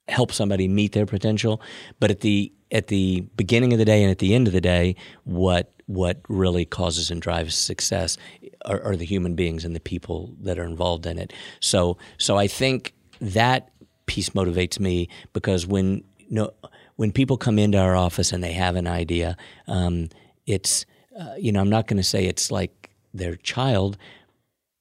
help 0.07 0.31
somebody 0.31 0.67
meet 0.67 0.91
their 0.91 1.05
potential. 1.05 1.61
But 1.99 2.11
at 2.11 2.21
the 2.21 2.51
at 2.71 2.87
the 2.87 3.21
beginning 3.37 3.71
of 3.73 3.79
the 3.79 3.85
day 3.85 4.01
and 4.01 4.11
at 4.11 4.19
the 4.19 4.33
end 4.33 4.47
of 4.47 4.53
the 4.53 4.61
day, 4.61 4.95
what 5.23 5.71
what 5.85 6.21
really 6.29 6.65
causes 6.65 7.11
and 7.11 7.21
drives 7.21 7.55
success 7.55 8.17
are, 8.65 8.81
are 8.81 8.95
the 8.95 9.05
human 9.05 9.35
beings 9.35 9.65
and 9.65 9.75
the 9.75 9.79
people 9.79 10.33
that 10.41 10.57
are 10.57 10.63
involved 10.63 11.05
in 11.05 11.17
it. 11.17 11.33
So 11.59 11.97
so 12.17 12.37
I 12.37 12.47
think 12.47 12.93
that 13.19 13.69
piece 14.05 14.29
motivates 14.31 14.79
me 14.79 15.07
because 15.33 15.65
when 15.65 16.03
you 16.17 16.35
know, 16.35 16.53
when 16.95 17.11
people 17.11 17.37
come 17.37 17.59
into 17.59 17.77
our 17.77 17.95
office 17.95 18.31
and 18.31 18.43
they 18.43 18.53
have 18.53 18.75
an 18.75 18.87
idea, 18.87 19.37
um, 19.67 20.09
it's 20.45 20.85
uh, 21.19 21.35
you 21.37 21.51
know 21.51 21.61
I'm 21.61 21.69
not 21.69 21.87
going 21.87 21.97
to 21.97 22.03
say 22.03 22.25
it's 22.25 22.51
like 22.51 22.91
their 23.13 23.35
child, 23.35 23.97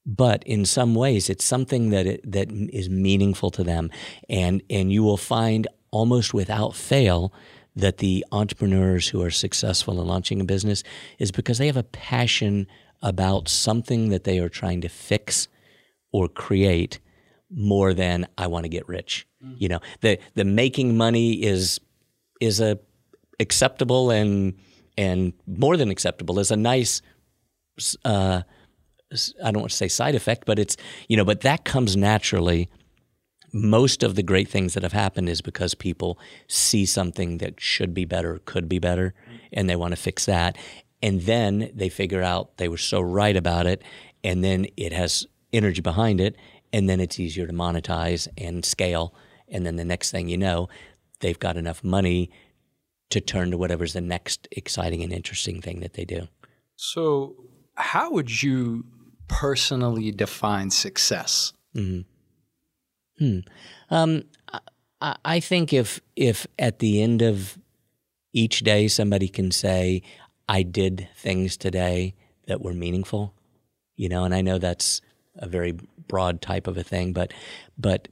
but 0.04 0.42
in 0.44 0.64
some 0.64 0.94
ways 0.94 1.30
it's 1.30 1.44
something 1.44 1.90
that 1.90 2.06
it, 2.06 2.30
that 2.30 2.50
is 2.50 2.88
meaningful 2.88 3.50
to 3.52 3.64
them, 3.64 3.90
and 4.28 4.62
and 4.68 4.92
you 4.92 5.02
will 5.02 5.16
find 5.16 5.66
almost 5.90 6.34
without 6.34 6.74
fail 6.74 7.32
that 7.74 7.98
the 7.98 8.24
entrepreneurs 8.32 9.08
who 9.08 9.22
are 9.22 9.30
successful 9.30 10.00
in 10.00 10.06
launching 10.06 10.40
a 10.40 10.44
business 10.44 10.82
is 11.18 11.30
because 11.30 11.58
they 11.58 11.66
have 11.66 11.76
a 11.76 11.82
passion 11.82 12.66
about 13.00 13.48
something 13.48 14.10
that 14.10 14.24
they 14.24 14.38
are 14.38 14.48
trying 14.48 14.80
to 14.80 14.88
fix 14.88 15.48
or 16.12 16.28
create 16.28 17.00
more 17.50 17.94
than 17.94 18.26
I 18.38 18.46
want 18.46 18.64
to 18.64 18.68
get 18.68 18.88
rich. 18.88 19.26
Mm-hmm. 19.44 19.54
You 19.58 19.68
know, 19.68 19.80
the 20.00 20.18
the 20.34 20.44
making 20.44 20.96
money 20.96 21.42
is 21.42 21.80
is 22.40 22.60
a 22.60 22.78
acceptable 23.40 24.10
and 24.10 24.54
and 24.96 25.32
more 25.46 25.76
than 25.76 25.90
acceptable 25.90 26.38
is 26.38 26.50
a 26.50 26.56
nice 26.56 27.02
uh, 28.04 28.42
I 29.42 29.50
don't 29.50 29.60
want 29.60 29.70
to 29.70 29.76
say 29.76 29.88
side 29.88 30.14
effect, 30.14 30.44
but 30.46 30.58
it's 30.58 30.76
you 31.08 31.16
know, 31.16 31.24
but 31.24 31.40
that 31.42 31.64
comes 31.64 31.96
naturally 31.96 32.68
most 33.52 34.02
of 34.02 34.14
the 34.14 34.22
great 34.22 34.48
things 34.48 34.74
that 34.74 34.82
have 34.82 34.92
happened 34.92 35.28
is 35.28 35.40
because 35.40 35.74
people 35.74 36.18
see 36.48 36.86
something 36.86 37.38
that 37.38 37.60
should 37.60 37.92
be 37.92 38.04
better, 38.04 38.40
could 38.44 38.68
be 38.68 38.78
better, 38.78 39.14
and 39.52 39.68
they 39.68 39.76
want 39.76 39.92
to 39.92 39.96
fix 39.96 40.24
that. 40.24 40.56
And 41.02 41.22
then 41.22 41.70
they 41.74 41.88
figure 41.88 42.22
out 42.22 42.56
they 42.56 42.68
were 42.68 42.78
so 42.78 43.00
right 43.00 43.36
about 43.36 43.66
it, 43.66 43.82
and 44.24 44.42
then 44.42 44.66
it 44.76 44.92
has 44.92 45.26
energy 45.52 45.82
behind 45.82 46.20
it, 46.20 46.36
and 46.72 46.88
then 46.88 47.00
it's 47.00 47.20
easier 47.20 47.46
to 47.46 47.52
monetize 47.52 48.26
and 48.38 48.64
scale. 48.64 49.14
And 49.48 49.66
then 49.66 49.76
the 49.76 49.84
next 49.84 50.10
thing 50.10 50.28
you 50.28 50.38
know, 50.38 50.68
they've 51.20 51.38
got 51.38 51.56
enough 51.56 51.84
money 51.84 52.30
to 53.10 53.20
turn 53.20 53.50
to 53.50 53.58
whatever's 53.58 53.92
the 53.92 54.00
next 54.00 54.48
exciting 54.52 55.02
and 55.02 55.12
interesting 55.12 55.60
thing 55.60 55.80
that 55.80 55.92
they 55.92 56.06
do. 56.06 56.28
So, 56.76 57.36
how 57.74 58.10
would 58.12 58.42
you 58.42 58.84
personally 59.32 60.10
define 60.12 60.70
success? 60.70 61.52
Hmm. 61.74 62.00
Hmm. 63.18 63.38
Um, 63.90 64.24
I, 65.00 65.16
I 65.24 65.40
think 65.40 65.72
if 65.72 66.00
if 66.16 66.46
at 66.58 66.78
the 66.78 67.02
end 67.02 67.22
of 67.22 67.58
each 68.32 68.60
day 68.60 68.88
somebody 68.88 69.28
can 69.28 69.50
say, 69.50 70.02
"I 70.48 70.62
did 70.62 71.08
things 71.16 71.56
today 71.56 72.14
that 72.46 72.60
were 72.60 72.74
meaningful," 72.74 73.34
you 73.96 74.08
know, 74.08 74.24
and 74.24 74.34
I 74.34 74.40
know 74.40 74.58
that's 74.58 75.00
a 75.36 75.48
very 75.48 75.72
broad 76.08 76.42
type 76.42 76.66
of 76.66 76.76
a 76.76 76.82
thing, 76.82 77.12
but 77.12 77.32
but 77.78 78.08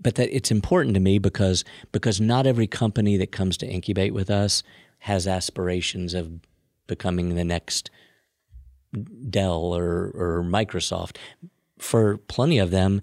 but 0.00 0.14
that 0.16 0.34
it's 0.34 0.50
important 0.50 0.94
to 0.94 1.00
me 1.00 1.18
because 1.18 1.64
because 1.92 2.20
not 2.20 2.46
every 2.46 2.66
company 2.66 3.16
that 3.16 3.32
comes 3.32 3.56
to 3.58 3.66
incubate 3.66 4.14
with 4.14 4.30
us 4.30 4.62
has 5.00 5.26
aspirations 5.26 6.14
of 6.14 6.40
becoming 6.86 7.34
the 7.34 7.44
next 7.44 7.90
Dell 9.30 9.74
or, 9.74 10.12
or 10.14 10.44
Microsoft. 10.44 11.16
For 11.78 12.16
plenty 12.16 12.58
of 12.58 12.70
them, 12.70 13.00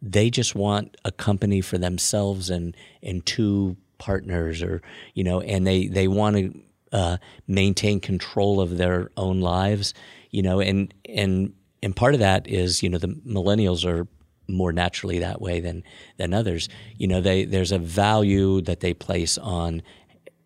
they 0.00 0.30
just 0.30 0.54
want 0.54 0.96
a 1.04 1.12
company 1.12 1.60
for 1.60 1.78
themselves 1.78 2.50
and 2.50 2.76
and 3.02 3.24
two 3.24 3.76
partners, 3.98 4.62
or 4.62 4.82
you 5.14 5.22
know, 5.22 5.40
and 5.40 5.66
they 5.66 5.86
they 5.86 6.08
want 6.08 6.36
to 6.36 6.60
uh, 6.92 7.16
maintain 7.46 8.00
control 8.00 8.60
of 8.60 8.78
their 8.78 9.10
own 9.16 9.40
lives, 9.40 9.94
you 10.30 10.42
know, 10.42 10.60
and 10.60 10.92
and 11.08 11.52
and 11.82 11.94
part 11.94 12.14
of 12.14 12.20
that 12.20 12.46
is 12.48 12.82
you 12.82 12.88
know 12.88 12.98
the 12.98 13.08
millennials 13.08 13.84
are 13.84 14.06
more 14.48 14.72
naturally 14.72 15.18
that 15.20 15.40
way 15.40 15.60
than 15.60 15.84
than 16.16 16.34
others. 16.34 16.68
You 16.96 17.06
know, 17.06 17.20
they 17.20 17.44
there's 17.44 17.72
a 17.72 17.78
value 17.78 18.60
that 18.62 18.80
they 18.80 18.94
place 18.94 19.38
on 19.38 19.82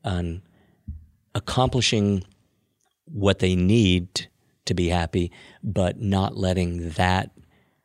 on 0.05 0.43
accomplishing 1.35 2.25
what 3.07 3.39
they 3.39 3.55
need 3.55 4.29
to 4.67 4.75
be 4.75 4.89
happy, 4.89 5.33
but 5.63 6.01
not 6.01 6.37
letting 6.37 6.91
that 6.91 7.31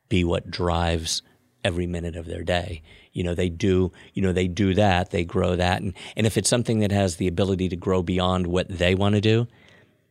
be 0.08 0.24
what 0.24 0.50
drives 0.50 1.22
every 1.64 1.86
minute 1.86 2.16
of 2.16 2.26
their 2.26 2.42
day. 2.42 2.82
You 3.12 3.24
know, 3.24 3.34
they 3.34 3.48
do, 3.48 3.92
you 4.14 4.22
know, 4.22 4.32
they 4.32 4.48
do 4.48 4.74
that, 4.74 5.10
they 5.10 5.24
grow 5.24 5.56
that. 5.56 5.82
And, 5.82 5.94
and 6.16 6.26
if 6.26 6.36
it's 6.36 6.48
something 6.48 6.80
that 6.80 6.92
has 6.92 7.16
the 7.16 7.28
ability 7.28 7.68
to 7.68 7.76
grow 7.76 8.02
beyond 8.02 8.46
what 8.46 8.68
they 8.68 8.94
want 8.94 9.14
to 9.14 9.20
do, 9.20 9.46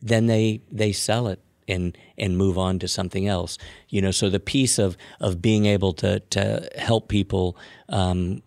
then 0.02 0.28
they, 0.28 0.62
they 0.72 0.92
sell 0.92 1.28
it 1.28 1.40
and, 1.68 1.98
and 2.18 2.38
move 2.38 2.58
on 2.58 2.80
to 2.80 2.88
something 2.88 3.28
else. 3.28 3.58
You 3.90 4.02
know, 4.02 4.12
so 4.12 4.30
the 4.30 4.40
piece 4.40 4.80
of, 4.80 4.98
of 5.20 5.42
being 5.42 5.66
able 5.66 5.94
to, 5.94 6.20
to 6.20 6.70
help 6.78 7.08
people 7.08 7.58
um, 7.90 8.42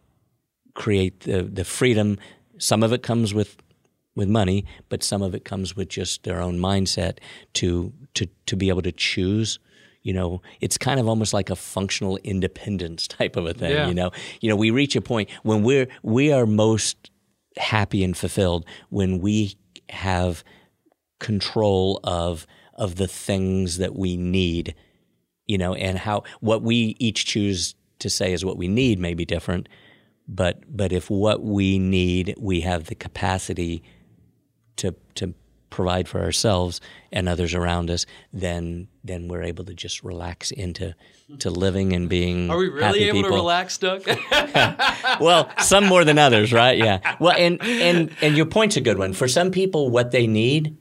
create 0.75 1.21
the, 1.21 1.43
the 1.43 1.65
freedom, 1.65 2.19
some 2.59 2.83
of 2.83 2.93
it 2.93 3.03
comes 3.03 3.35
with 3.35 3.57
with 4.15 4.29
money, 4.29 4.65
but 4.89 5.03
some 5.03 5.23
of 5.23 5.35
it 5.35 5.45
comes 5.45 5.75
with 5.75 5.89
just 5.89 6.23
their 6.23 6.41
own 6.41 6.59
mindset 6.59 7.19
to 7.55 7.93
to 8.15 8.27
to 8.47 8.57
be 8.57 8.69
able 8.69 8.83
to 8.83 8.93
choose. 8.93 9.59
You 10.03 10.13
know, 10.13 10.43
it's 10.61 10.77
kind 10.77 11.01
of 11.01 11.09
almost 11.09 11.33
like 11.33 11.51
a 11.51 11.57
functional 11.57 12.19
independence 12.19 13.09
type 13.09 13.37
of 13.37 13.47
a 13.47 13.55
thing. 13.55 13.73
Yeah. 13.73 13.89
You 13.89 13.95
know, 13.95 14.11
you 14.41 14.49
know, 14.49 14.57
we 14.57 14.71
reach 14.71 14.97
a 14.97 15.01
point 15.01 15.31
when 15.43 15.63
we're 15.63 15.89
we 16.03 16.33
are 16.33 16.47
most 16.47 17.11
happy 17.57 18.03
and 18.03 18.17
fulfilled 18.17 18.67
when 18.91 19.21
we 19.21 19.57
have 19.89 20.45
control 21.21 22.01
of 22.05 22.47
of 22.75 22.97
the 22.97 23.09
things 23.09 23.79
that 23.79 23.95
we 23.95 24.17
need. 24.17 24.75
You 25.47 25.59
know, 25.59 25.75
and 25.75 25.99
how 25.99 26.23
what 26.41 26.63
we 26.63 26.97
each 26.99 27.27
choose 27.27 27.75
to 27.99 28.09
say 28.09 28.33
is 28.33 28.45
what 28.45 28.57
we 28.57 28.69
need 28.69 28.99
may 28.99 29.15
be 29.15 29.25
different, 29.25 29.69
but 30.29 30.63
but 30.75 30.93
if 30.93 31.11
what 31.11 31.43
we 31.43 31.79
need 31.79 32.35
we 32.39 32.61
have 32.61 32.85
the 32.85 32.95
capacity 32.95 33.83
to 34.77 34.95
to 35.17 35.35
provide 35.71 36.07
for 36.09 36.21
ourselves 36.21 36.81
and 37.11 37.29
others 37.29 37.53
around 37.53 37.91
us, 37.91 38.07
then 38.33 38.89
then 39.03 39.27
we're 39.29 39.43
able 39.43 39.65
to 39.65 39.75
just 39.75 40.05
relax 40.05 40.51
into 40.53 40.95
to 41.41 41.51
living 41.51 41.93
and 41.93 42.09
being. 42.09 42.51
Are 42.51 42.57
we 42.59 42.69
really 42.69 43.05
able 43.05 43.19
people. 43.23 43.31
to 43.31 43.37
relax, 43.37 43.79
Dug? 43.79 44.03
Well, 45.21 45.49
some 45.61 45.87
more 45.87 46.05
than 46.05 46.19
others, 46.19 46.53
right? 46.53 46.77
Yeah. 46.79 47.17
Well, 47.21 47.35
and 47.37 47.61
and 47.63 48.11
and 48.21 48.37
your 48.37 48.47
point's 48.47 48.77
a 48.77 48.81
good 48.81 48.99
one. 48.99 49.13
For 49.13 49.29
some 49.29 49.51
people, 49.51 49.91
what 49.91 50.11
they 50.11 50.27
need. 50.27 50.77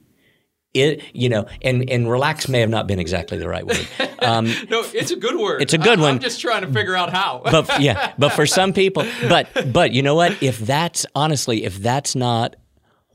It, 0.72 1.04
you 1.12 1.28
know, 1.28 1.46
and, 1.62 1.88
and 1.88 2.10
relax 2.10 2.48
may 2.48 2.58
have 2.58 2.68
not 2.68 2.88
been 2.88 2.98
exactly 2.98 3.38
the 3.38 3.48
right 3.48 3.64
word. 3.64 3.86
Um, 4.24 4.46
no, 4.70 4.82
it's 4.94 5.10
a 5.10 5.16
good 5.16 5.36
word. 5.36 5.60
It's 5.60 5.74
a 5.74 5.78
good 5.78 5.98
I- 5.98 6.02
one. 6.02 6.14
I'm 6.14 6.18
just 6.18 6.40
trying 6.40 6.62
to 6.62 6.72
figure 6.72 6.96
out 6.96 7.12
how. 7.12 7.42
but 7.44 7.78
yeah, 7.80 8.14
but 8.18 8.30
for 8.30 8.46
some 8.46 8.72
people, 8.72 9.06
but 9.28 9.46
but 9.70 9.92
you 9.92 10.02
know 10.02 10.14
what? 10.14 10.42
If 10.42 10.58
that's 10.58 11.04
honestly, 11.14 11.64
if 11.64 11.76
that's 11.76 12.16
not 12.16 12.56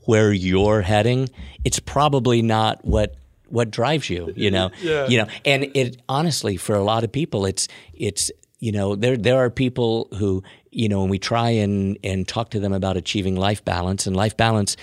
where 0.10 0.32
you're 0.34 0.82
heading, 0.82 1.30
it's 1.64 1.80
probably 1.80 2.42
not 2.42 2.84
what 2.84 3.16
what 3.48 3.70
drives 3.72 4.10
you. 4.10 4.34
You 4.36 4.52
know, 4.52 4.72
Yeah. 4.82 5.08
you 5.08 5.18
know, 5.20 5.28
and 5.46 5.64
it 5.76 6.02
honestly 6.10 6.58
for 6.58 6.76
a 6.76 6.84
lot 6.84 7.04
of 7.04 7.12
people, 7.12 7.46
it's 7.46 7.68
it's 7.94 8.32
you 8.60 8.72
know 8.72 8.96
there 8.96 9.18
there 9.18 9.38
are 9.38 9.50
people 9.52 10.08
who 10.18 10.42
you 10.72 10.90
know 10.90 11.02
when 11.02 11.10
we 11.10 11.20
try 11.20 11.50
and 11.64 11.98
and 12.04 12.28
talk 12.28 12.50
to 12.52 12.60
them 12.60 12.74
about 12.74 12.98
achieving 12.98 13.36
life 13.36 13.64
balance, 13.64 14.08
and 14.08 14.16
life 14.16 14.36
balance 14.36 14.76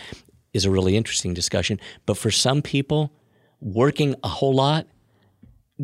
is 0.53 0.65
a 0.65 0.71
really 0.71 0.97
interesting 0.97 1.35
discussion. 1.35 1.81
But 2.07 2.17
for 2.17 2.31
some 2.31 2.63
people, 2.63 3.11
working 3.61 4.15
a 4.23 4.29
whole 4.29 4.55
lot 4.55 4.87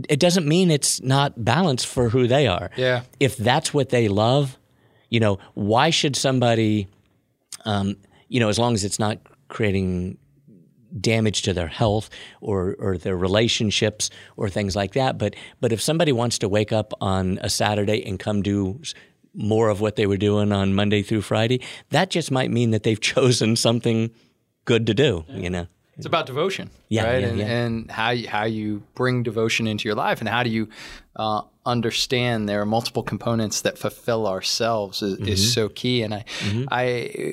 it 0.08 0.18
doesn't 0.20 0.46
mean 0.48 0.70
it's 0.70 1.02
not 1.02 1.44
balanced 1.44 1.86
for 1.86 2.08
who 2.08 2.26
they 2.26 2.46
are. 2.46 2.70
Yeah. 2.78 3.02
If 3.20 3.36
that's 3.36 3.74
what 3.74 3.90
they 3.90 4.08
love, 4.08 4.56
you 5.10 5.20
know, 5.20 5.38
why 5.52 5.90
should 5.90 6.16
somebody, 6.16 6.88
um, 7.66 7.96
you 8.28 8.40
know, 8.40 8.48
as 8.48 8.58
long 8.58 8.72
as 8.72 8.84
it's 8.84 8.98
not 8.98 9.18
creating 9.52 10.16
damage 10.98 11.42
to 11.42 11.52
their 11.52 11.68
health 11.68 12.08
or, 12.40 12.74
or 12.78 12.96
their 12.96 13.16
relationships 13.16 14.10
or 14.36 14.48
things 14.48 14.74
like 14.74 14.92
that. 14.94 15.18
But 15.18 15.36
but 15.60 15.72
if 15.72 15.80
somebody 15.80 16.10
wants 16.10 16.38
to 16.38 16.48
wake 16.48 16.72
up 16.72 16.92
on 17.00 17.38
a 17.42 17.50
Saturday 17.50 18.04
and 18.04 18.18
come 18.18 18.42
do 18.42 18.80
more 19.34 19.68
of 19.68 19.80
what 19.80 19.96
they 19.96 20.06
were 20.06 20.16
doing 20.16 20.52
on 20.52 20.74
Monday 20.74 21.02
through 21.02 21.22
Friday, 21.22 21.60
that 21.90 22.10
just 22.10 22.30
might 22.30 22.50
mean 22.50 22.70
that 22.70 22.82
they've 22.82 23.00
chosen 23.14 23.56
something 23.56 24.10
good 24.64 24.86
to 24.86 24.94
do. 24.94 25.24
You 25.28 25.50
know. 25.50 25.66
It's 26.02 26.06
about 26.14 26.26
devotion, 26.26 26.70
Yeah, 26.88 27.04
right? 27.04 27.20
yeah, 27.22 27.28
and, 27.28 27.38
yeah. 27.38 27.46
and 27.46 27.90
how 27.90 28.10
you, 28.10 28.28
how 28.28 28.44
you 28.44 28.82
bring 28.94 29.22
devotion 29.22 29.66
into 29.66 29.88
your 29.88 29.94
life, 29.94 30.20
and 30.20 30.28
how 30.28 30.42
do 30.42 30.50
you 30.50 30.68
uh, 31.16 31.42
understand 31.64 32.48
there 32.48 32.60
are 32.60 32.66
multiple 32.66 33.02
components 33.04 33.60
that 33.62 33.78
fulfill 33.78 34.26
ourselves 34.26 35.00
is, 35.02 35.14
Mm-hmm. 35.14 35.28
is 35.28 35.52
so 35.54 35.68
key. 35.68 36.02
And 36.02 36.12
I, 36.14 36.24
I, 36.70 36.84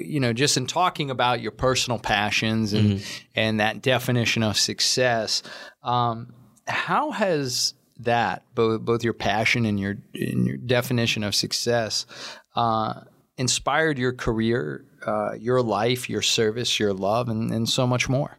you 0.06 0.20
know, 0.20 0.34
just 0.34 0.56
in 0.58 0.68
talking 0.68 1.10
about 1.10 1.42
your 1.42 1.52
personal 1.52 2.00
passions 2.00 2.74
and 2.74 2.90
Mm-hmm. 3.00 3.24
and 3.36 3.60
that 3.60 3.82
definition 3.82 4.44
of 4.44 4.56
success, 4.58 5.42
um, 5.84 6.34
how 6.68 7.12
has 7.12 7.74
that 8.02 8.44
both 8.56 8.82
both 8.82 9.04
your 9.04 9.14
passion 9.14 9.66
and 9.66 9.80
your 9.80 9.98
and 10.14 10.46
your 10.46 10.58
definition 10.58 11.24
of 11.24 11.34
success 11.36 12.06
uh, 12.56 13.02
inspired 13.38 13.98
your 13.98 14.14
career, 14.14 14.86
uh, 15.10 15.34
your 15.34 15.62
life, 15.62 16.10
your 16.10 16.22
service, 16.22 16.80
your 16.80 16.93
love, 16.93 17.30
and, 17.30 17.52
and 17.52 17.67
so 17.67 17.88
much 17.88 18.08
more? 18.08 18.38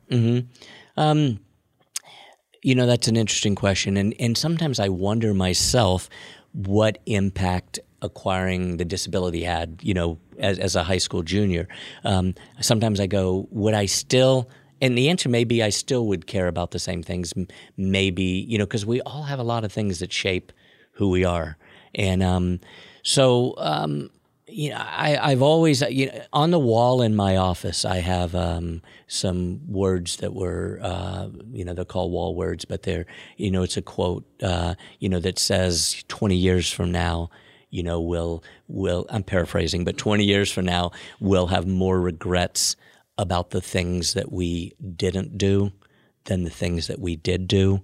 Um, 0.96 1.40
you 2.62 2.74
know, 2.74 2.86
that's 2.86 3.08
an 3.08 3.16
interesting 3.16 3.54
question, 3.54 3.96
and 3.96 4.14
and 4.18 4.36
sometimes 4.36 4.78
I 4.78 4.88
wonder 4.88 5.32
myself 5.34 6.08
what 6.52 6.98
impact 7.06 7.78
acquiring 8.02 8.76
the 8.76 8.84
disability 8.84 9.44
had. 9.44 9.78
You 9.82 9.94
know, 9.94 10.18
as 10.38 10.58
as 10.58 10.76
a 10.76 10.84
high 10.84 10.98
school 10.98 11.22
junior, 11.22 11.68
um, 12.04 12.34
sometimes 12.60 13.00
I 13.00 13.06
go, 13.06 13.48
would 13.50 13.74
I 13.74 13.86
still? 13.86 14.48
And 14.82 14.96
the 14.96 15.10
answer 15.10 15.28
may 15.28 15.44
be 15.44 15.62
I 15.62 15.70
still 15.70 16.06
would 16.06 16.26
care 16.26 16.48
about 16.48 16.70
the 16.70 16.78
same 16.78 17.02
things. 17.02 17.32
Maybe 17.76 18.46
you 18.48 18.58
know, 18.58 18.66
because 18.66 18.84
we 18.84 19.00
all 19.02 19.24
have 19.24 19.38
a 19.38 19.44
lot 19.44 19.64
of 19.64 19.72
things 19.72 19.98
that 20.00 20.12
shape 20.12 20.52
who 20.92 21.08
we 21.08 21.24
are, 21.24 21.56
and 21.94 22.22
um, 22.22 22.60
so. 23.02 23.54
Um, 23.58 24.10
you 24.50 24.70
know, 24.70 24.76
I, 24.78 25.18
I've 25.20 25.42
always, 25.42 25.82
you 25.82 26.06
know, 26.06 26.22
on 26.32 26.50
the 26.50 26.58
wall 26.58 27.02
in 27.02 27.14
my 27.14 27.36
office, 27.36 27.84
I 27.84 27.98
have 27.98 28.34
um, 28.34 28.82
some 29.06 29.60
words 29.66 30.16
that 30.16 30.34
were, 30.34 30.78
uh, 30.82 31.28
you 31.52 31.64
know, 31.64 31.74
they're 31.74 31.84
called 31.84 32.12
wall 32.12 32.34
words, 32.34 32.64
but 32.64 32.82
they're, 32.82 33.06
you 33.36 33.50
know, 33.50 33.62
it's 33.62 33.76
a 33.76 33.82
quote, 33.82 34.24
uh, 34.42 34.74
you 34.98 35.08
know, 35.08 35.20
that 35.20 35.38
says 35.38 36.04
20 36.08 36.36
years 36.36 36.70
from 36.70 36.92
now, 36.92 37.30
you 37.70 37.82
know, 37.82 38.00
we'll, 38.00 38.42
we'll, 38.68 39.06
I'm 39.10 39.22
paraphrasing, 39.22 39.84
but 39.84 39.96
20 39.96 40.24
years 40.24 40.50
from 40.50 40.64
now, 40.64 40.90
we'll 41.20 41.48
have 41.48 41.66
more 41.66 42.00
regrets 42.00 42.76
about 43.16 43.50
the 43.50 43.60
things 43.60 44.14
that 44.14 44.32
we 44.32 44.74
didn't 44.96 45.38
do 45.38 45.72
than 46.24 46.44
the 46.44 46.50
things 46.50 46.86
that 46.88 46.98
we 46.98 47.16
did 47.16 47.48
do 47.48 47.82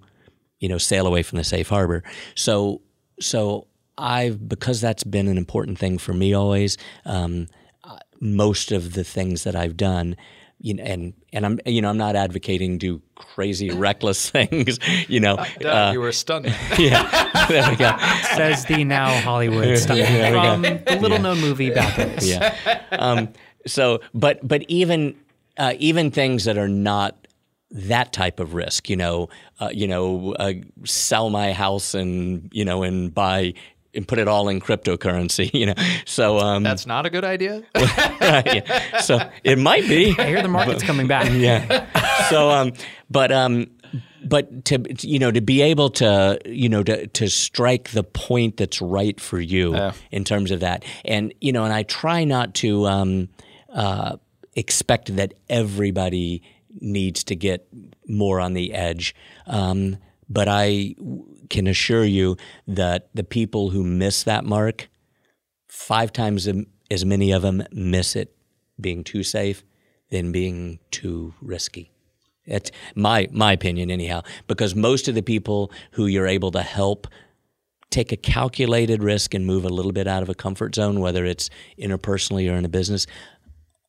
you 0.60 0.68
know, 0.68 0.78
sail 0.78 1.06
away 1.06 1.22
from 1.22 1.38
the 1.38 1.44
safe 1.44 1.68
harbor. 1.68 2.02
So, 2.34 2.82
so 3.20 3.66
I've 3.98 4.48
because 4.48 4.80
that's 4.80 5.04
been 5.04 5.28
an 5.28 5.38
important 5.38 5.78
thing 5.78 5.98
for 5.98 6.12
me 6.12 6.34
always. 6.34 6.76
Um, 7.04 7.48
uh, 7.84 7.98
most 8.20 8.72
of 8.72 8.94
the 8.94 9.04
things 9.04 9.44
that 9.44 9.54
I've 9.56 9.76
done, 9.76 10.16
you 10.60 10.74
know, 10.74 10.84
and 10.84 11.14
and 11.32 11.46
I'm 11.46 11.58
you 11.66 11.80
know 11.82 11.88
I'm 11.88 11.96
not 11.98 12.16
advocating 12.16 12.78
do 12.78 13.00
crazy 13.14 13.70
reckless 13.86 14.30
things, 14.30 14.78
you 15.08 15.20
know. 15.20 15.36
Dug, 15.36 15.64
Uh, 15.64 15.90
you 15.92 16.00
were 16.00 16.12
stunning. 16.12 16.52
yeah, 16.78 17.46
there 17.48 17.70
we 17.70 17.76
go. 17.76 17.96
Says 18.36 18.64
the 18.66 18.84
now 18.84 19.20
Hollywood 19.20 19.78
stuff 19.78 19.98
from 19.98 20.62
the 20.62 20.98
little 21.00 21.18
known 21.18 21.40
movie 21.40 21.70
Bad 21.70 22.14
Boys. 22.16 22.28
yeah. 22.28 22.82
Um, 22.92 23.28
so, 23.66 24.00
but 24.14 24.46
but 24.46 24.62
even 24.68 25.16
uh, 25.58 25.74
even 25.78 26.10
things 26.10 26.44
that 26.44 26.58
are 26.58 26.68
not 26.68 27.26
that 27.70 28.12
type 28.12 28.40
of 28.40 28.54
risk, 28.54 28.88
you 28.88 28.96
know, 28.96 29.28
uh, 29.60 29.70
you 29.72 29.88
know, 29.88 30.34
uh, 30.38 30.52
sell 30.84 31.30
my 31.30 31.52
house 31.52 31.94
and 31.94 32.48
you 32.52 32.64
know 32.64 32.82
and 32.82 33.12
buy 33.14 33.54
and 33.96 34.06
put 34.06 34.18
it 34.18 34.28
all 34.28 34.48
in 34.48 34.60
cryptocurrency, 34.60 35.52
you 35.58 35.66
know. 35.66 35.74
So 36.04 36.38
um, 36.38 36.62
That's 36.62 36.86
not 36.86 37.06
a 37.06 37.10
good 37.10 37.24
idea. 37.24 37.62
yeah. 37.74 39.00
so 39.00 39.18
it 39.44 39.58
might 39.58 39.88
be. 39.88 40.14
I 40.18 40.26
hear 40.26 40.42
the 40.42 40.48
market's 40.48 40.82
coming 40.82 41.06
back. 41.06 41.30
Yeah. 41.32 41.86
So 42.28 42.50
um, 42.50 42.72
but 43.10 43.32
um, 43.32 43.66
but 44.24 44.64
to 44.66 44.82
you 45.00 45.18
know 45.18 45.30
to 45.30 45.40
be 45.40 45.62
able 45.62 45.90
to 45.90 46.38
you 46.44 46.68
know 46.68 46.82
to 46.82 47.06
to 47.06 47.28
strike 47.28 47.90
the 47.90 48.02
point 48.02 48.56
that's 48.56 48.80
right 48.80 49.20
for 49.20 49.40
you 49.40 49.74
Yeah. 49.74 49.92
in 50.10 50.24
terms 50.24 50.50
of 50.50 50.60
that, 50.60 50.84
and 51.04 51.32
you 51.40 51.52
know, 51.52 51.64
and 51.64 51.72
I 51.72 51.82
try 51.84 52.24
not 52.24 52.54
to 52.56 52.86
um, 52.86 53.28
uh, 53.72 54.16
expect 54.54 55.14
that 55.16 55.34
everybody 55.48 56.42
needs 56.80 57.24
to 57.24 57.36
get 57.36 57.66
more 58.06 58.40
on 58.40 58.52
the 58.54 58.72
edge. 58.74 59.14
Um, 59.46 59.96
but 60.28 60.48
I 60.48 60.94
w- 60.98 61.24
can 61.50 61.66
assure 61.66 62.04
you 62.04 62.36
that 62.66 63.08
the 63.14 63.24
people 63.24 63.70
who 63.70 63.82
miss 63.84 64.22
that 64.24 64.44
mark, 64.44 64.88
five 65.68 66.12
times 66.12 66.48
as 66.90 67.04
many 67.04 67.32
of 67.32 67.42
them 67.42 67.62
miss 67.72 68.16
it 68.16 68.36
being 68.80 69.04
too 69.04 69.22
safe 69.22 69.64
than 70.10 70.32
being 70.32 70.78
too 70.90 71.34
risky. 71.40 71.90
That's 72.46 72.70
my 72.94 73.28
my 73.32 73.52
opinion, 73.52 73.90
anyhow. 73.90 74.22
Because 74.46 74.74
most 74.74 75.08
of 75.08 75.14
the 75.14 75.22
people 75.22 75.72
who 75.92 76.06
you're 76.06 76.28
able 76.28 76.52
to 76.52 76.62
help 76.62 77.08
take 77.90 78.12
a 78.12 78.16
calculated 78.16 79.02
risk 79.02 79.34
and 79.34 79.46
move 79.46 79.64
a 79.64 79.68
little 79.68 79.92
bit 79.92 80.06
out 80.06 80.22
of 80.22 80.28
a 80.28 80.34
comfort 80.34 80.74
zone, 80.74 81.00
whether 81.00 81.24
it's 81.24 81.50
interpersonally 81.78 82.50
or 82.50 82.56
in 82.56 82.64
a 82.64 82.68
business, 82.68 83.06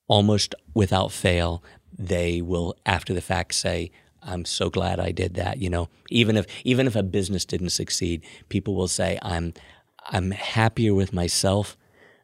almost 0.08 0.56
without 0.74 1.12
fail, 1.12 1.64
they 1.98 2.42
will 2.42 2.76
after 2.86 3.14
the 3.14 3.22
fact 3.22 3.54
say, 3.54 3.92
"I'm 4.22 4.46
so 4.46 4.70
glad 4.70 5.00
I 5.00 5.12
did 5.12 5.34
that." 5.36 5.60
You 5.60 5.70
know, 5.70 5.90
even 6.10 6.38
if 6.38 6.46
even 6.64 6.88
if 6.88 6.96
a 6.96 7.04
business 7.04 7.46
didn't 7.46 7.70
succeed, 7.70 8.22
people 8.50 8.76
will 8.76 8.88
say, 8.88 9.20
"I'm 9.22 9.54
I'm 10.10 10.32
happier 10.32 10.94
with 10.94 11.14
myself 11.14 11.78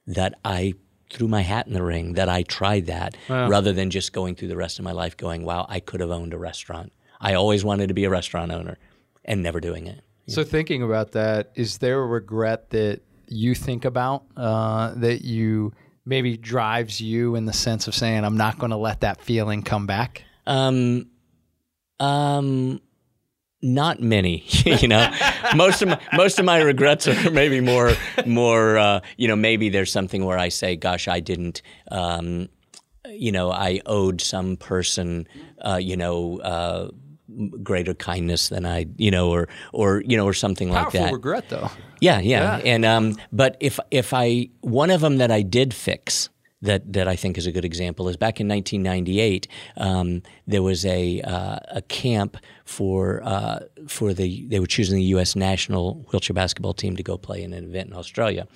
that 0.08 0.36
I." 0.44 0.74
Threw 1.10 1.28
my 1.28 1.42
hat 1.42 1.68
in 1.68 1.74
the 1.74 1.84
ring 1.84 2.14
that 2.14 2.28
I 2.28 2.42
tried 2.42 2.88
that 2.88 3.16
rather 3.30 3.72
than 3.72 3.92
just 3.92 4.14
going 4.14 4.34
through 4.34 4.48
the 4.48 4.58
rest 4.58 4.80
of 4.80 4.86
my 4.86 4.94
life 4.94 5.16
going, 5.16 5.46
wow, 5.46 5.68
I 5.70 5.80
could 5.80 6.00
have 6.00 6.10
owned 6.10 6.34
a 6.34 6.40
restaurant. 6.40 6.92
I 7.22 7.36
always 7.36 7.64
wanted 7.64 7.90
to 7.90 7.94
be 7.94 8.04
a 8.06 8.10
restaurant 8.10 8.52
owner 8.52 8.80
and 9.24 9.44
never 9.44 9.60
doing 9.60 9.86
it. 9.86 10.02
So 10.26 10.44
thinking 10.44 10.82
about 10.82 11.12
that, 11.12 11.52
is 11.54 11.78
there 11.78 12.02
a 12.02 12.06
regret 12.08 12.72
that 12.72 13.02
you 13.28 13.54
think 13.54 13.86
about 13.86 14.24
uh, 14.36 14.94
that 14.96 15.24
you 15.24 15.74
maybe 16.04 16.36
drives 16.36 17.00
you 17.00 17.36
in 17.36 17.46
the 17.46 17.54
sense 17.54 17.88
of 17.88 17.94
saying, 17.94 18.26
"I'm 18.26 18.38
not 18.38 18.58
going 18.58 18.72
to 18.72 18.78
let 18.78 19.02
that 19.02 19.22
feeling 19.22 19.62
come 19.62 19.86
back"? 19.86 20.24
Um, 20.48 21.10
um, 22.04 22.82
not 23.62 24.02
many. 24.02 24.44
you 24.66 24.88
know, 24.88 25.10
most 25.56 25.82
of 25.82 25.90
my 25.90 26.00
most 26.14 26.40
of 26.40 26.46
my 26.46 26.62
regrets 26.62 27.08
are 27.08 27.32
maybe 27.32 27.62
more 27.62 27.94
more. 28.26 28.78
Uh, 28.78 29.00
you 29.18 29.28
know, 29.28 29.36
maybe 29.36 29.70
there's 29.70 29.92
something 29.92 30.26
where 30.26 30.38
I 30.38 30.50
say, 30.50 30.76
"Gosh, 30.76 31.08
I 31.08 31.20
didn't." 31.20 31.62
Um, 31.90 32.50
you 33.10 33.32
know, 33.32 33.52
I 33.52 33.82
owed 33.86 34.22
some 34.22 34.58
person, 34.58 35.28
uh, 35.62 35.76
you 35.76 35.96
know, 35.96 36.40
uh, 36.40 36.90
greater 37.62 37.94
kindness 37.94 38.50
than 38.50 38.66
I, 38.66 38.86
you 38.98 39.12
know, 39.12 39.30
or 39.30 39.48
or 39.72 40.04
you 40.06 40.18
know, 40.18 40.26
or 40.26 40.34
something 40.34 40.70
like 40.70 40.92
that. 40.92 41.14
regret, 41.14 41.50
though. 41.50 41.70
Yeah, 42.00 42.20
yeah, 42.20 42.58
and 42.66 42.86
um, 42.86 43.18
but 43.32 43.56
if 43.60 43.80
if 43.92 44.14
I 44.14 44.50
one 44.62 44.90
of 44.90 45.02
them 45.02 45.18
that 45.18 45.32
I 45.32 45.42
did 45.42 45.74
fix 45.74 46.30
that 46.64 46.92
that 46.94 47.08
I 47.08 47.16
think 47.16 47.38
is 47.38 47.46
a 47.46 47.52
good 47.52 47.66
example 47.66 48.10
is 48.10 48.18
back 48.18 48.40
in 48.40 48.48
1998. 48.48 49.48
Um, 49.78 50.24
there 50.48 50.64
was 50.64 50.86
a 50.86 51.22
uh, 51.22 51.60
a 51.70 51.82
camp 51.84 52.38
for 52.66 53.22
uh, 53.24 53.60
for 53.88 54.14
the 54.14 54.48
they 54.48 54.60
were 54.60 54.68
choosing 54.68 54.98
the 54.98 55.04
U.S. 55.16 55.36
national 55.36 56.06
wheelchair 56.12 56.34
basketball 56.34 56.74
team 56.74 56.96
to 56.96 57.04
go 57.04 57.18
play 57.18 57.44
in 57.44 57.54
an 57.54 57.64
event 57.66 57.90
in 57.90 57.96
Australia, 57.96 58.48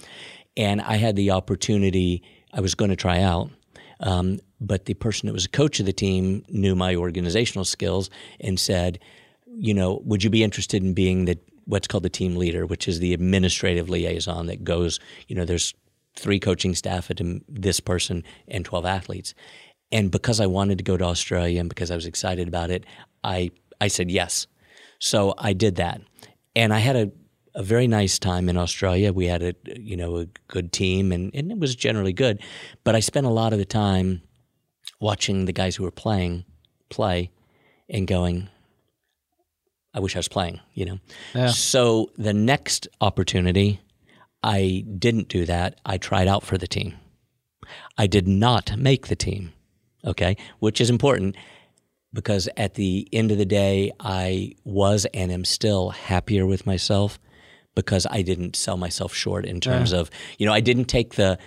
and 0.55 0.81
I 0.81 0.95
had 0.95 1.15
the 1.15 1.31
opportunity. 1.31 2.23
I 2.53 2.61
was 2.61 2.75
going 2.75 2.89
to 2.89 2.95
try 2.95 3.21
out. 3.21 3.51
Um, 3.99 4.39
but 4.61 4.85
the 4.85 4.93
person 4.93 5.27
that 5.27 5.33
was 5.33 5.45
a 5.45 5.49
coach 5.49 5.79
of 5.79 5.85
the 5.85 5.93
team 5.93 6.43
knew 6.49 6.75
my 6.75 6.95
organizational 6.95 7.65
skills 7.65 8.09
and 8.39 8.59
said, 8.59 8.99
you 9.47 9.73
know, 9.73 10.01
would 10.05 10.23
you 10.23 10.29
be 10.29 10.43
interested 10.43 10.83
in 10.83 10.93
being 10.93 11.25
the 11.25 11.37
what's 11.65 11.87
called 11.87 12.03
the 12.03 12.09
team 12.09 12.37
leader, 12.37 12.65
which 12.65 12.87
is 12.87 12.99
the 12.99 13.13
administrative 13.13 13.89
liaison 13.89 14.45
that 14.47 14.63
goes, 14.63 14.99
you 15.27 15.35
know, 15.35 15.45
there's 15.45 15.73
three 16.17 16.39
coaching 16.39 16.75
staff 16.75 17.09
at 17.11 17.21
this 17.47 17.79
person 17.79 18.23
and 18.47 18.65
12 18.65 18.85
athletes. 18.85 19.33
And 19.91 20.11
because 20.11 20.39
I 20.39 20.47
wanted 20.47 20.77
to 20.79 20.83
go 20.83 20.97
to 20.97 21.05
Australia 21.05 21.59
and 21.59 21.69
because 21.69 21.91
I 21.91 21.95
was 21.95 22.05
excited 22.05 22.47
about 22.47 22.71
it, 22.71 22.85
I 23.23 23.51
I 23.79 23.87
said 23.87 24.11
yes. 24.11 24.47
So 24.99 25.33
I 25.37 25.53
did 25.53 25.75
that. 25.75 26.01
And 26.55 26.73
I 26.73 26.79
had 26.79 26.95
a 26.95 27.11
a 27.55 27.63
very 27.63 27.87
nice 27.87 28.19
time 28.19 28.49
in 28.49 28.57
Australia. 28.57 29.11
We 29.13 29.25
had 29.25 29.41
a 29.41 29.53
you 29.65 29.95
know 29.97 30.17
a 30.17 30.27
good 30.47 30.71
team 30.71 31.11
and, 31.11 31.33
and 31.33 31.51
it 31.51 31.59
was 31.59 31.75
generally 31.75 32.13
good. 32.13 32.41
But 32.83 32.95
I 32.95 32.99
spent 32.99 33.25
a 33.25 33.31
lot 33.31 33.53
of 33.53 33.59
the 33.59 33.65
time 33.65 34.21
watching 34.99 35.45
the 35.45 35.53
guys 35.53 35.75
who 35.75 35.83
were 35.83 35.91
playing 35.91 36.45
play 36.89 37.31
and 37.89 38.07
going, 38.07 38.49
I 39.93 39.99
wish 39.99 40.15
I 40.15 40.19
was 40.19 40.27
playing, 40.27 40.59
you 40.73 40.85
know. 40.85 40.99
Yeah. 41.33 41.47
So 41.47 42.11
the 42.17 42.33
next 42.33 42.87
opportunity, 43.01 43.79
I 44.47 44.85
didn't 44.97 45.27
do 45.27 45.45
that. 45.45 45.79
I 45.85 45.97
tried 45.97 46.27
out 46.27 46.43
for 46.43 46.57
the 46.57 46.67
team. 46.67 46.93
I 47.97 48.07
did 48.07 48.27
not 48.27 48.77
make 48.77 49.07
the 49.07 49.15
team, 49.15 49.51
okay, 50.05 50.37
which 50.59 50.79
is 50.79 50.89
important 50.89 51.35
because 52.13 52.47
at 52.55 52.75
the 52.75 53.07
end 53.11 53.31
of 53.31 53.37
the 53.37 53.45
day, 53.45 53.91
I 53.99 54.53
was 54.63 55.05
and 55.13 55.31
am 55.31 55.43
still 55.45 55.89
happier 55.89 56.45
with 56.45 56.65
myself 56.65 57.19
because 57.75 58.07
I 58.09 58.21
didn't 58.21 58.55
sell 58.55 58.77
myself 58.77 59.13
short 59.13 59.45
in 59.45 59.59
terms 59.59 59.91
of, 59.91 60.09
you 60.37 60.45
know, 60.45 60.53
I 60.53 60.61
didn't 60.61 60.85
take 60.85 61.15
the 61.15 61.37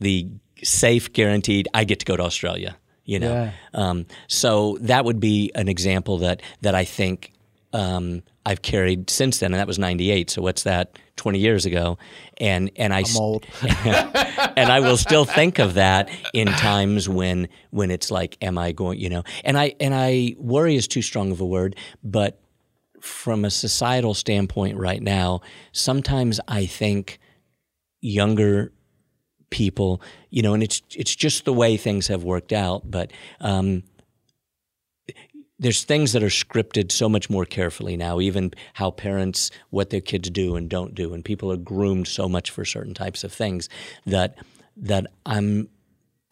the 0.00 0.28
safe, 0.62 1.12
guaranteed. 1.12 1.68
I 1.72 1.84
get 1.84 2.00
to 2.00 2.06
go 2.06 2.16
to 2.16 2.24
Australia. 2.24 2.76
You 3.04 3.20
know, 3.20 3.32
Yeah. 3.32 3.52
um, 3.72 4.06
so 4.26 4.76
that 4.82 5.04
would 5.04 5.20
be 5.20 5.50
an 5.54 5.68
example 5.68 6.18
that 6.18 6.42
that 6.62 6.74
I 6.74 6.84
think 6.84 7.32
um, 7.72 8.22
I've 8.46 8.62
carried 8.62 9.10
since 9.10 9.38
then, 9.38 9.52
and 9.52 9.60
that 9.60 9.66
was 9.66 9.78
'98. 9.78 10.30
So 10.30 10.42
what's 10.42 10.62
that? 10.64 10.98
20 11.18 11.38
years 11.38 11.66
ago, 11.66 11.98
and 12.38 12.70
and 12.76 12.94
I 12.94 13.00
I'm 13.00 13.16
old. 13.16 13.44
and 13.62 14.72
I 14.72 14.80
will 14.80 14.96
still 14.96 15.26
think 15.26 15.58
of 15.58 15.74
that 15.74 16.08
in 16.32 16.48
times 16.48 17.08
when 17.08 17.48
when 17.70 17.90
it's 17.90 18.10
like, 18.10 18.38
am 18.40 18.56
I 18.56 18.72
going? 18.72 18.98
You 18.98 19.10
know, 19.10 19.24
and 19.44 19.58
I 19.58 19.74
and 19.80 19.94
I 19.94 20.34
worry 20.38 20.76
is 20.76 20.88
too 20.88 21.02
strong 21.02 21.30
of 21.30 21.40
a 21.42 21.46
word, 21.46 21.76
but 22.02 22.40
from 23.00 23.44
a 23.44 23.50
societal 23.50 24.14
standpoint, 24.14 24.78
right 24.78 25.02
now, 25.02 25.40
sometimes 25.72 26.40
I 26.48 26.64
think 26.66 27.18
younger 28.00 28.72
people, 29.50 30.00
you 30.30 30.42
know, 30.42 30.54
and 30.54 30.62
it's 30.62 30.80
it's 30.94 31.14
just 31.14 31.44
the 31.44 31.52
way 31.52 31.76
things 31.76 32.06
have 32.06 32.24
worked 32.24 32.54
out, 32.54 32.90
but. 32.90 33.12
Um, 33.40 33.82
there's 35.58 35.82
things 35.84 36.12
that 36.12 36.22
are 36.22 36.28
scripted 36.28 36.92
so 36.92 37.08
much 37.08 37.28
more 37.28 37.44
carefully 37.44 37.96
now, 37.96 38.20
even 38.20 38.52
how 38.74 38.90
parents, 38.90 39.50
what 39.70 39.90
their 39.90 40.00
kids 40.00 40.30
do 40.30 40.56
and 40.56 40.68
don't 40.68 40.94
do, 40.94 41.12
and 41.14 41.24
people 41.24 41.50
are 41.50 41.56
groomed 41.56 42.06
so 42.06 42.28
much 42.28 42.50
for 42.50 42.64
certain 42.64 42.94
types 42.94 43.24
of 43.24 43.32
things 43.32 43.68
that 44.06 44.36
that 44.76 45.06
I'm 45.26 45.68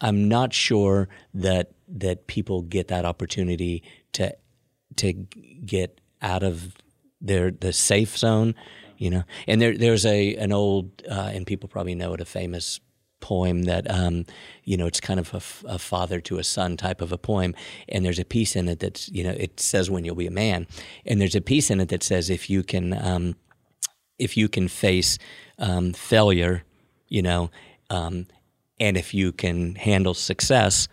I'm 0.00 0.28
not 0.28 0.52
sure 0.52 1.08
that 1.34 1.72
that 1.88 2.26
people 2.26 2.62
get 2.62 2.88
that 2.88 3.04
opportunity 3.04 3.82
to 4.12 4.36
to 4.96 5.12
get 5.12 6.00
out 6.22 6.42
of 6.42 6.76
their 7.20 7.50
the 7.50 7.72
safe 7.72 8.16
zone, 8.16 8.54
you 8.96 9.10
know. 9.10 9.24
And 9.48 9.60
there 9.60 9.76
there's 9.76 10.06
a 10.06 10.36
an 10.36 10.52
old 10.52 11.02
uh, 11.10 11.30
and 11.34 11.46
people 11.46 11.68
probably 11.68 11.94
know 11.94 12.14
it 12.14 12.20
a 12.20 12.24
famous 12.24 12.80
poem 13.20 13.62
that 13.62 13.90
um, 13.90 14.24
you 14.64 14.76
know 14.76 14.86
it's 14.86 15.00
kind 15.00 15.18
of 15.18 15.62
a 15.66 15.78
father 15.78 16.20
to 16.20 16.38
a 16.38 16.44
son 16.44 16.76
type 16.76 17.00
of 17.00 17.12
a 17.12 17.18
poem 17.18 17.54
and 17.88 18.04
there's 18.04 18.18
a 18.18 18.24
piece 18.24 18.54
in 18.54 18.68
it 18.68 18.80
that's 18.80 19.08
you 19.08 19.24
know 19.24 19.30
it 19.30 19.58
says 19.58 19.90
when 19.90 20.04
you'll 20.04 20.14
be 20.14 20.26
a 20.26 20.30
man 20.30 20.66
and 21.04 21.20
there's 21.20 21.34
a 21.34 21.40
piece 21.40 21.70
in 21.70 21.80
it 21.80 21.88
that 21.88 22.02
says 22.02 22.30
if 22.30 22.50
you 22.50 22.62
can 22.62 22.92
um, 23.04 23.34
if 24.18 24.36
you 24.36 24.48
can 24.48 24.68
face 24.68 25.18
um, 25.58 25.92
failure 25.92 26.62
you 27.08 27.22
know 27.22 27.50
um, 27.90 28.26
and 28.78 28.96
if 28.96 29.14
you 29.14 29.32
can 29.32 29.74
handle 29.76 30.14
success 30.14 30.88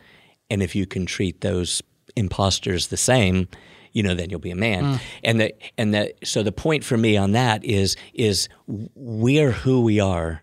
and 0.49 0.63
if 0.63 0.75
you 0.75 0.85
can 0.85 1.05
treat 1.05 1.41
those 1.41 1.81
imposters 2.15 2.87
the 2.87 2.97
same 2.97 3.47
you 3.91 4.01
know 4.01 4.15
then 4.15 4.29
you'll 4.29 4.39
be 4.39 4.49
a 4.51 4.55
man. 4.55 4.83
And 5.23 5.39
the 5.39 5.53
and 5.77 5.93
the 5.93 6.13
so 6.23 6.41
the 6.41 6.51
point 6.51 6.83
for 6.83 6.97
me 6.97 7.15
on 7.15 7.33
that 7.33 7.63
is 7.63 7.95
is 8.13 8.49
we're 8.65 9.51
who 9.51 9.81
we 9.81 9.99
are 9.99 10.41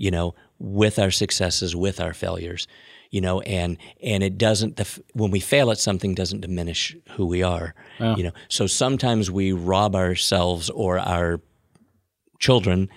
you 0.00 0.10
know, 0.10 0.34
with 0.60 0.98
our 0.98 1.10
successes, 1.10 1.74
with 1.74 2.00
our 2.00 2.14
failures, 2.14 2.68
you 3.10 3.20
know, 3.20 3.40
and 3.40 3.78
and 4.02 4.22
it 4.22 4.38
doesn't 4.38 4.76
the, 4.76 5.02
when 5.14 5.32
we 5.32 5.40
fail 5.40 5.70
at 5.70 5.78
something 5.78 6.14
doesn't 6.14 6.42
diminish 6.42 6.96
who 7.16 7.26
we 7.26 7.42
are, 7.42 7.74
you 8.16 8.22
know. 8.22 8.32
So 8.48 8.68
sometimes 8.68 9.30
we 9.30 9.52
rob 9.52 9.96
ourselves 9.96 10.70
or 10.70 11.00
our 11.00 11.40
children 12.38 12.88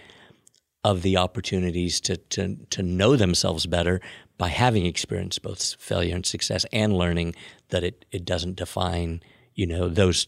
of 0.83 1.01
the 1.01 1.17
opportunities 1.17 1.99
to 2.01 2.17
to 2.17 2.57
to 2.69 2.83
know 2.83 3.15
themselves 3.15 3.65
better 3.65 4.01
by 4.37 4.49
having 4.49 4.85
experienced 4.85 5.41
both 5.41 5.75
failure 5.79 6.15
and 6.15 6.25
success 6.25 6.65
and 6.71 6.95
learning 6.95 7.33
that 7.69 7.83
it 7.83 8.05
it 8.11 8.25
doesn't 8.25 8.57
define 8.57 9.21
you 9.55 9.67
know, 9.67 9.87
those 9.87 10.27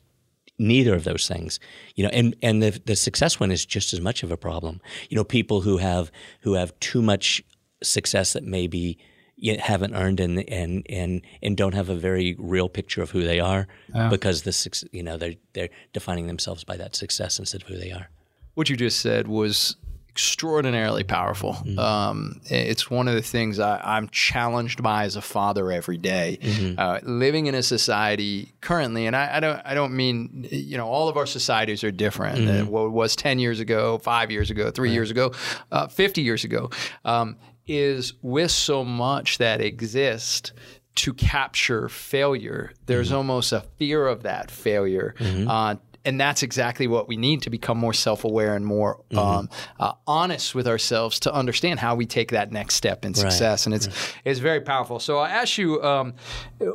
neither 0.58 0.94
of 0.96 1.04
those 1.04 1.28
things 1.28 1.60
you 1.96 2.04
know 2.04 2.10
and 2.14 2.36
and 2.42 2.64
the 2.64 2.80
the 2.86 2.96
success 2.96 3.40
one 3.40 3.52
is 3.52 3.66
just 3.66 3.94
as 3.94 4.00
much 4.00 4.24
of 4.24 4.32
a 4.32 4.38
problem 4.38 4.80
you 5.10 5.16
know 5.18 5.24
people 5.24 5.62
who 5.62 5.78
have 5.78 6.12
who 6.42 6.54
have 6.54 6.78
too 6.80 7.02
much 7.02 7.44
success 7.84 8.34
that 8.34 8.44
maybe 8.44 8.98
you 9.36 9.58
haven't 9.60 9.94
earned 9.96 10.20
and 10.22 10.48
and 10.50 10.86
and 10.90 11.22
and 11.44 11.58
don't 11.58 11.74
have 11.74 11.90
a 11.90 11.96
very 11.96 12.36
real 12.40 12.70
picture 12.70 13.02
of 13.02 13.12
who 13.12 13.22
they 13.24 13.40
are 13.40 13.68
Yeah. 13.94 14.08
because 14.10 14.44
the 14.44 14.88
you 14.94 15.04
know 15.04 15.18
they're 15.18 15.36
they're 15.54 15.70
defining 15.92 16.28
themselves 16.28 16.64
by 16.64 16.78
that 16.78 16.96
success 16.96 17.38
instead 17.38 17.62
of 17.64 17.68
who 17.68 17.78
they 17.78 17.92
are 17.92 18.10
what 18.54 18.70
you 18.70 18.78
just 18.78 19.00
said 19.00 19.28
was 19.28 19.76
extraordinarily 20.16 21.04
powerful. 21.04 21.58
Um, 21.78 22.40
it's 22.46 22.90
one 22.90 23.10
of 23.10 23.16
the 23.16 23.22
things 23.22 23.60
I, 23.60 23.82
I'm 23.84 24.08
challenged 24.08 24.82
by 24.82 25.04
as 25.04 25.18
a 25.18 25.22
father 25.22 25.74
every 25.74 25.98
day. 25.98 26.40
Uh, 26.78 27.00
living 27.04 27.48
in 27.48 27.56
a 27.56 27.62
society 27.62 28.54
currently, 28.62 29.08
and 29.08 29.16
I, 29.16 29.36
I 29.36 29.40
don't, 29.42 29.62
I 29.66 29.74
don't 29.74 29.94
mean, 29.94 30.48
you 30.50 30.78
know, 30.78 30.88
all 30.88 31.10
of 31.10 31.18
our 31.18 31.26
societies 31.26 31.84
are 31.84 31.92
different. 31.92 32.48
Uh, 32.50 32.66
what 32.66 32.92
was 32.94 33.18
10 33.18 33.40
years 33.40 33.60
ago, 33.60 33.98
five 33.98 34.32
years 34.32 34.50
ago, 34.50 34.72
three 34.72 34.92
years 34.92 35.12
ago, 35.12 35.34
uh, 35.74 35.88
50 35.88 36.22
years 36.22 36.46
ago, 36.46 36.70
um, 37.04 37.36
is 37.68 38.14
with 38.22 38.52
so 38.52 38.86
much 38.86 39.38
that 39.40 39.60
exists 39.60 40.54
to 40.96 41.14
capture 41.14 41.90
failure. 41.90 42.72
There's 42.86 43.12
almost 43.12 43.52
a 43.52 43.66
fear 43.78 44.08
of 44.08 44.24
that 44.24 44.50
failure. 44.50 45.14
Uh, 45.50 45.76
and 46.06 46.20
that's 46.22 46.44
exactly 46.44 46.88
what 46.88 47.08
we 47.08 47.18
need 47.18 47.42
to 47.42 47.50
become 47.50 47.78
more 47.78 47.94
self-aware 47.94 48.56
and 48.56 48.66
more 48.66 49.02
um, 49.18 49.50
uh, 49.80 49.94
honest 50.08 50.54
with 50.56 50.68
ourselves 50.68 51.20
to 51.22 51.34
understand 51.34 51.80
how 51.80 51.96
we 51.96 52.06
take 52.06 52.32
that 52.32 52.52
next 52.52 52.76
step 52.76 53.04
in 53.06 53.14
success. 53.14 53.66
And 53.66 53.74
it's 53.76 53.90
it's 54.24 54.40
very 54.40 54.62
powerful. 54.62 55.00
So 55.00 55.18
I 55.18 55.30
ask 55.32 55.58
you, 55.58 55.82
um, 55.84 56.14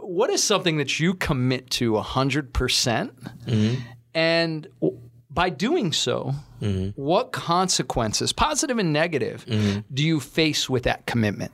what 0.02 0.30
is 0.30 0.42
something 0.42 0.76
that 0.78 0.98
you 1.00 1.14
commit 1.14 1.70
to 1.78 1.96
hundred 1.98 2.52
percent, 2.52 3.12
and 4.14 4.66
w- 4.80 4.98
by 5.30 5.48
doing 5.50 5.92
so, 5.92 6.34
what 6.96 7.32
consequences, 7.32 8.32
positive 8.32 8.78
and 8.78 8.92
negative, 8.92 9.46
do 9.92 10.02
you 10.04 10.20
face 10.20 10.68
with 10.68 10.82
that 10.84 11.06
commitment? 11.06 11.52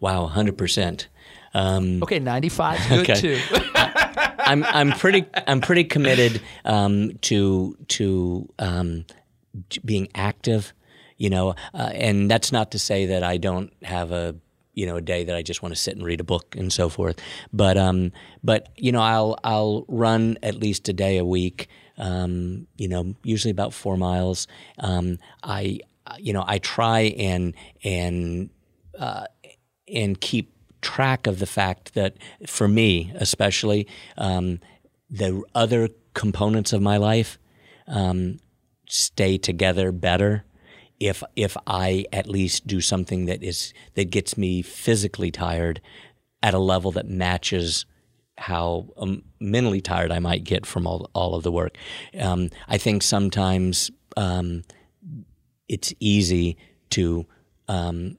wow 0.00 0.28
100% 0.32 1.06
um, 1.54 2.02
Okay, 2.02 2.18
ninety-five, 2.20 2.78
good 2.88 2.98
Okay. 3.10 3.14
too. 3.20 3.40
I'm 4.38 4.64
I'm 4.64 4.92
pretty 4.92 5.24
I'm 5.46 5.60
pretty 5.60 5.84
committed 5.84 6.40
um, 6.64 7.12
to 7.22 7.76
to 7.88 8.48
um, 8.58 9.04
j- 9.68 9.80
being 9.84 10.08
active, 10.14 10.72
you 11.16 11.30
know, 11.30 11.54
uh, 11.74 11.90
and 11.92 12.30
that's 12.30 12.52
not 12.52 12.70
to 12.72 12.78
say 12.78 13.06
that 13.06 13.22
I 13.22 13.36
don't 13.36 13.72
have 13.82 14.12
a 14.12 14.34
you 14.74 14.86
know 14.86 14.96
a 14.96 15.00
day 15.00 15.24
that 15.24 15.34
I 15.36 15.42
just 15.42 15.62
want 15.62 15.74
to 15.74 15.80
sit 15.80 15.96
and 15.96 16.04
read 16.04 16.20
a 16.20 16.24
book 16.24 16.54
and 16.56 16.72
so 16.72 16.88
forth, 16.88 17.20
but 17.52 17.76
um, 17.76 18.12
but 18.44 18.68
you 18.76 18.92
know 18.92 19.00
I'll 19.02 19.36
I'll 19.42 19.84
run 19.88 20.38
at 20.42 20.54
least 20.54 20.88
a 20.88 20.92
day 20.92 21.18
a 21.18 21.24
week, 21.24 21.68
um, 21.96 22.66
you 22.76 22.88
know, 22.88 23.14
usually 23.24 23.50
about 23.50 23.74
four 23.74 23.96
miles. 23.96 24.46
Um, 24.78 25.18
I 25.42 25.80
you 26.18 26.32
know 26.32 26.44
I 26.46 26.58
try 26.58 27.00
and 27.00 27.54
and 27.82 28.50
and 29.88 30.20
keep 30.20 30.52
track 30.80 31.26
of 31.26 31.38
the 31.38 31.46
fact 31.46 31.94
that 31.94 32.16
for 32.46 32.68
me 32.68 33.12
especially 33.16 33.86
um, 34.16 34.60
the 35.10 35.42
other 35.54 35.88
components 36.14 36.72
of 36.72 36.80
my 36.82 36.96
life 36.96 37.38
um, 37.86 38.38
stay 38.86 39.38
together 39.38 39.92
better 39.92 40.44
if 41.00 41.22
if 41.36 41.56
I 41.66 42.04
at 42.12 42.28
least 42.28 42.66
do 42.66 42.80
something 42.80 43.26
that 43.26 43.42
is 43.42 43.72
that 43.94 44.10
gets 44.10 44.36
me 44.36 44.62
physically 44.62 45.30
tired 45.30 45.80
at 46.42 46.54
a 46.54 46.58
level 46.58 46.90
that 46.92 47.08
matches 47.08 47.86
how 48.36 48.88
um, 48.96 49.22
mentally 49.40 49.80
tired 49.80 50.12
I 50.12 50.18
might 50.18 50.44
get 50.44 50.66
from 50.66 50.86
all 50.86 51.10
all 51.12 51.34
of 51.34 51.42
the 51.42 51.52
work. 51.52 51.76
Um, 52.18 52.50
I 52.68 52.78
think 52.78 53.02
sometimes 53.02 53.90
um, 54.16 54.62
it's 55.68 55.92
easy 56.00 56.56
to 56.90 57.26
um, 57.68 58.16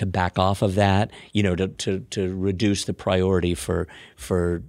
to 0.00 0.06
back 0.06 0.38
off 0.38 0.62
of 0.62 0.76
that, 0.76 1.10
you 1.34 1.42
know, 1.42 1.54
to, 1.54 1.68
to, 1.68 2.00
to 2.10 2.34
reduce 2.34 2.86
the 2.86 2.94
priority 2.94 3.54
for 3.54 3.86
for 4.16 4.62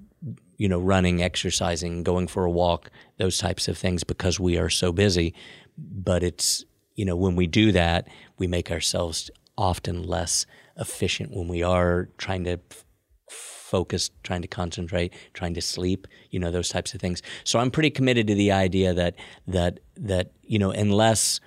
you 0.57 0.67
know 0.67 0.79
running, 0.79 1.23
exercising, 1.23 2.03
going 2.03 2.27
for 2.27 2.43
a 2.43 2.51
walk, 2.51 2.91
those 3.17 3.37
types 3.37 3.69
of 3.69 3.77
things 3.77 4.03
because 4.03 4.39
we 4.39 4.57
are 4.57 4.69
so 4.69 4.91
busy. 4.91 5.33
But 5.77 6.21
it's 6.21 6.65
you 6.95 7.05
know 7.05 7.15
when 7.15 7.37
we 7.37 7.47
do 7.47 7.71
that, 7.71 8.09
we 8.37 8.45
make 8.45 8.71
ourselves 8.71 9.31
often 9.57 10.03
less 10.03 10.45
efficient 10.77 11.31
when 11.31 11.47
we 11.47 11.63
are 11.63 12.09
trying 12.17 12.43
to 12.43 12.59
f- 12.69 12.85
focus, 13.29 14.11
trying 14.23 14.41
to 14.41 14.49
concentrate, 14.49 15.13
trying 15.33 15.53
to 15.53 15.61
sleep, 15.61 16.07
you 16.29 16.39
know, 16.39 16.51
those 16.51 16.67
types 16.67 16.93
of 16.93 16.99
things. 16.99 17.21
So 17.45 17.57
I'm 17.57 17.71
pretty 17.71 17.89
committed 17.89 18.27
to 18.27 18.35
the 18.35 18.51
idea 18.51 18.93
that 18.93 19.15
that 19.47 19.79
that 19.95 20.33
you 20.43 20.59
know, 20.59 20.71
unless 20.71 21.39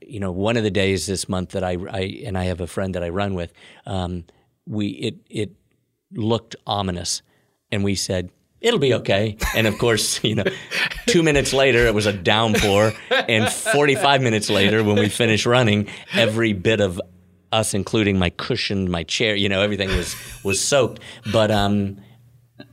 you 0.00 0.20
know, 0.20 0.30
one 0.30 0.56
of 0.56 0.62
the 0.62 0.70
days 0.70 1.06
this 1.06 1.28
month 1.28 1.50
that 1.50 1.64
I, 1.64 1.76
I 1.90 2.22
and 2.24 2.38
I 2.38 2.44
have 2.44 2.60
a 2.60 2.66
friend 2.66 2.94
that 2.94 3.02
I 3.02 3.08
run 3.08 3.34
with, 3.34 3.52
um, 3.84 4.24
we 4.66 4.88
it 4.88 5.16
it 5.28 5.52
looked 6.12 6.56
ominous, 6.66 7.22
and 7.70 7.84
we 7.84 7.94
said. 7.94 8.30
It'll 8.58 8.80
be 8.80 8.94
okay. 8.94 9.36
And 9.54 9.66
of 9.66 9.76
course, 9.78 10.24
you 10.24 10.34
know, 10.34 10.44
two 11.06 11.22
minutes 11.22 11.52
later, 11.52 11.86
it 11.86 11.94
was 11.94 12.06
a 12.06 12.12
downpour. 12.12 12.94
And 13.10 13.52
45 13.52 14.22
minutes 14.22 14.48
later, 14.48 14.82
when 14.82 14.96
we 14.96 15.10
finished 15.10 15.44
running, 15.44 15.88
every 16.14 16.54
bit 16.54 16.80
of 16.80 17.00
us, 17.52 17.74
including 17.74 18.18
my 18.18 18.30
cushion, 18.30 18.90
my 18.90 19.04
chair, 19.04 19.36
you 19.36 19.50
know, 19.50 19.60
everything 19.60 19.90
was 19.90 20.16
was 20.42 20.58
soaked. 20.58 21.00
But 21.30 21.50
um, 21.50 21.98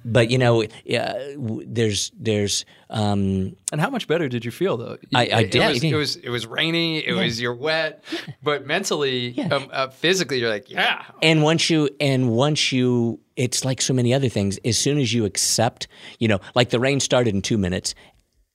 but 0.05 0.29
you 0.29 0.37
know, 0.37 0.65
yeah, 0.85 1.33
there's 1.37 2.11
there's 2.17 2.65
um, 2.89 3.55
And 3.71 3.81
how 3.81 3.89
much 3.89 4.07
better 4.07 4.29
did 4.29 4.45
you 4.45 4.51
feel 4.51 4.77
though? 4.77 4.97
I- 5.13 5.27
I 5.27 5.39
it, 5.41 5.51
did. 5.51 5.67
Was, 5.67 5.83
it 5.83 5.93
was 5.95 6.15
it 6.17 6.29
was 6.29 6.45
rainy. 6.47 6.99
It 7.05 7.13
was 7.13 7.39
you're 7.41 7.55
wet, 7.55 8.03
but 8.41 8.65
mentally, 8.65 9.37
um, 9.51 9.67
uh, 9.71 9.89
physically, 9.89 10.39
you're 10.39 10.49
like, 10.49 10.69
yeah. 10.69 11.03
and 11.21 11.43
once 11.43 11.69
you 11.69 11.89
and 11.99 12.31
once 12.31 12.71
you, 12.71 13.19
it's 13.35 13.65
like 13.65 13.81
so 13.81 13.93
many 13.93 14.13
other 14.13 14.29
things. 14.29 14.59
As 14.63 14.77
soon 14.77 14.97
as 14.97 15.13
you 15.13 15.25
accept, 15.25 15.87
you 16.19 16.27
know, 16.27 16.39
like 16.55 16.69
the 16.69 16.79
rain 16.79 16.99
started 16.99 17.33
in 17.33 17.41
two 17.41 17.57
minutes. 17.57 17.95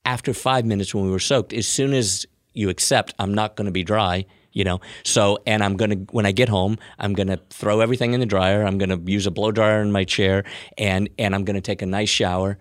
After 0.05 0.33
five 0.33 0.65
minutes, 0.65 0.95
when 0.95 1.03
we 1.05 1.11
were 1.11 1.19
soaked, 1.19 1.53
as 1.53 1.67
soon 1.67 1.93
as 1.93 2.25
you 2.53 2.69
accept, 2.69 3.13
I'm 3.19 3.33
not 3.33 3.55
going 3.55 3.65
to 3.65 3.71
be 3.71 3.83
dry. 3.83 4.25
You 4.51 4.63
know, 4.63 4.81
so 5.03 5.37
and 5.45 5.63
I'm 5.63 5.77
gonna 5.77 5.95
when 6.11 6.25
I 6.25 6.31
get 6.31 6.49
home, 6.49 6.77
I'm 6.97 7.13
gonna 7.13 7.39
throw 7.49 7.81
everything 7.81 8.13
in 8.13 8.19
the 8.19 8.25
dryer. 8.25 8.63
I'm 8.63 8.77
gonna 8.77 8.99
use 9.05 9.27
a 9.27 9.31
blow 9.31 9.51
dryer 9.51 9.81
in 9.81 9.91
my 9.91 10.03
chair, 10.03 10.43
and 10.77 11.09
and 11.19 11.35
I'm 11.35 11.43
gonna 11.45 11.61
take 11.61 11.81
a 11.81 11.85
nice 11.85 12.09
shower. 12.09 12.57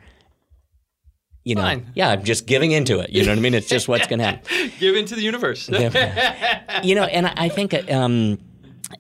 You 1.44 1.54
know, 1.54 1.62
Fine. 1.62 1.90
yeah, 1.94 2.10
I'm 2.10 2.24
just 2.24 2.46
giving 2.46 2.72
into 2.72 2.98
it. 3.00 3.08
You 3.08 3.24
know 3.24 3.30
what 3.30 3.38
I 3.38 3.40
mean? 3.40 3.54
It's 3.54 3.68
just 3.68 3.88
what's 3.88 4.06
gonna 4.06 4.24
happen. 4.24 4.70
Give 4.78 4.96
into 4.96 5.14
the 5.14 5.22
universe. 5.22 5.66
you 5.68 6.94
know, 6.94 7.04
and 7.04 7.26
I 7.26 7.32
I 7.36 7.48
think, 7.48 7.72
um, 7.90 8.38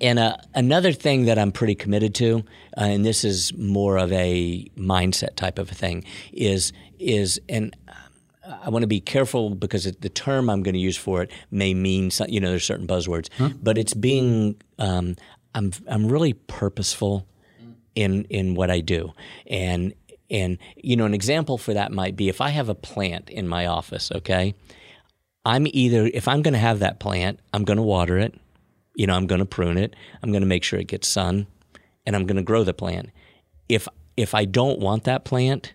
and 0.00 0.18
uh, 0.18 0.36
another 0.54 0.92
thing 0.92 1.26
that 1.26 1.38
I'm 1.38 1.52
pretty 1.52 1.74
committed 1.74 2.14
to, 2.16 2.38
uh, 2.78 2.84
and 2.84 3.04
this 3.04 3.22
is 3.22 3.52
more 3.54 3.98
of 3.98 4.10
a 4.12 4.64
mindset 4.78 5.36
type 5.36 5.58
of 5.58 5.70
a 5.70 5.74
thing, 5.74 6.04
is 6.32 6.72
is 6.98 7.38
and. 7.50 7.76
I 8.62 8.70
want 8.70 8.82
to 8.82 8.86
be 8.86 9.00
careful 9.00 9.54
because 9.54 9.86
it, 9.86 10.00
the 10.00 10.08
term 10.08 10.48
I'm 10.48 10.62
going 10.62 10.74
to 10.74 10.80
use 10.80 10.96
for 10.96 11.22
it 11.22 11.30
may 11.50 11.74
mean 11.74 12.10
some, 12.10 12.28
you 12.28 12.40
know 12.40 12.50
there's 12.50 12.64
certain 12.64 12.86
buzzwords, 12.86 13.28
but 13.62 13.76
it's 13.78 13.94
being 13.94 14.56
um, 14.78 15.16
I'm 15.54 15.72
I'm 15.88 16.08
really 16.08 16.32
purposeful 16.32 17.26
in 17.94 18.24
in 18.24 18.54
what 18.54 18.70
I 18.70 18.80
do, 18.80 19.12
and 19.46 19.92
and 20.30 20.58
you 20.76 20.96
know 20.96 21.04
an 21.04 21.14
example 21.14 21.58
for 21.58 21.74
that 21.74 21.92
might 21.92 22.16
be 22.16 22.28
if 22.28 22.40
I 22.40 22.50
have 22.50 22.68
a 22.68 22.74
plant 22.74 23.30
in 23.30 23.48
my 23.48 23.66
office, 23.66 24.10
okay, 24.12 24.54
I'm 25.44 25.66
either 25.68 26.10
if 26.12 26.28
I'm 26.28 26.42
going 26.42 26.54
to 26.54 26.60
have 26.60 26.78
that 26.80 27.00
plant, 27.00 27.40
I'm 27.52 27.64
going 27.64 27.78
to 27.78 27.82
water 27.82 28.18
it, 28.18 28.34
you 28.94 29.06
know, 29.06 29.14
I'm 29.14 29.26
going 29.26 29.40
to 29.40 29.46
prune 29.46 29.78
it, 29.78 29.94
I'm 30.22 30.30
going 30.30 30.42
to 30.42 30.46
make 30.46 30.64
sure 30.64 30.78
it 30.78 30.88
gets 30.88 31.08
sun, 31.08 31.46
and 32.06 32.14
I'm 32.14 32.26
going 32.26 32.36
to 32.36 32.42
grow 32.42 32.64
the 32.64 32.74
plant. 32.74 33.10
If 33.68 33.88
if 34.16 34.34
I 34.34 34.44
don't 34.44 34.80
want 34.80 35.04
that 35.04 35.24
plant, 35.24 35.74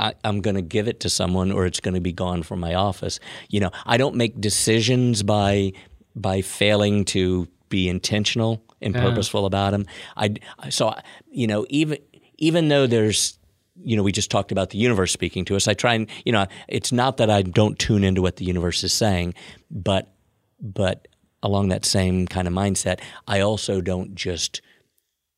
I, 0.00 0.14
I'm 0.24 0.40
going 0.40 0.56
to 0.56 0.62
give 0.62 0.88
it 0.88 1.00
to 1.00 1.10
someone, 1.10 1.52
or 1.52 1.66
it's 1.66 1.80
going 1.80 1.94
to 1.94 2.00
be 2.00 2.12
gone 2.12 2.42
from 2.42 2.58
my 2.58 2.74
office. 2.74 3.20
You 3.48 3.60
know, 3.60 3.70
I 3.86 3.96
don't 3.96 4.16
make 4.16 4.40
decisions 4.40 5.22
by 5.22 5.72
by 6.16 6.40
failing 6.40 7.04
to 7.04 7.46
be 7.68 7.88
intentional 7.88 8.64
and 8.82 8.94
purposeful 8.94 9.46
about 9.46 9.70
them. 9.70 9.86
I 10.16 10.34
so 10.70 10.94
you 11.30 11.46
know 11.46 11.66
even 11.68 11.98
even 12.38 12.68
though 12.68 12.86
there's 12.86 13.38
you 13.82 13.96
know, 13.96 14.02
we 14.02 14.12
just 14.12 14.30
talked 14.30 14.52
about 14.52 14.70
the 14.70 14.78
universe 14.78 15.12
speaking 15.12 15.44
to 15.46 15.56
us. 15.56 15.66
I 15.68 15.74
try 15.74 15.94
and, 15.94 16.08
you 16.24 16.32
know, 16.32 16.46
it's 16.68 16.92
not 16.92 17.16
that 17.16 17.30
I 17.30 17.42
don't 17.42 17.78
tune 17.78 18.04
into 18.04 18.22
what 18.22 18.36
the 18.36 18.44
universe 18.44 18.84
is 18.84 18.92
saying, 18.92 19.34
but, 19.70 20.12
but 20.60 21.08
along 21.42 21.68
that 21.68 21.84
same 21.84 22.26
kind 22.26 22.46
of 22.46 22.54
mindset, 22.54 23.00
I 23.26 23.40
also 23.40 23.80
don't 23.80 24.14
just 24.14 24.60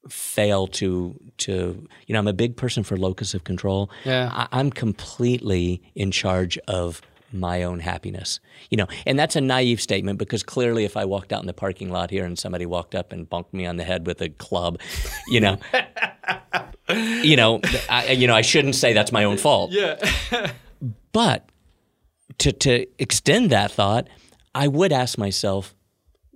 fail 0.09 0.67
to, 0.67 1.19
to, 1.39 1.87
you 2.07 2.13
know, 2.13 2.19
I'm 2.19 2.29
a 2.29 2.33
big 2.33 2.57
person 2.57 2.83
for 2.83 2.97
locus 2.97 3.35
of 3.35 3.45
control. 3.45 3.91
Yeah. 4.05 4.31
I, 4.33 4.49
I'm 4.59 4.71
completely 4.71 5.83
in 5.95 6.11
charge 6.11 6.59
of 6.69 7.03
my 7.33 7.63
own 7.63 7.81
happiness. 7.81 8.41
You 8.71 8.77
know, 8.77 8.87
and 9.07 9.19
that's 9.19 9.37
a 9.37 9.41
naive 9.41 9.81
statement 9.81 10.19
because 10.19 10.43
clearly 10.43 10.85
if 10.85 10.97
I 10.97 11.05
walked 11.05 11.33
out 11.33 11.41
in 11.41 11.47
the 11.47 11.55
parking 11.55 11.91
lot 11.91 12.11
here 12.11 12.25
and 12.25 12.39
somebody 12.39 12.67
walked 12.67 12.95
up 12.95 13.13
and 13.13 13.29
bunked 13.29 13.55
me 13.55 13.67
on 13.67 13.77
the 13.77 13.85
head 13.85 14.07
with 14.07 14.21
a 14.21 14.29
club, 14.29 14.81
you 15.29 15.41
know, 15.41 15.59
you 16.91 17.37
know, 17.37 17.61
I, 17.89 18.13
you 18.13 18.27
know, 18.27 18.35
I 18.35 18.43
shouldn't 18.43 18.75
say 18.75 18.93
that's 18.93 19.13
my 19.13 19.25
own 19.25 19.39
fault. 19.39 19.73
Yeah. 19.73 19.97
But 21.13 21.49
to 22.39 22.53
to 22.53 22.87
extend 22.99 23.51
that 23.51 23.71
thought, 23.71 24.09
I 24.55 24.69
would 24.69 24.93
ask 24.93 25.19
myself, 25.19 25.75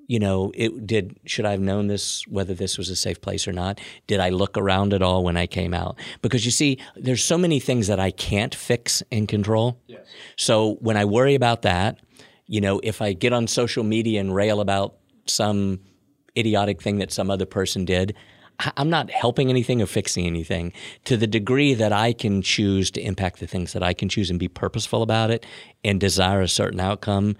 you 0.07 0.19
know, 0.19 0.53
it 0.55 0.87
did 0.87 1.19
should 1.25 1.45
I 1.45 1.51
have 1.51 1.61
known 1.61 1.89
this 1.89 2.27
whether 2.29 2.55
this 2.55 2.79
was 2.79 2.91
a 2.91 2.97
safe 2.97 3.21
place 3.21 3.49
or 3.49 3.53
not? 3.53 3.81
Did 4.07 4.21
I 4.21 4.31
look 4.31 4.57
around 4.57 4.95
at 4.95 5.03
all 5.03 5.25
when 5.25 5.37
I 5.37 5.47
came 5.47 5.75
out? 5.75 5.99
Because 6.23 6.45
you 6.45 6.51
see, 6.51 6.79
there's 6.95 7.25
so 7.25 7.37
many 7.37 7.59
things 7.61 7.87
that 7.89 8.01
I 8.01 8.11
can't 8.11 8.55
fix 8.55 9.03
and 9.11 9.29
control. 9.29 9.81
Yes. 9.87 10.07
So 10.37 10.75
when 10.81 10.97
I 10.97 11.05
worry 11.05 11.35
about 11.35 11.63
that, 11.63 11.99
you 12.47 12.61
know, 12.61 12.81
if 12.83 13.03
I 13.03 13.13
get 13.13 13.33
on 13.33 13.47
social 13.47 13.83
media 13.83 14.21
and 14.21 14.35
rail 14.35 14.61
about 14.61 14.97
some 15.27 15.81
idiotic 16.37 16.81
thing 16.81 16.99
that 16.99 17.11
some 17.11 17.31
other 17.31 17.47
person 17.47 17.85
did, 17.85 18.15
I'm 18.77 18.89
not 18.89 19.11
helping 19.11 19.51
anything 19.51 19.83
or 19.83 19.87
fixing 19.87 20.27
anything 20.27 20.73
to 21.05 21.17
the 21.17 21.27
degree 21.27 21.75
that 21.75 21.93
I 21.93 22.13
can 22.13 22.41
choose 22.43 22.91
to 22.93 23.01
impact 23.01 23.41
the 23.41 23.47
things 23.47 23.73
that 23.73 23.83
I 23.83 23.93
can 23.93 24.09
choose 24.09 24.31
and 24.31 24.39
be 24.39 24.49
purposeful 24.49 25.03
about 25.03 25.31
it 25.31 25.45
and 25.85 26.01
desire 26.01 26.41
a 26.41 26.49
certain 26.49 26.81
outcome. 26.81 27.37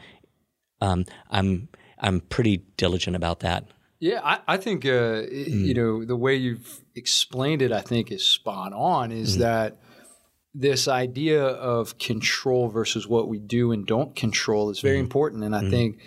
Um, 0.81 1.07
I'm 1.31 1.69
I'm 1.99 2.21
pretty 2.21 2.65
diligent 2.77 3.17
about 3.17 3.41
that. 3.41 3.65
Yeah, 3.99 4.21
I, 4.23 4.41
I 4.47 4.57
think 4.57 4.85
uh, 4.85 4.89
mm. 4.89 5.49
you 5.49 5.75
know 5.75 6.05
the 6.05 6.17
way 6.17 6.37
you've 6.37 6.85
explained 6.95 7.63
it. 7.63 7.73
I 7.73 7.81
think 7.81 8.13
is 8.13 8.25
spot 8.25 8.73
on. 8.73 9.11
Is 9.11 9.37
mm. 9.37 9.41
that 9.41 9.79
this 10.55 10.89
idea 10.89 11.45
of 11.45 11.99
control 11.99 12.69
versus 12.69 13.07
what 13.07 13.29
we 13.29 13.39
do 13.39 13.73
and 13.73 13.87
don't 13.87 14.15
control 14.15 14.71
is 14.71 14.81
very 14.81 14.99
mm. 14.99 15.01
important, 15.01 15.45
and 15.45 15.57
I 15.57 15.63
mm. 15.63 15.71
think 15.71 16.01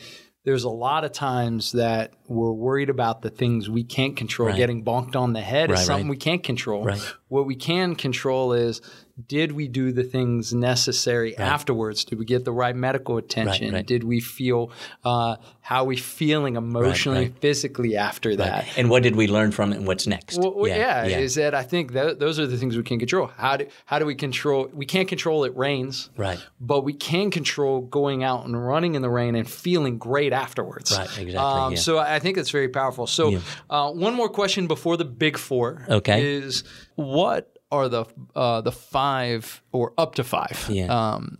there's 0.45 0.63
a 0.63 0.69
lot 0.69 1.03
of 1.03 1.11
times 1.11 1.73
that 1.73 2.13
we're 2.27 2.51
worried 2.51 2.89
about 2.89 3.21
the 3.21 3.29
things 3.29 3.69
we 3.69 3.83
can't 3.83 4.15
control. 4.15 4.49
Right. 4.49 4.57
Getting 4.57 4.83
bonked 4.83 5.15
on 5.15 5.33
the 5.33 5.41
head 5.41 5.69
right, 5.69 5.79
is 5.79 5.85
something 5.85 6.05
right. 6.05 6.11
we 6.11 6.17
can't 6.17 6.43
control. 6.43 6.89
What 7.27 7.45
we 7.45 7.55
can 7.55 7.95
control 7.95 8.53
is 8.53 8.81
did 9.27 9.51
we 9.51 9.67
do 9.67 9.91
the 9.91 10.03
things 10.03 10.53
necessary 10.53 11.35
right. 11.37 11.47
afterwards? 11.47 12.05
Did 12.05 12.19
we 12.19 12.25
get 12.25 12.45
the 12.45 12.51
right 12.51 12.75
medical 12.75 13.17
attention? 13.17 13.67
Right, 13.67 13.77
right. 13.77 13.85
Did 13.85 14.03
we 14.03 14.19
feel 14.19 14.71
uh, 15.03 15.37
how 15.61 15.83
are 15.83 15.85
we 15.85 15.97
feeling 15.97 16.55
emotionally, 16.55 17.33
physically 17.39 17.97
after 17.97 18.35
that? 18.37 18.67
And 18.77 18.89
what 18.89 19.03
did 19.03 19.15
we 19.15 19.27
learn 19.27 19.51
from 19.51 19.73
it? 19.73 19.77
And 19.77 19.87
what's 19.87 20.07
next? 20.07 20.39
Well, 20.39 20.67
yeah, 20.67 20.75
yeah, 20.75 21.05
yeah, 21.05 21.17
is 21.17 21.35
that 21.35 21.53
I 21.53 21.63
think 21.63 21.93
that 21.93 22.19
those 22.19 22.39
are 22.39 22.47
the 22.47 22.57
things 22.57 22.77
we 22.77 22.83
can 22.83 22.99
control. 22.99 23.27
How 23.27 23.57
do 23.57 23.67
how 23.85 23.99
do 23.99 24.05
we 24.05 24.15
control? 24.15 24.69
We 24.73 24.85
can't 24.85 25.07
control 25.07 25.43
it 25.43 25.55
rains, 25.55 26.09
right? 26.17 26.39
But 26.59 26.83
we 26.83 26.93
can 26.93 27.31
control 27.31 27.81
going 27.81 28.23
out 28.23 28.45
and 28.45 28.65
running 28.65 28.95
in 28.95 29.01
the 29.01 29.09
rain 29.09 29.35
and 29.35 29.49
feeling 29.49 29.97
great 29.97 30.33
afterwards. 30.33 30.97
Right, 30.97 31.05
exactly. 31.05 31.35
Um, 31.35 31.73
yeah. 31.73 31.79
So 31.79 31.99
I 31.99 32.19
think 32.19 32.37
it's 32.37 32.51
very 32.51 32.69
powerful. 32.69 33.07
So 33.07 33.39
uh, 33.69 33.91
one 33.91 34.13
more 34.13 34.29
question 34.29 34.67
before 34.67 34.97
the 34.97 35.05
big 35.05 35.37
four. 35.37 35.85
Okay. 35.89 36.37
Is 36.37 36.63
what 36.95 37.58
are 37.71 37.89
the 37.89 38.05
uh, 38.35 38.61
the 38.61 38.71
five 38.71 39.61
or 39.71 39.93
up 39.97 40.15
to 40.15 40.23
five 40.23 40.67
yeah. 40.69 40.85
um, 40.87 41.37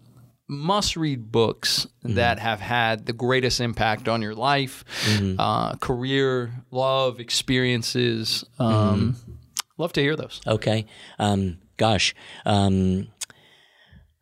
must 0.48 0.98
read 0.98 1.32
books 1.32 1.88
mm-hmm. 2.04 2.16
that 2.16 2.40
have 2.40 2.60
had 2.60 3.06
the 3.06 3.14
greatest 3.14 3.62
impact 3.62 4.08
on 4.08 4.22
your 4.22 4.36
life, 4.36 4.84
mm-hmm. 5.06 5.40
uh, 5.40 5.76
career, 5.76 6.52
love, 6.72 7.20
experiences. 7.20 8.44
Um, 8.58 9.14
mm-hmm. 9.14 9.32
Love 9.78 9.94
to 9.94 10.02
hear 10.02 10.16
those. 10.16 10.42
Okay. 10.46 10.88
Um, 11.20 11.60
gosh. 11.78 12.14
Um, 12.46 13.08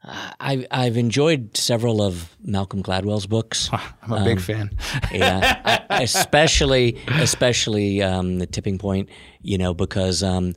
I, 0.03 0.65
I've 0.69 0.97
enjoyed 0.97 1.57
several 1.57 2.01
of 2.01 2.35
Malcolm 2.41 2.83
Gladwell's 2.83 3.25
books. 3.25 3.69
I'm 4.01 4.13
a 4.13 4.23
big 4.23 4.37
um, 4.37 4.43
fan. 4.43 4.69
yeah, 5.11 5.83
especially 5.89 6.97
especially 7.07 8.01
um, 8.01 8.39
the 8.39 8.45
tipping 8.45 8.77
point. 8.77 9.09
You 9.41 9.57
know, 9.57 9.73
because 9.73 10.23
um, 10.23 10.53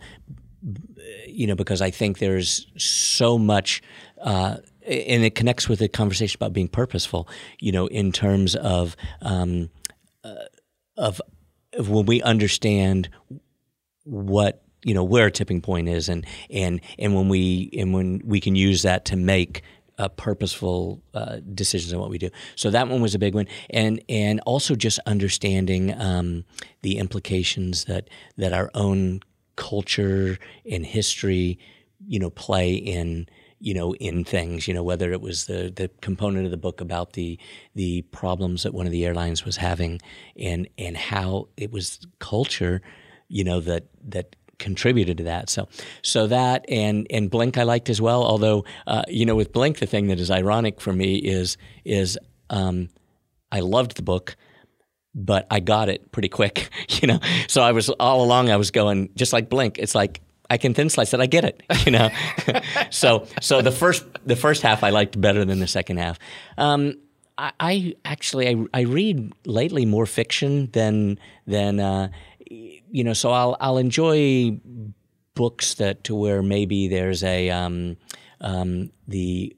you 1.41 1.47
know, 1.47 1.55
because 1.55 1.81
I 1.81 1.91
think 1.91 2.19
there's 2.19 2.67
so 2.77 3.39
much, 3.39 3.83
uh, 4.21 4.59
and 4.87 5.25
it 5.25 5.35
connects 5.35 5.71
with 5.71 5.79
the 5.79 5.89
conversation 5.89 6.37
about 6.37 6.53
being 6.53 6.69
purposeful. 6.69 7.27
You 7.61 7.73
know, 7.73 7.87
in 7.87 8.13
terms 8.13 8.55
of 8.57 8.95
um, 9.23 9.71
uh, 10.23 10.35
of, 10.99 11.23
of 11.73 11.89
when 11.89 12.05
we 12.05 12.21
understand 12.21 13.09
what 14.05 14.63
you 14.85 14.93
know 14.93 15.03
where 15.03 15.29
a 15.29 15.31
tipping 15.31 15.63
point 15.63 15.89
is, 15.89 16.11
and 16.11 16.27
and 16.51 16.83
and 16.99 17.15
when 17.15 17.31
we 17.31 17.71
and 17.79 17.95
when 17.95 18.21
we 18.23 18.39
can 18.39 18.55
use 18.55 18.83
that 18.83 19.07
to 19.07 19.17
make 19.17 19.63
uh, 19.97 20.09
purposeful 20.09 21.03
uh, 21.15 21.39
decisions 21.55 21.95
on 21.95 22.01
what 22.01 22.11
we 22.11 22.19
do. 22.19 22.29
So 22.55 22.69
that 22.69 22.87
one 22.87 23.01
was 23.01 23.15
a 23.15 23.19
big 23.19 23.35
one, 23.35 23.47
and 23.71 24.03
and 24.11 24.41
also 24.41 24.75
just 24.75 24.99
understanding 25.07 25.99
um, 25.99 26.45
the 26.83 26.99
implications 26.99 27.87
that 27.87 28.11
that 28.37 28.53
our 28.53 28.71
own 28.75 29.23
culture 29.57 30.39
and 30.71 30.85
history, 30.85 31.59
you 32.07 32.19
know, 32.19 32.31
play 32.31 32.75
in 32.75 33.29
you 33.63 33.75
know 33.75 33.95
in 33.97 34.25
things 34.25 34.67
you 34.67 34.73
know 34.73 34.83
whether 34.83 35.13
it 35.13 35.21
was 35.21 35.45
the 35.45 35.71
the 35.77 35.91
component 36.01 36.47
of 36.47 36.51
the 36.51 36.57
book 36.57 36.81
about 36.81 37.13
the 37.13 37.39
the 37.75 38.01
problems 38.11 38.63
that 38.63 38.73
one 38.73 38.87
of 38.87 38.93
the 38.93 39.05
airlines 39.05 39.45
was 39.45 39.59
having 39.59 40.01
and 40.35 40.67
and 40.79 40.97
how 40.97 41.47
it 41.59 41.71
was 41.71 42.01
culture 42.21 42.81
you 43.29 43.45
know 43.45 43.61
that 43.61 43.85
that 44.03 44.35
contributed 44.61 45.17
to 45.17 45.25
that. 45.25 45.51
So 45.51 45.69
so 46.03 46.29
that 46.29 46.65
and 46.69 47.09
and 47.11 47.29
blink 47.29 47.59
i 47.59 47.65
liked 47.65 47.91
as 47.91 48.01
well 48.01 48.23
although 48.23 48.65
uh, 48.87 49.03
you 49.09 49.27
know 49.27 49.35
with 49.35 49.53
blink 49.53 49.79
the 49.79 49.87
thing 49.87 50.07
that 50.09 50.21
is 50.21 50.31
ironic 50.31 50.81
for 50.81 50.93
me 50.93 51.17
is 51.17 51.57
is 51.85 52.17
um, 52.51 52.91
i 53.51 53.59
loved 53.59 53.97
the 53.97 54.03
book 54.03 54.37
but 55.15 55.47
I 55.51 55.61
got 55.61 55.89
it 55.89 56.13
pretty 56.13 56.29
quick, 56.29 56.71
you 57.01 57.09
know. 57.09 57.21
So 57.49 57.63
I 57.63 57.73
was 57.73 57.89
all 57.91 58.23
along 58.23 58.51
I 58.51 58.57
was 58.57 58.71
going 58.71 59.11
just 59.15 59.33
like 59.33 59.49
Blink. 59.49 59.79
It's 59.79 59.95
like 59.95 60.21
I 60.49 60.59
can 60.59 60.75
thin 60.75 60.91
slice 60.91 61.15
it. 61.15 61.21
I 61.21 61.27
get 61.27 61.45
it, 61.45 61.63
you 61.87 61.93
know. 61.93 62.11
so 62.91 63.27
so 63.41 63.63
the 63.63 63.73
first 63.73 64.05
the 64.25 64.37
first 64.37 64.63
half 64.63 64.83
I 64.83 64.91
liked 64.91 65.21
better 65.21 65.45
than 65.45 65.61
the 65.61 65.69
second 65.69 65.99
half. 65.99 66.19
Um, 66.59 66.95
I, 67.39 67.53
I, 67.59 67.95
actually 68.05 68.49
I, 68.49 68.57
I 68.75 68.81
read 68.83 69.33
lately 69.47 69.87
more 69.87 70.05
fiction 70.05 70.69
than 70.73 71.19
than 71.47 71.81
uh, 71.81 72.09
you 72.49 73.05
know. 73.05 73.15
So 73.15 73.31
I'll 73.31 73.57
I'll 73.61 73.79
enjoy 73.79 74.59
books 75.35 75.75
that 75.75 76.05
to 76.05 76.15
where 76.15 76.43
maybe 76.43 76.89
there's 76.89 77.25
a 77.25 77.49
um, 77.51 77.97
um, 78.41 78.91
the 79.09 79.57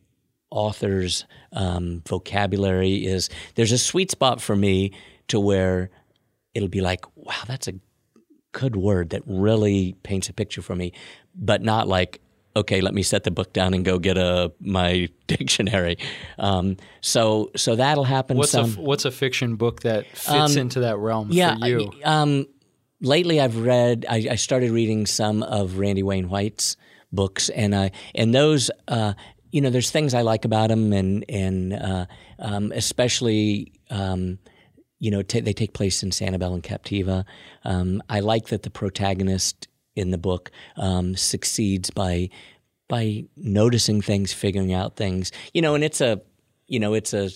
author's 0.50 1.24
um, 1.52 2.02
vocabulary 2.06 3.06
is 3.06 3.30
there's 3.54 3.72
a 3.72 3.78
sweet 3.78 4.10
spot 4.10 4.40
for 4.40 4.54
me 4.54 4.92
to 5.28 5.40
where 5.40 5.90
it'll 6.54 6.68
be 6.68 6.80
like, 6.80 7.04
wow, 7.16 7.42
that's 7.46 7.68
a 7.68 7.74
good 8.52 8.76
word 8.76 9.10
that 9.10 9.22
really 9.26 9.96
paints 10.02 10.28
a 10.28 10.32
picture 10.32 10.62
for 10.62 10.76
me, 10.76 10.92
but 11.34 11.62
not 11.62 11.88
like, 11.88 12.20
okay, 12.54 12.80
let 12.80 12.94
me 12.94 13.02
set 13.02 13.24
the 13.24 13.30
book 13.30 13.52
down 13.52 13.74
and 13.74 13.84
go 13.84 13.98
get 13.98 14.18
a 14.18 14.52
my 14.60 15.08
dictionary. 15.26 15.98
Um, 16.38 16.76
so 17.00 17.50
so 17.56 17.76
that'll 17.76 18.04
happen. 18.04 18.36
What's 18.36 18.52
some. 18.52 18.76
a 18.76 18.80
what's 18.80 19.04
a 19.04 19.10
fiction 19.10 19.56
book 19.56 19.82
that 19.82 20.06
fits 20.06 20.28
um, 20.28 20.58
into 20.58 20.80
that 20.80 20.98
realm 20.98 21.28
yeah, 21.30 21.56
for 21.56 21.66
you? 21.66 21.92
Um, 22.04 22.46
lately, 23.00 23.40
I've 23.40 23.56
read. 23.56 24.06
I, 24.08 24.28
I, 24.30 24.34
started 24.36 24.70
reading 24.70 25.06
some 25.06 25.42
of 25.42 25.78
Randy 25.78 26.02
Wayne 26.02 26.28
White's 26.28 26.76
books, 27.10 27.48
and 27.48 27.74
I 27.74 27.92
and 28.14 28.34
those. 28.34 28.70
Uh, 28.86 29.14
you 29.50 29.60
know, 29.60 29.68
there's 29.68 29.90
things 29.90 30.14
I 30.14 30.22
like 30.22 30.46
about 30.46 30.70
him, 30.70 30.94
and 30.94 31.26
and 31.28 31.74
uh, 31.74 32.06
um, 32.38 32.72
especially 32.74 33.72
um, 33.90 34.38
you 35.02 35.10
know, 35.10 35.20
t- 35.20 35.40
they 35.40 35.52
take 35.52 35.72
place 35.72 36.04
in 36.04 36.10
Sanibel 36.10 36.54
and 36.54 36.62
Captiva. 36.62 37.24
Um, 37.64 38.00
I 38.08 38.20
like 38.20 38.46
that 38.46 38.62
the 38.62 38.70
protagonist 38.70 39.66
in 39.96 40.12
the 40.12 40.16
book 40.16 40.52
um, 40.76 41.16
succeeds 41.16 41.90
by 41.90 42.30
by 42.86 43.24
noticing 43.36 44.00
things, 44.00 44.32
figuring 44.32 44.72
out 44.72 44.94
things. 44.94 45.32
You 45.52 45.60
know, 45.60 45.74
and 45.74 45.82
it's 45.82 46.00
a 46.00 46.20
you 46.68 46.78
know 46.78 46.94
it's 46.94 47.12
a 47.12 47.30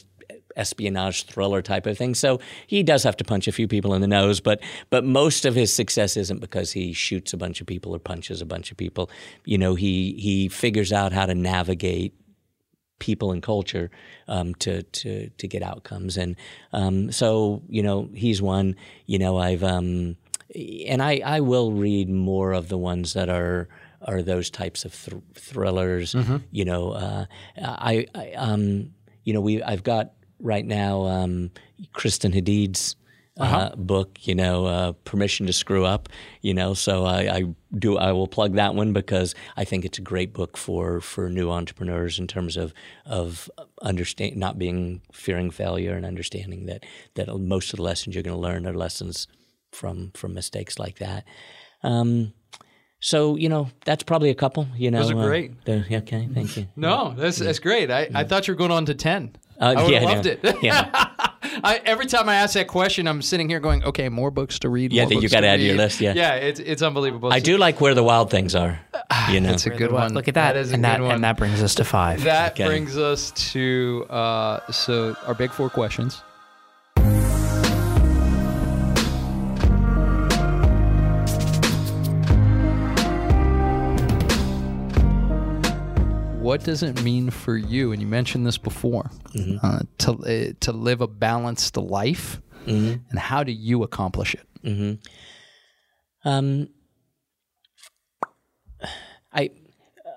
espionage 0.54 1.24
thriller 1.24 1.60
type 1.60 1.86
of 1.86 1.98
thing. 1.98 2.14
So 2.14 2.38
he 2.68 2.84
does 2.84 3.02
have 3.02 3.16
to 3.16 3.24
punch 3.24 3.48
a 3.48 3.52
few 3.52 3.66
people 3.66 3.94
in 3.94 4.00
the 4.00 4.06
nose, 4.06 4.38
but 4.38 4.62
but 4.88 5.04
most 5.04 5.44
of 5.44 5.56
his 5.56 5.74
success 5.74 6.16
isn't 6.16 6.40
because 6.40 6.70
he 6.70 6.92
shoots 6.92 7.32
a 7.32 7.36
bunch 7.36 7.60
of 7.60 7.66
people 7.66 7.92
or 7.92 7.98
punches 7.98 8.40
a 8.40 8.46
bunch 8.46 8.70
of 8.70 8.76
people. 8.76 9.10
You 9.44 9.58
know, 9.58 9.74
he 9.74 10.12
he 10.20 10.48
figures 10.48 10.92
out 10.92 11.12
how 11.12 11.26
to 11.26 11.34
navigate 11.34 12.14
people 12.98 13.32
and 13.32 13.42
culture 13.42 13.90
um, 14.28 14.54
to 14.56 14.82
to 14.82 15.28
to 15.30 15.48
get 15.48 15.62
outcomes. 15.62 16.16
And 16.16 16.36
um, 16.72 17.12
so 17.12 17.62
you 17.68 17.82
know 17.82 18.08
he's 18.14 18.40
one. 18.42 18.76
You 19.06 19.18
know 19.18 19.36
I've 19.38 19.62
um, 19.62 20.16
and 20.54 21.02
I 21.02 21.20
I 21.24 21.40
will 21.40 21.72
read 21.72 22.08
more 22.08 22.52
of 22.52 22.68
the 22.68 22.78
ones 22.78 23.14
that 23.14 23.28
are 23.28 23.68
are 24.02 24.22
those 24.22 24.50
types 24.50 24.84
of 24.84 24.92
th- 24.92 25.22
thrillers. 25.34 26.14
Mm-hmm. 26.14 26.36
You 26.50 26.64
know 26.64 26.92
uh, 26.92 27.26
I, 27.60 28.06
I 28.14 28.32
um 28.32 28.92
you 29.24 29.32
know 29.32 29.40
we 29.40 29.62
I've 29.62 29.82
got 29.82 30.12
right 30.40 30.64
now 30.64 31.06
um, 31.06 31.50
Kristen 31.92 32.32
Hadeed's 32.32 32.96
uh-huh. 33.38 33.56
uh, 33.56 33.76
book, 33.76 34.18
you 34.22 34.34
know, 34.34 34.66
uh, 34.66 34.92
Permission 35.04 35.46
to 35.46 35.52
Screw 35.52 35.84
Up, 35.84 36.08
you 36.40 36.54
know. 36.54 36.74
So 36.74 37.04
I, 37.04 37.36
I, 37.36 37.44
do 37.76 37.98
I 37.98 38.12
will 38.12 38.26
plug 38.26 38.54
that 38.54 38.74
one 38.74 38.92
because 38.92 39.34
I 39.56 39.64
think 39.64 39.84
it's 39.84 39.98
a 39.98 40.02
great 40.02 40.32
book 40.32 40.56
for 40.56 41.00
for 41.00 41.28
new 41.28 41.50
entrepreneurs 41.50 42.18
in 42.18 42.26
terms 42.26 42.56
of 42.56 42.72
of 43.04 43.50
understand 43.82 44.36
not 44.36 44.58
being 44.58 45.02
fearing 45.12 45.50
failure 45.50 45.94
and 45.94 46.06
understanding 46.06 46.66
that 46.66 46.84
that 47.14 47.34
most 47.38 47.72
of 47.72 47.76
the 47.76 47.82
lessons 47.82 48.14
you're 48.14 48.22
going 48.22 48.36
to 48.36 48.40
learn 48.40 48.66
are 48.66 48.74
lessons 48.74 49.28
from 49.72 50.12
from 50.14 50.32
mistakes 50.32 50.78
like 50.78 50.98
that. 50.98 51.24
Um, 51.82 52.32
so 53.00 53.36
you 53.36 53.48
know 53.50 53.68
that's 53.84 54.02
probably 54.02 54.30
a 54.30 54.34
couple. 54.34 54.66
You 54.76 54.90
know, 54.90 55.02
Those 55.02 55.10
are 55.10 55.20
uh, 55.20 55.26
great. 55.26 55.64
they're- 55.66 55.86
okay, 55.90 56.28
thank 56.32 56.56
you. 56.56 56.68
No, 56.74 57.14
that's 57.16 57.38
that's 57.38 57.58
great. 57.58 57.90
I, 57.90 58.08
I 58.14 58.24
thought 58.24 58.48
you 58.48 58.54
were 58.54 58.58
going 58.58 58.70
on 58.70 58.86
to 58.86 58.94
ten. 58.94 59.36
Uh, 59.60 59.74
I 59.76 59.82
would 59.82 59.92
yeah, 59.92 60.00
loved 60.00 60.26
yeah, 60.26 60.32
it. 60.42 60.62
yeah. 60.62 61.04
I, 61.64 61.80
every 61.84 62.06
time 62.06 62.28
I 62.28 62.36
ask 62.36 62.54
that 62.54 62.66
question, 62.68 63.06
I'm 63.06 63.22
sitting 63.22 63.48
here 63.48 63.60
going, 63.60 63.84
"Okay, 63.84 64.08
more 64.08 64.30
books 64.30 64.58
to 64.60 64.68
read." 64.68 64.92
Yeah, 64.92 65.04
that 65.06 65.14
you 65.22 65.28
gotta 65.28 65.46
add 65.46 65.56
to 65.58 65.62
your 65.62 65.76
list, 65.76 66.00
yeah. 66.00 66.14
yeah, 66.14 66.34
it's 66.34 66.60
it's 66.60 66.82
unbelievable. 66.82 67.32
I 67.32 67.40
do 67.40 67.56
like 67.58 67.80
where 67.80 67.94
the 67.94 68.02
wild 68.04 68.30
things 68.30 68.54
are. 68.54 68.78
You 69.30 69.40
know, 69.40 69.50
That's 69.50 69.66
a 69.66 69.70
good 69.70 69.92
one. 69.92 70.14
Look 70.14 70.28
at 70.28 70.34
that, 70.34 70.52
That 70.54 70.60
is 70.60 70.70
a 70.70 70.74
and 70.74 70.82
good 70.82 70.88
that 70.90 71.00
one. 71.00 71.10
and 71.16 71.24
that 71.24 71.36
brings 71.36 71.62
us 71.62 71.74
to 71.76 71.84
five. 71.84 72.22
That 72.24 72.52
Okay. 72.52 72.66
brings 72.66 72.96
us 72.96 73.30
to 73.52 74.06
uh, 74.10 74.60
so 74.70 75.16
our 75.26 75.34
big 75.34 75.50
four 75.50 75.68
questions. 75.70 76.22
What 86.46 86.62
does 86.62 86.84
it 86.84 87.02
mean 87.02 87.30
for 87.30 87.56
you? 87.56 87.90
And 87.90 88.00
you 88.00 88.06
mentioned 88.06 88.46
this 88.46 88.56
before 88.56 89.10
uh, 89.64 89.80
to 89.98 90.12
uh, 90.12 90.52
to 90.60 90.70
live 90.70 91.00
a 91.00 91.08
balanced 91.08 91.76
life, 91.76 92.40
and 93.10 93.18
how 93.18 93.42
do 93.42 93.50
you 93.50 93.82
accomplish 93.82 94.34
it? 94.34 94.46
Um, 96.24 96.68
I 99.32 99.50
uh, 100.06 100.10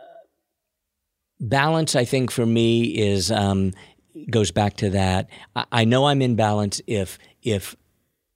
balance. 1.40 1.96
I 1.96 2.06
think 2.06 2.30
for 2.30 2.46
me 2.46 2.84
is 2.84 3.32
um, 3.32 3.74
goes 4.30 4.52
back 4.52 4.76
to 4.78 4.92
that. 4.92 5.30
I, 5.56 5.66
I 5.72 5.84
know 5.84 6.06
I'm 6.06 6.22
in 6.22 6.36
balance 6.36 6.80
if 6.86 7.18
if 7.42 7.76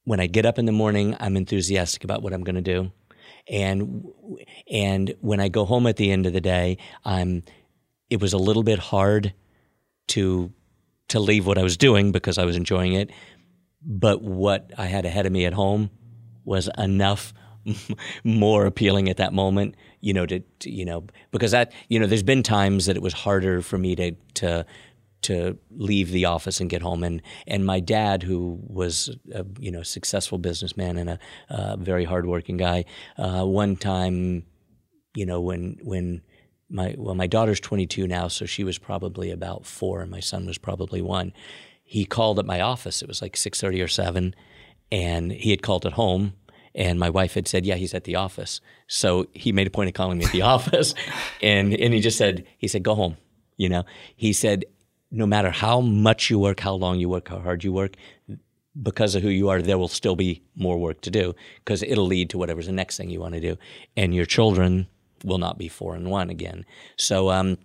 when 0.05 0.19
I 0.19 0.25
get 0.25 0.47
up 0.47 0.57
in 0.57 0.65
the 0.65 0.71
morning, 0.71 1.15
I'm 1.19 1.37
enthusiastic 1.37 2.03
about 2.03 2.23
what 2.23 2.33
I'm 2.33 2.43
going 2.43 2.55
to 2.55 2.61
do, 2.61 2.91
and 3.47 4.03
and 4.67 5.13
when 5.21 5.39
I 5.39 5.47
go 5.47 5.63
home 5.63 5.85
at 5.85 5.97
the 5.97 6.11
end 6.11 6.25
of 6.25 6.33
the 6.33 6.41
day, 6.41 6.79
I'm. 7.05 7.43
It 8.14 8.22
was 8.22 8.34
a 8.34 8.38
little 8.38 8.61
bit 8.61 8.78
hard 8.78 9.34
to 10.09 10.53
to 11.07 11.20
leave 11.20 11.47
what 11.47 11.57
I 11.57 11.64
was 11.64 11.78
doing 11.78 12.11
because 12.11 12.38
I 12.38 12.45
was 12.45 12.55
enjoying 12.55 12.93
it, 12.93 13.09
but 13.82 14.22
what 14.22 14.72
I 14.78 14.86
had 14.86 15.03
ahead 15.05 15.26
of 15.26 15.32
me 15.32 15.45
at 15.45 15.53
home 15.53 15.89
was 16.45 16.70
enough 16.78 17.34
more 18.24 18.68
appealing 18.68 19.09
at 19.09 19.18
that 19.18 19.34
moment, 19.34 19.74
you 19.99 20.14
know, 20.14 20.28
to, 20.28 20.41
to 20.59 20.70
you 20.70 20.86
know, 20.86 21.05
because 21.32 21.49
that, 21.53 21.72
you 21.89 21.99
know, 21.99 22.05
there's 22.05 22.22
been 22.22 22.43
times 22.43 22.86
that 22.86 22.95
it 22.95 23.01
was 23.01 23.14
harder 23.14 23.64
for 23.64 23.80
me 23.80 23.95
to 23.95 24.11
to 24.36 24.64
to 25.24 25.57
leave 25.72 26.11
the 26.11 26.26
office 26.26 26.61
and 26.61 26.70
get 26.70 26.84
home. 26.84 27.03
And 27.03 27.20
and 27.47 27.66
my 27.66 27.80
dad 27.80 28.22
who 28.22 28.59
was 28.61 29.09
a 29.34 29.43
you 29.57 29.72
know 29.72 29.82
successful 29.82 30.38
businessman 30.38 30.99
and 30.99 31.18
a 31.49 31.78
very 31.80 32.05
hardworking 32.05 32.57
guy 32.57 32.86
uh, 33.18 33.43
one 33.43 33.76
time 33.76 34.45
you 35.16 35.26
know 35.26 35.41
when 35.41 35.80
when 35.82 36.22
my 36.74 36.95
well 36.97 37.15
my 37.15 37.28
daughter's 37.28 37.59
22 37.59 38.07
now 38.07 38.28
so 38.28 38.45
she 38.45 38.63
was 38.63 38.78
probably 38.78 39.32
about 39.32 39.65
4 39.65 40.01
and 40.01 40.11
my 40.11 40.19
son 40.19 40.45
was 40.45 40.57
probably 40.57 41.01
1 41.01 41.32
he 41.84 42.05
called 42.05 42.39
at 42.39 42.45
my 42.45 42.59
office. 42.59 43.01
It 43.01 43.07
was 43.07 43.21
like 43.21 43.36
6:30 43.36 43.84
or 43.84 43.88
7 43.88 44.34
and 44.91 45.32
he 45.32 45.51
had 45.51 45.61
called 45.61 45.86
at 45.86 45.93
home 45.93 46.34
and 46.76 46.99
my 46.99 47.09
wife 47.09 47.36
had 47.36 47.47
said 47.47 47.65
yeah 47.65 47.76
he's 47.76 47.93
at 47.93 48.05
the 48.05 48.15
office. 48.15 48.61
So 48.88 49.28
he 49.34 49.51
made 49.51 49.67
a 49.67 49.71
point 49.71 49.89
of 49.89 49.93
calling 49.93 50.17
me 50.17 50.26
at 50.26 50.32
the 50.32 50.41
office 50.55 50.95
and 51.41 51.74
and 51.74 51.93
he 51.93 51.99
just 51.99 52.17
said 52.17 52.45
he 52.57 52.67
said 52.67 52.84
go 52.84 52.95
home 52.95 53.17
you 53.57 53.69
know? 53.69 53.84
He 54.15 54.34
said 54.34 54.65
no 55.11 55.28
matter 55.28 55.51
how 55.51 55.82
much 55.82 56.30
you 56.30 56.39
work 56.39 56.59
how 56.61 56.74
long 56.74 56.99
you 56.99 57.09
work 57.09 57.28
how 57.28 57.39
hard 57.39 57.63
you 57.63 57.71
work 57.71 57.95
because 58.82 59.13
of 59.13 59.21
who 59.21 59.30
you 59.30 59.49
are, 59.49 59.61
there 59.61 59.78
will 59.78 59.88
still 59.88 60.15
be 60.15 60.41
more 60.55 60.80
work 60.80 60.99
to 61.01 61.11
do 61.11 61.36
because 61.63 61.84
it'll 61.84 62.07
lead 62.07 62.32
to 62.32 62.39
whatever's 62.39 62.65
the 62.65 62.71
next 62.71 62.97
thing 62.97 63.11
you 63.11 63.19
want 63.19 63.36
to 63.36 63.39
do. 63.39 63.55
And 63.95 64.15
your 64.15 64.26
children 64.26 64.88
will 65.24 65.38
not 65.38 65.57
be 65.57 65.67
four 65.67 65.95
and 65.95 66.09
one 66.09 66.30
again. 66.30 66.65
So, 66.97 67.30
um, 67.30 67.57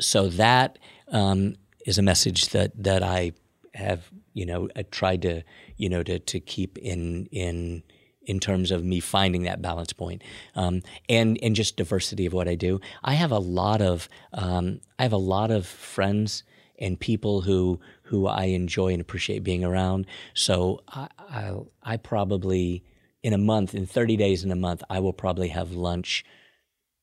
so 0.00 0.28
that 0.28 0.78
um, 1.08 1.56
is 1.86 1.98
a 1.98 2.02
message 2.02 2.48
that 2.50 2.72
that 2.82 3.02
I 3.02 3.32
have, 3.74 4.10
you 4.32 4.46
know, 4.46 4.68
I 4.76 4.82
tried 4.82 5.22
to, 5.22 5.42
you 5.76 5.88
know, 5.88 6.02
to 6.02 6.18
to 6.18 6.40
keep 6.40 6.78
in 6.78 7.26
in 7.26 7.82
in 8.22 8.38
terms 8.38 8.70
of 8.70 8.84
me 8.84 9.00
finding 9.00 9.42
that 9.42 9.62
balance 9.62 9.92
point, 9.92 10.22
um, 10.54 10.82
and 11.08 11.38
and 11.42 11.56
just 11.56 11.76
diversity 11.76 12.26
of 12.26 12.32
what 12.32 12.48
I 12.48 12.54
do. 12.54 12.80
I 13.02 13.14
have 13.14 13.32
a 13.32 13.38
lot 13.38 13.80
of 13.82 14.08
um, 14.32 14.80
I 14.98 15.02
have 15.02 15.12
a 15.12 15.16
lot 15.16 15.50
of 15.50 15.66
friends 15.66 16.44
and 16.78 16.98
people 16.98 17.42
who 17.42 17.80
who 18.02 18.26
I 18.26 18.44
enjoy 18.44 18.92
and 18.92 19.00
appreciate 19.00 19.44
being 19.44 19.64
around. 19.64 20.06
So 20.34 20.80
I 20.88 21.08
I, 21.18 21.54
I 21.82 21.96
probably 21.96 22.84
in 23.22 23.32
a 23.32 23.38
month, 23.38 23.74
in 23.74 23.86
thirty 23.86 24.16
days 24.16 24.44
in 24.44 24.50
a 24.50 24.56
month, 24.56 24.82
I 24.88 25.00
will 25.00 25.12
probably 25.12 25.48
have 25.48 25.72
lunch 25.72 26.24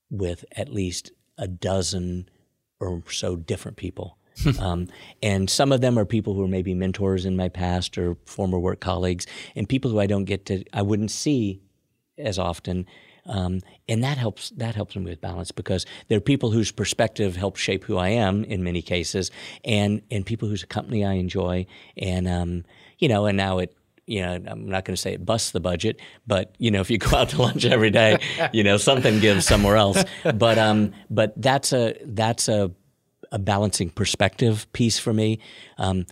with 0.10 0.46
at 0.54 0.70
least 0.70 1.12
a 1.38 1.48
dozen 1.48 2.30
or 2.80 3.04
so 3.10 3.36
different 3.36 3.78
people. 3.78 4.18
um, 4.60 4.88
and 5.24 5.50
some 5.50 5.72
of 5.72 5.82
them 5.82 5.98
are 5.98 6.06
people 6.06 6.34
who 6.34 6.44
are 6.44 6.48
maybe 6.48 6.74
mentors 6.74 7.26
in 7.26 7.36
my 7.36 7.50
past 7.50 7.98
or 7.98 8.18
former 8.26 8.60
work 8.60 8.80
colleagues, 8.80 9.26
and 9.56 9.68
people 9.68 9.90
who 9.90 10.00
I 10.00 10.06
don't 10.06 10.26
get 10.26 10.46
to, 10.48 10.64
I 10.74 10.84
wouldn't 10.84 11.12
see 11.12 11.62
as 12.18 12.38
often. 12.38 12.86
Um, 13.26 13.62
and 13.90 14.04
that 14.04 14.18
helps. 14.18 14.52
That 14.52 14.76
helps 14.76 14.96
me 14.96 15.04
with 15.04 15.20
balance 15.20 15.52
because 15.52 15.86
there 16.08 16.18
are 16.18 16.22
people 16.22 16.52
whose 16.52 16.72
perspective 16.72 17.36
helps 17.36 17.60
shape 17.60 17.84
who 17.84 17.98
I 17.98 18.10
am 18.10 18.46
in 18.46 18.64
many 18.64 18.82
cases, 18.82 19.32
and 19.66 20.02
and 20.10 20.26
people 20.26 20.48
whose 20.48 20.64
company 20.64 21.04
I 21.04 21.14
enjoy, 21.14 21.66
and 21.98 22.26
um, 22.26 22.64
you 23.00 23.10
know, 23.10 23.26
and 23.26 23.36
now 23.36 23.58
it 23.58 23.76
you 24.08 24.22
know, 24.22 24.40
I'm 24.48 24.68
not 24.70 24.86
going 24.86 24.96
to 24.96 25.02
say 25.02 25.14
it 25.14 25.26
busts 25.26 25.52
the 25.52 25.60
budget, 25.60 26.00
but 26.26 26.56
you 26.58 26.72
know, 26.72 26.80
if 26.80 26.90
you 26.90 26.98
go 26.98 27.16
out 27.16 27.30
to 27.30 27.42
lunch 27.42 27.66
every 27.66 27.92
day, 27.92 28.18
you 28.54 28.64
know, 28.64 28.78
something 28.78 29.20
gives 29.20 29.46
somewhere 29.46 29.76
else. 29.76 30.04
But 30.24 30.58
um, 30.58 30.94
but 31.10 31.40
that's 31.40 31.74
a 31.74 31.96
that's 32.06 32.48
a 32.48 32.72
a 33.32 33.38
balancing 33.38 33.90
perspective 33.90 34.72
piece 34.72 34.98
for 34.98 35.14
me. 35.14 35.40
Um, 35.78 36.06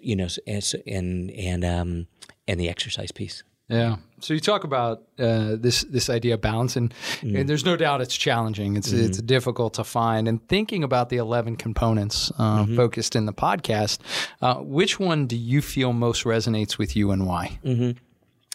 you 0.00 0.16
know, 0.16 0.28
and 0.46 1.30
and 1.30 1.64
um, 1.64 2.06
and 2.48 2.58
the 2.58 2.68
exercise 2.68 3.12
piece. 3.12 3.44
Yeah. 3.68 3.96
So 4.22 4.34
you 4.34 4.40
talk 4.40 4.64
about 4.64 5.02
uh, 5.18 5.56
this 5.58 5.82
this 5.82 6.08
idea 6.08 6.34
of 6.34 6.40
balance, 6.40 6.76
and, 6.76 6.94
and 7.22 7.48
there's 7.48 7.64
no 7.64 7.76
doubt 7.76 8.00
it's 8.00 8.16
challenging. 8.16 8.76
It's 8.76 8.92
it's 8.92 9.20
difficult 9.20 9.74
to 9.74 9.84
find. 9.84 10.28
And 10.28 10.46
thinking 10.48 10.84
about 10.84 11.08
the 11.08 11.16
eleven 11.16 11.56
components 11.56 12.30
uh, 12.38 12.64
focused 12.76 13.16
in 13.16 13.26
the 13.26 13.32
podcast, 13.32 13.98
uh, 14.40 14.56
which 14.56 15.00
one 15.00 15.26
do 15.26 15.36
you 15.36 15.60
feel 15.60 15.92
most 15.92 16.24
resonates 16.24 16.78
with 16.78 16.94
you, 16.96 17.10
and 17.10 17.26
why? 17.26 17.58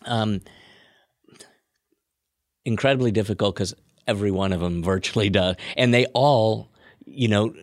um, 0.06 0.42
incredibly 2.66 3.12
difficult 3.12 3.56
because 3.56 3.74
every 4.08 4.32
one 4.32 4.54
of 4.54 4.62
them 4.62 4.82
virtually 4.84 5.30
does, 5.30 5.56
and 5.76 5.94
they 5.94 6.06
all, 6.14 6.72
you 7.06 7.28
know, 7.28 7.54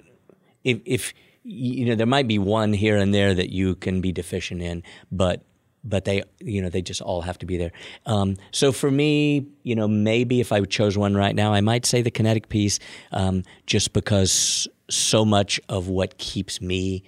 if, 0.63 0.81
if 0.85 1.15
you 1.43 1.87
know, 1.87 1.95
there 1.95 2.07
might 2.07 2.29
be 2.29 2.39
one 2.39 2.73
here 2.73 2.97
and 2.97 3.15
there 3.15 3.35
that 3.35 3.51
you 3.51 3.75
can 3.77 4.01
be 4.01 4.13
deficient 4.13 4.61
in, 4.63 4.83
but 5.11 5.43
but 5.85 6.05
they, 6.05 6.23
you 6.41 6.63
know, 6.63 6.71
they 6.71 6.83
just 6.83 7.03
all 7.03 7.21
have 7.23 7.39
to 7.39 7.47
be 7.47 7.57
there. 7.57 7.73
Um, 8.07 8.37
so 8.51 8.73
for 8.73 8.91
me, 8.91 9.47
you 9.63 9.77
know, 9.77 9.87
maybe 9.87 10.41
if 10.41 10.51
I 10.51 10.61
chose 10.63 10.97
one 10.97 11.15
right 11.15 11.35
now, 11.35 11.53
I 11.53 11.61
might 11.61 11.85
say 11.85 12.03
the 12.03 12.11
kinetic 12.11 12.49
piece, 12.49 12.79
um, 13.13 13.43
just 13.67 13.93
because 13.93 14.67
so 14.89 15.25
much 15.25 15.61
of 15.69 15.89
what 15.89 16.19
keeps 16.19 16.61
me 16.61 17.05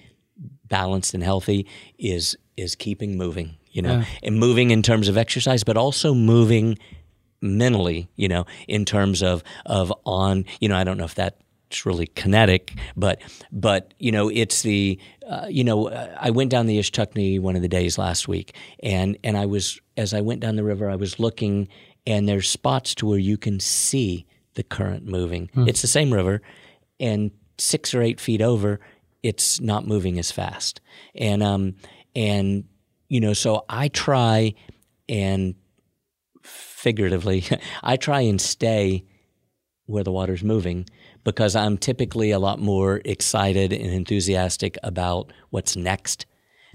balanced 0.68 1.14
and 1.14 1.22
healthy 1.22 1.66
is 1.98 2.36
is 2.56 2.74
keeping 2.74 3.16
moving 3.16 3.56
you 3.70 3.82
know 3.82 4.02
and 4.22 4.38
moving 4.38 4.70
in 4.70 4.82
terms 4.82 5.08
of 5.08 5.16
exercise 5.16 5.62
but 5.62 5.76
also 5.76 6.12
moving 6.14 6.76
mentally 7.40 8.08
you 8.16 8.26
know 8.26 8.44
in 8.66 8.84
terms 8.84 9.22
of 9.22 9.44
of 9.64 9.92
on 10.04 10.44
you 10.60 10.68
know 10.68 10.76
i 10.76 10.82
don't 10.82 10.96
know 10.96 11.04
if 11.04 11.14
that's 11.68 11.84
really 11.84 12.06
kinetic 12.08 12.74
but 12.96 13.20
but 13.50 13.94
you 13.98 14.12
know 14.12 14.28
it's 14.28 14.62
the 14.62 14.98
uh, 15.28 15.46
you 15.48 15.64
know 15.64 15.88
i 16.20 16.30
went 16.30 16.50
down 16.50 16.66
the 16.66 16.78
Ichetucknee 16.78 17.40
one 17.40 17.56
of 17.56 17.62
the 17.62 17.68
days 17.68 17.98
last 17.98 18.28
week 18.28 18.54
and 18.82 19.18
and 19.24 19.36
i 19.36 19.46
was 19.46 19.80
as 19.96 20.14
i 20.14 20.20
went 20.20 20.40
down 20.40 20.56
the 20.56 20.64
river 20.64 20.88
i 20.88 20.96
was 20.96 21.18
looking 21.18 21.68
and 22.06 22.28
there's 22.28 22.48
spots 22.48 22.94
to 22.94 23.06
where 23.06 23.18
you 23.18 23.36
can 23.36 23.58
see 23.58 24.26
the 24.54 24.62
current 24.62 25.06
moving 25.06 25.50
it's 25.66 25.82
the 25.82 25.88
same 25.88 26.12
river 26.12 26.40
and 27.00 27.30
six 27.58 27.94
or 27.94 28.02
eight 28.02 28.20
feet 28.20 28.40
over, 28.42 28.80
it's 29.22 29.60
not 29.60 29.86
moving 29.86 30.18
as 30.18 30.30
fast. 30.30 30.80
And 31.14 31.42
um, 31.42 31.74
and 32.14 32.64
you 33.08 33.20
know, 33.20 33.32
so 33.32 33.64
I 33.68 33.88
try 33.88 34.54
and 35.08 35.54
figuratively, 36.42 37.44
I 37.82 37.96
try 37.96 38.20
and 38.22 38.40
stay 38.40 39.04
where 39.86 40.04
the 40.04 40.12
water's 40.12 40.42
moving 40.42 40.86
because 41.26 41.56
I'm 41.56 41.76
typically 41.76 42.30
a 42.30 42.38
lot 42.38 42.60
more 42.60 43.00
excited 43.04 43.72
and 43.72 43.90
enthusiastic 43.90 44.78
about 44.84 45.32
what's 45.50 45.74
next 45.74 46.24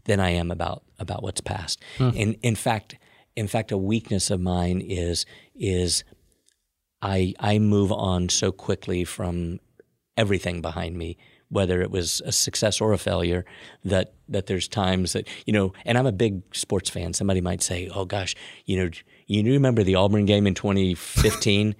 than 0.04 0.20
I 0.20 0.32
am 0.32 0.52
about 0.52 0.84
about 1.00 1.24
what's 1.24 1.40
past. 1.40 1.82
Hmm. 1.98 2.10
In 2.10 2.34
in 2.44 2.56
fact, 2.56 2.98
in 3.38 3.48
fact, 3.48 3.72
a 3.72 3.78
weakness 3.78 4.30
of 4.30 4.42
mine 4.42 4.82
is 4.82 5.26
is 5.56 6.04
I 7.02 7.34
I 7.40 7.60
move 7.60 7.94
on 7.94 8.28
so 8.28 8.52
quickly 8.52 9.06
from 9.06 9.62
everything 10.18 10.62
behind 10.62 10.98
me, 10.98 11.18
whether 11.48 11.82
it 11.82 11.90
was 11.90 12.22
a 12.26 12.34
success 12.34 12.82
or 12.82 12.92
a 12.92 12.98
failure, 12.98 13.46
that 13.86 14.16
that 14.28 14.48
there's 14.48 14.68
times 14.68 15.14
that 15.14 15.30
you 15.46 15.54
know, 15.54 15.72
and 15.86 15.98
I'm 15.98 16.06
a 16.06 16.12
big 16.12 16.42
sports 16.54 16.90
fan. 16.90 17.14
Somebody 17.14 17.40
might 17.40 17.64
say, 17.64 17.88
"Oh 17.96 18.04
gosh, 18.04 18.36
you 18.66 18.76
know, 18.76 18.90
you 19.28 19.54
remember 19.54 19.82
the 19.82 19.96
Auburn 19.96 20.26
game 20.26 20.46
in 20.46 20.56
2015?" 20.56 21.74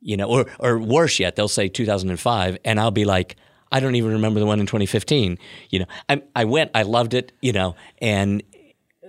You 0.00 0.16
know, 0.16 0.28
or 0.28 0.46
or 0.58 0.78
worse 0.78 1.18
yet, 1.18 1.36
they'll 1.36 1.48
say 1.48 1.68
2005, 1.68 2.58
and 2.64 2.80
I'll 2.80 2.90
be 2.90 3.04
like, 3.04 3.36
I 3.72 3.80
don't 3.80 3.94
even 3.94 4.12
remember 4.12 4.40
the 4.40 4.46
one 4.46 4.60
in 4.60 4.66
2015. 4.66 5.38
You 5.70 5.80
know, 5.80 5.86
I 6.08 6.22
I 6.34 6.44
went, 6.44 6.70
I 6.74 6.82
loved 6.82 7.14
it, 7.14 7.32
you 7.40 7.52
know, 7.52 7.76
and 7.98 8.42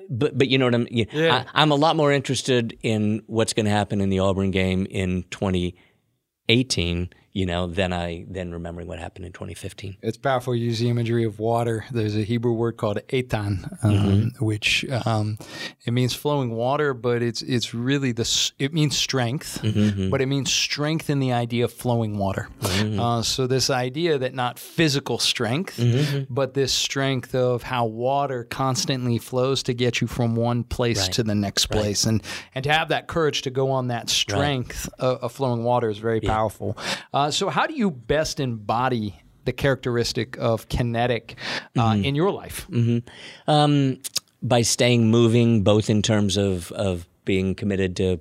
but 0.10 0.38
but 0.38 0.50
you 0.50 0.58
know 0.58 0.66
what 0.66 0.76
I'm. 0.76 0.88
You 0.92 1.06
Yeah. 1.12 1.46
I, 1.54 1.62
I'm 1.62 1.72
a 1.72 1.76
lot 1.76 1.96
more 1.96 2.12
interested 2.12 2.78
in 2.84 3.24
what's 3.28 3.54
going 3.54 3.66
to 3.66 3.72
happen 3.72 4.02
in 4.02 4.10
the 4.10 4.20
Auburn 4.20 4.52
game 4.52 4.86
in 4.90 5.24
2018, 5.32 7.10
you 7.34 7.46
know, 7.46 7.68
than 7.68 7.94
I 7.94 8.26
than 8.30 8.52
remembering 8.52 8.88
what 8.88 9.00
happened 9.00 9.26
in 9.26 9.32
2015. 9.32 9.98
It's 10.02 10.18
powerful. 10.18 10.54
You 10.56 10.66
use 10.66 10.80
the 10.80 10.90
imagery 10.90 11.24
of 11.24 11.40
water. 11.40 11.86
There's 11.92 12.16
a 12.16 12.24
Hebrew 12.24 12.52
word 12.54 12.78
called 12.78 13.00
etan, 13.10 13.84
um, 13.84 14.32
which 14.40 14.86
um, 15.06 15.38
it 15.86 15.92
means 15.92 16.14
flowing 16.14 16.52
water, 16.52 16.94
but 16.94 17.22
it's 17.22 17.42
it's 17.42 17.74
really 17.74 18.12
the 18.12 18.52
it 18.60 18.74
means 18.74 18.98
strength, 18.98 19.60
but 20.10 20.22
it 20.22 20.26
means 20.28 20.52
strength 20.52 21.10
in 21.10 21.20
the 21.20 21.32
idea 21.34 21.66
of 21.66 21.72
flowing 21.74 22.18
water. 22.18 22.50
Uh, 22.62 23.22
so 23.22 23.48
this 23.48 23.70
idea 23.70 24.18
that 24.18 24.34
not 24.34 24.60
physical 24.60 25.18
strength, 25.20 25.80
but 26.30 26.54
this 26.54 26.74
strength 26.74 27.34
of 27.36 27.64
how 27.64 27.86
water 27.86 28.44
constantly 28.44 29.18
flows 29.18 29.64
to 29.64 29.74
get 29.74 30.02
you 30.02 30.08
from 30.08 30.36
one 30.36 30.64
place 30.64 30.92
Right. 31.02 31.12
to 31.14 31.24
the 31.24 31.36
next 31.36 31.68
place, 31.68 32.06
and 32.06 32.22
and 32.54 32.64
to 32.66 32.72
have 32.74 32.90
that 32.90 33.08
courage 33.08 33.44
to 33.44 33.50
go 33.50 33.72
on 33.72 33.88
that 33.88 34.10
strength 34.10 34.90
of, 35.00 35.24
of 35.24 35.32
flowing 35.32 35.64
water 35.64 35.90
is 35.90 35.98
very 35.98 36.20
powerful. 36.22 36.78
Uh, 37.22 37.30
so 37.30 37.50
how 37.50 37.68
do 37.68 37.76
you 37.76 37.92
best 37.92 38.40
embody 38.40 39.22
the 39.46 39.54
characteristic 39.54 40.38
of 40.40 40.68
kinetic 40.70 41.36
uh, 41.78 41.96
in 42.04 42.16
your 42.16 42.32
life? 42.32 42.68
Um, 43.48 44.00
by 44.42 44.64
staying 44.64 45.12
moving, 45.12 45.64
both 45.64 45.88
in 45.88 46.02
terms 46.02 46.36
of 46.36 46.72
of 46.72 47.08
being 47.24 47.54
committed 47.54 47.96
to 47.98 48.20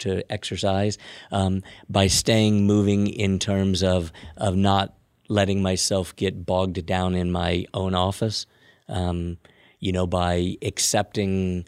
to 0.00 0.30
exercise, 0.30 0.98
um, 1.30 1.62
by 1.88 2.08
staying 2.08 2.66
moving 2.66 3.06
in 3.06 3.38
terms 3.38 3.82
of 3.82 4.12
of 4.36 4.54
not 4.54 4.92
letting 5.28 5.62
myself 5.62 6.14
get 6.16 6.44
bogged 6.44 6.84
down 6.84 7.14
in 7.14 7.32
my 7.32 7.64
own 7.72 7.94
office. 7.94 8.44
Um, 8.86 9.38
you 9.80 9.92
know, 9.92 10.06
by 10.06 10.58
accepting 10.60 11.64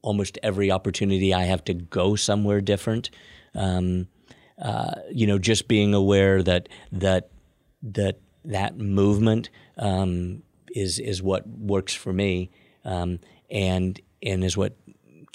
almost 0.00 0.38
every 0.42 0.70
opportunity 0.70 1.34
I 1.34 1.42
have 1.42 1.64
to 1.64 1.74
go 1.74 2.16
somewhere 2.16 2.62
different. 2.62 3.10
Um, 3.54 4.08
uh, 4.62 4.94
you 5.10 5.26
know, 5.26 5.38
just 5.38 5.68
being 5.68 5.92
aware 5.92 6.42
that 6.42 6.68
that 6.92 7.30
that 7.82 8.20
that 8.44 8.78
movement 8.78 9.50
um, 9.76 10.42
is 10.74 10.98
is 10.98 11.22
what 11.22 11.46
works 11.48 11.94
for 11.94 12.12
me, 12.12 12.50
um, 12.84 13.18
and 13.50 14.00
and 14.22 14.44
is 14.44 14.56
what 14.56 14.76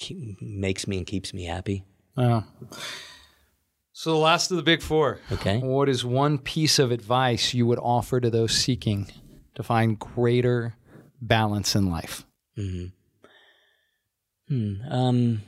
ke- 0.02 0.42
makes 0.42 0.88
me 0.88 0.98
and 0.98 1.06
keeps 1.06 1.34
me 1.34 1.44
happy. 1.44 1.84
Wow. 2.16 2.46
So 3.92 4.12
the 4.12 4.18
last 4.18 4.52
of 4.52 4.58
the 4.58 4.64
big 4.64 4.82
four. 4.82 5.20
Okay. 5.32 5.60
What 5.60 5.90
is 5.90 6.06
one 6.06 6.38
piece 6.38 6.80
of 6.80 6.92
advice 6.92 7.54
you 7.54 7.66
would 7.66 7.80
offer 7.80 8.20
to 8.20 8.30
those 8.30 8.54
seeking 8.54 9.08
to 9.56 9.64
find 9.64 10.00
greater 10.00 10.76
balance 11.20 11.76
in 11.76 11.90
life? 11.90 12.26
Hmm. 12.56 12.86
Um, 14.90 15.42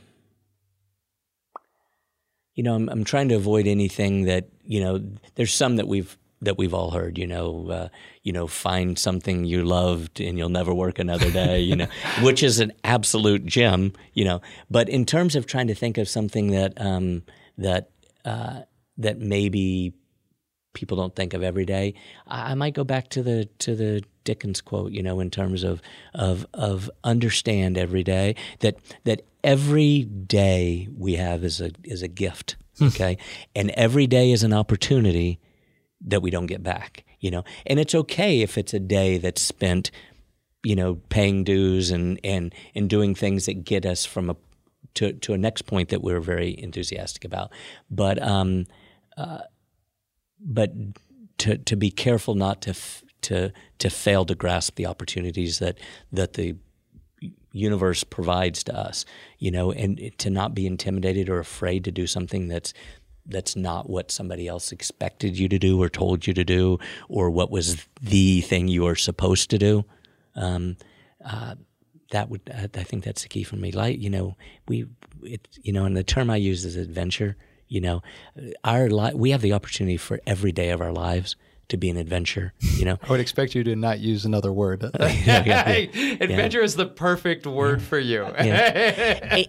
you 2.60 2.64
know, 2.64 2.74
I'm, 2.74 2.90
I'm 2.90 3.04
trying 3.04 3.30
to 3.30 3.36
avoid 3.36 3.66
anything 3.66 4.24
that 4.24 4.50
you 4.66 4.84
know. 4.84 5.02
There's 5.36 5.54
some 5.54 5.76
that 5.76 5.88
we've 5.88 6.18
that 6.42 6.58
we've 6.58 6.74
all 6.74 6.90
heard. 6.90 7.16
You 7.16 7.26
know, 7.26 7.70
uh, 7.70 7.88
you 8.22 8.34
know, 8.34 8.46
find 8.46 8.98
something 8.98 9.46
you 9.46 9.64
loved 9.64 10.20
and 10.20 10.36
you'll 10.36 10.50
never 10.50 10.74
work 10.74 10.98
another 10.98 11.30
day. 11.30 11.60
You 11.60 11.76
know, 11.76 11.86
which 12.20 12.42
is 12.42 12.60
an 12.60 12.72
absolute 12.84 13.46
gem. 13.46 13.94
You 14.12 14.26
know, 14.26 14.42
but 14.70 14.90
in 14.90 15.06
terms 15.06 15.36
of 15.36 15.46
trying 15.46 15.68
to 15.68 15.74
think 15.74 15.96
of 15.96 16.06
something 16.06 16.48
that 16.48 16.78
um, 16.78 17.22
that 17.56 17.92
uh, 18.26 18.60
that 18.98 19.18
maybe 19.18 19.94
people 20.72 20.96
don't 20.96 21.14
think 21.16 21.34
of 21.34 21.42
every 21.42 21.64
day. 21.64 21.94
I 22.26 22.52
I 22.52 22.54
might 22.54 22.74
go 22.74 22.84
back 22.84 23.08
to 23.10 23.22
the 23.22 23.46
to 23.58 23.74
the 23.74 24.02
Dickens 24.24 24.60
quote, 24.60 24.92
you 24.92 25.02
know, 25.02 25.20
in 25.20 25.30
terms 25.30 25.62
of 25.62 25.80
of 26.14 26.46
of 26.54 26.90
understand 27.04 27.78
every 27.78 28.04
day 28.04 28.34
that 28.60 28.76
that 29.04 29.22
every 29.42 30.04
day 30.04 30.88
we 30.96 31.14
have 31.14 31.44
is 31.44 31.60
a 31.60 31.70
is 31.84 32.02
a 32.02 32.08
gift, 32.08 32.56
okay, 32.80 33.18
and 33.54 33.70
every 33.70 34.06
day 34.06 34.30
is 34.30 34.42
an 34.42 34.52
opportunity 34.52 35.40
that 36.02 36.22
we 36.22 36.30
don't 36.30 36.46
get 36.46 36.62
back, 36.62 37.04
you 37.20 37.30
know, 37.30 37.44
and 37.66 37.78
it's 37.78 37.94
okay 37.94 38.40
if 38.40 38.56
it's 38.56 38.72
a 38.74 38.80
day 38.80 39.18
that's 39.18 39.42
spent, 39.42 39.90
you 40.62 40.76
know, 40.76 40.96
paying 41.08 41.44
dues 41.44 41.90
and 41.90 42.20
and 42.24 42.54
and 42.74 42.88
doing 42.88 43.14
things 43.14 43.46
that 43.46 43.64
get 43.64 43.84
us 43.84 44.04
from 44.04 44.30
a 44.30 44.36
to 44.94 45.12
to 45.14 45.32
a 45.32 45.38
next 45.38 45.62
point 45.62 45.88
that 45.88 46.02
we're 46.02 46.20
very 46.20 46.58
enthusiastic 46.62 47.24
about, 47.24 47.50
but 47.90 48.22
um 48.22 48.66
but 50.40 50.72
to 51.38 51.58
to 51.58 51.76
be 51.76 51.90
careful 51.90 52.34
not 52.34 52.62
to 52.62 52.70
f- 52.70 53.02
to 53.22 53.52
to 53.78 53.90
fail 53.90 54.24
to 54.24 54.34
grasp 54.34 54.76
the 54.76 54.86
opportunities 54.86 55.58
that 55.58 55.78
that 56.12 56.34
the 56.34 56.56
universe 57.52 58.04
provides 58.04 58.62
to 58.64 58.76
us, 58.76 59.04
you 59.38 59.50
know, 59.50 59.72
and 59.72 60.12
to 60.18 60.30
not 60.30 60.54
be 60.54 60.66
intimidated 60.66 61.28
or 61.28 61.38
afraid 61.38 61.84
to 61.84 61.90
do 61.90 62.06
something 62.06 62.48
that's 62.48 62.72
that's 63.26 63.54
not 63.54 63.88
what 63.88 64.10
somebody 64.10 64.48
else 64.48 64.72
expected 64.72 65.38
you 65.38 65.48
to 65.48 65.58
do 65.58 65.80
or 65.80 65.88
told 65.88 66.26
you 66.26 66.34
to 66.34 66.44
do 66.44 66.78
or 67.08 67.30
what 67.30 67.50
was 67.50 67.86
the 68.00 68.40
thing 68.42 68.66
you 68.66 68.82
were 68.82 68.96
supposed 68.96 69.50
to 69.50 69.58
do. 69.58 69.84
Um, 70.34 70.76
uh, 71.24 71.54
that 72.10 72.28
would 72.28 72.40
I 72.52 72.82
think 72.82 73.04
that's 73.04 73.22
the 73.22 73.28
key 73.28 73.44
for 73.44 73.56
me. 73.56 73.72
Like 73.72 74.00
you 74.00 74.10
know, 74.10 74.36
we 74.68 74.86
it 75.22 75.46
you 75.62 75.72
know, 75.72 75.84
and 75.84 75.96
the 75.96 76.04
term 76.04 76.30
I 76.30 76.36
use 76.36 76.64
is 76.64 76.76
adventure. 76.76 77.36
You 77.70 77.80
know, 77.80 78.02
our 78.64 78.90
li- 78.90 79.14
we 79.14 79.30
have 79.30 79.40
the 79.40 79.54
opportunity 79.54 79.96
for 79.96 80.20
every 80.26 80.52
day 80.52 80.70
of 80.70 80.80
our 80.82 80.92
lives 80.92 81.36
to 81.68 81.76
be 81.76 81.88
an 81.88 81.96
adventure. 81.96 82.52
You 82.58 82.84
know, 82.84 82.98
I 83.02 83.10
would 83.10 83.20
expect 83.20 83.54
you 83.54 83.64
to 83.64 83.76
not 83.76 84.00
use 84.00 84.24
another 84.24 84.52
word. 84.52 84.82
yeah, 85.00 85.44
yeah. 85.46 85.68
Adventure 86.20 86.62
is 86.62 86.74
the 86.74 86.86
perfect 86.86 87.46
word 87.46 87.80
for 87.80 87.98
you. 87.98 88.26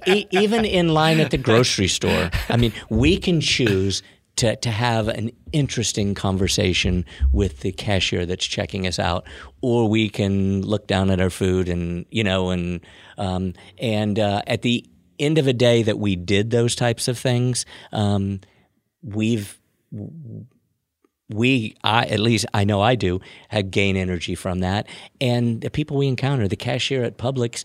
E- 0.08 0.28
even 0.32 0.64
in 0.64 0.90
line 0.90 1.20
at 1.20 1.32
the 1.32 1.38
grocery 1.38 1.88
store. 1.88 2.30
I 2.48 2.58
mean, 2.58 2.74
we 2.90 3.18
can 3.18 3.42
choose 3.42 4.04
to, 4.38 4.56
to 4.56 4.72
have 4.72 5.08
an 5.08 5.32
interesting 5.52 6.14
conversation 6.16 7.06
with 7.32 7.62
the 7.62 7.72
cashier 7.72 8.26
that's 8.26 8.46
checking 8.46 8.88
us 8.88 8.98
out, 9.00 9.26
or 9.62 9.90
we 9.90 10.10
can 10.10 10.62
look 10.62 10.88
down 10.88 11.10
at 11.10 11.20
our 11.20 11.30
food 11.30 11.68
and 11.68 12.06
you 12.12 12.24
know, 12.24 12.50
and 12.50 12.82
um, 13.18 13.54
and 13.78 14.20
uh, 14.20 14.42
at 14.48 14.62
the 14.62 14.86
end 15.22 15.38
of 15.38 15.48
a 15.48 15.54
day 15.54 15.84
that 15.84 16.00
we 16.00 16.16
did 16.16 16.50
those 16.50 16.76
types 16.76 17.08
of 17.08 17.18
things, 17.18 17.66
um, 17.92 18.42
we've 19.02 19.58
we 21.30 21.76
I 21.84 22.06
at 22.06 22.20
least 22.20 22.46
I 22.54 22.64
know 22.64 22.82
I 22.82 22.96
do 22.96 23.22
had 23.50 23.72
gain 23.72 23.96
energy 23.96 24.36
from 24.36 24.60
that. 24.60 24.88
And 25.20 25.62
the 25.62 25.70
people 25.70 25.98
we 25.98 26.08
encounter 26.08 26.48
the 26.48 26.56
cashier 26.56 27.04
at 27.04 27.18
Publix 27.18 27.64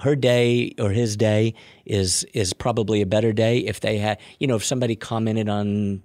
her 0.00 0.14
day 0.14 0.74
or 0.78 0.90
his 0.90 1.16
day 1.16 1.54
is 1.84 2.24
is 2.34 2.52
probably 2.52 3.02
a 3.02 3.06
better 3.06 3.32
day 3.32 3.58
if 3.58 3.80
they 3.80 3.98
had 3.98 4.18
you 4.38 4.46
know 4.46 4.56
if 4.56 4.64
somebody 4.64 4.94
commented 4.94 5.48
on 5.48 6.02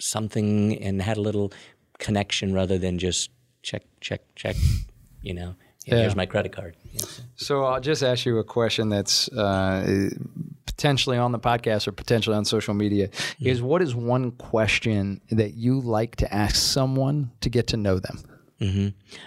something 0.00 0.76
and 0.82 1.00
had 1.00 1.16
a 1.16 1.20
little 1.20 1.52
connection 1.98 2.52
rather 2.52 2.78
than 2.78 2.98
just 2.98 3.30
check 3.62 3.82
check 4.00 4.20
check 4.34 4.56
you 5.22 5.32
know 5.32 5.54
Yeah. 5.86 5.98
here's 5.98 6.16
my 6.16 6.26
credit 6.26 6.52
card 6.52 6.74
So 7.36 7.64
I'll 7.64 7.80
just 7.80 8.02
ask 8.02 8.26
you 8.26 8.38
a 8.38 8.44
question 8.44 8.88
that's 8.88 9.28
uh, 9.28 10.08
potentially 10.66 11.16
on 11.16 11.32
the 11.32 11.38
podcast 11.38 11.86
or 11.88 11.92
potentially 11.92 12.36
on 12.36 12.44
social 12.44 12.74
media. 12.74 13.08
Is 13.40 13.62
what 13.62 13.80
is 13.82 13.94
one 13.94 14.32
question 14.32 15.20
that 15.30 15.54
you 15.54 15.80
like 15.80 16.16
to 16.16 16.34
ask 16.34 16.56
someone 16.56 17.30
to 17.40 17.48
get 17.48 17.68
to 17.68 17.76
know 17.76 17.98
them? 17.98 18.18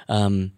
um, 0.10 0.52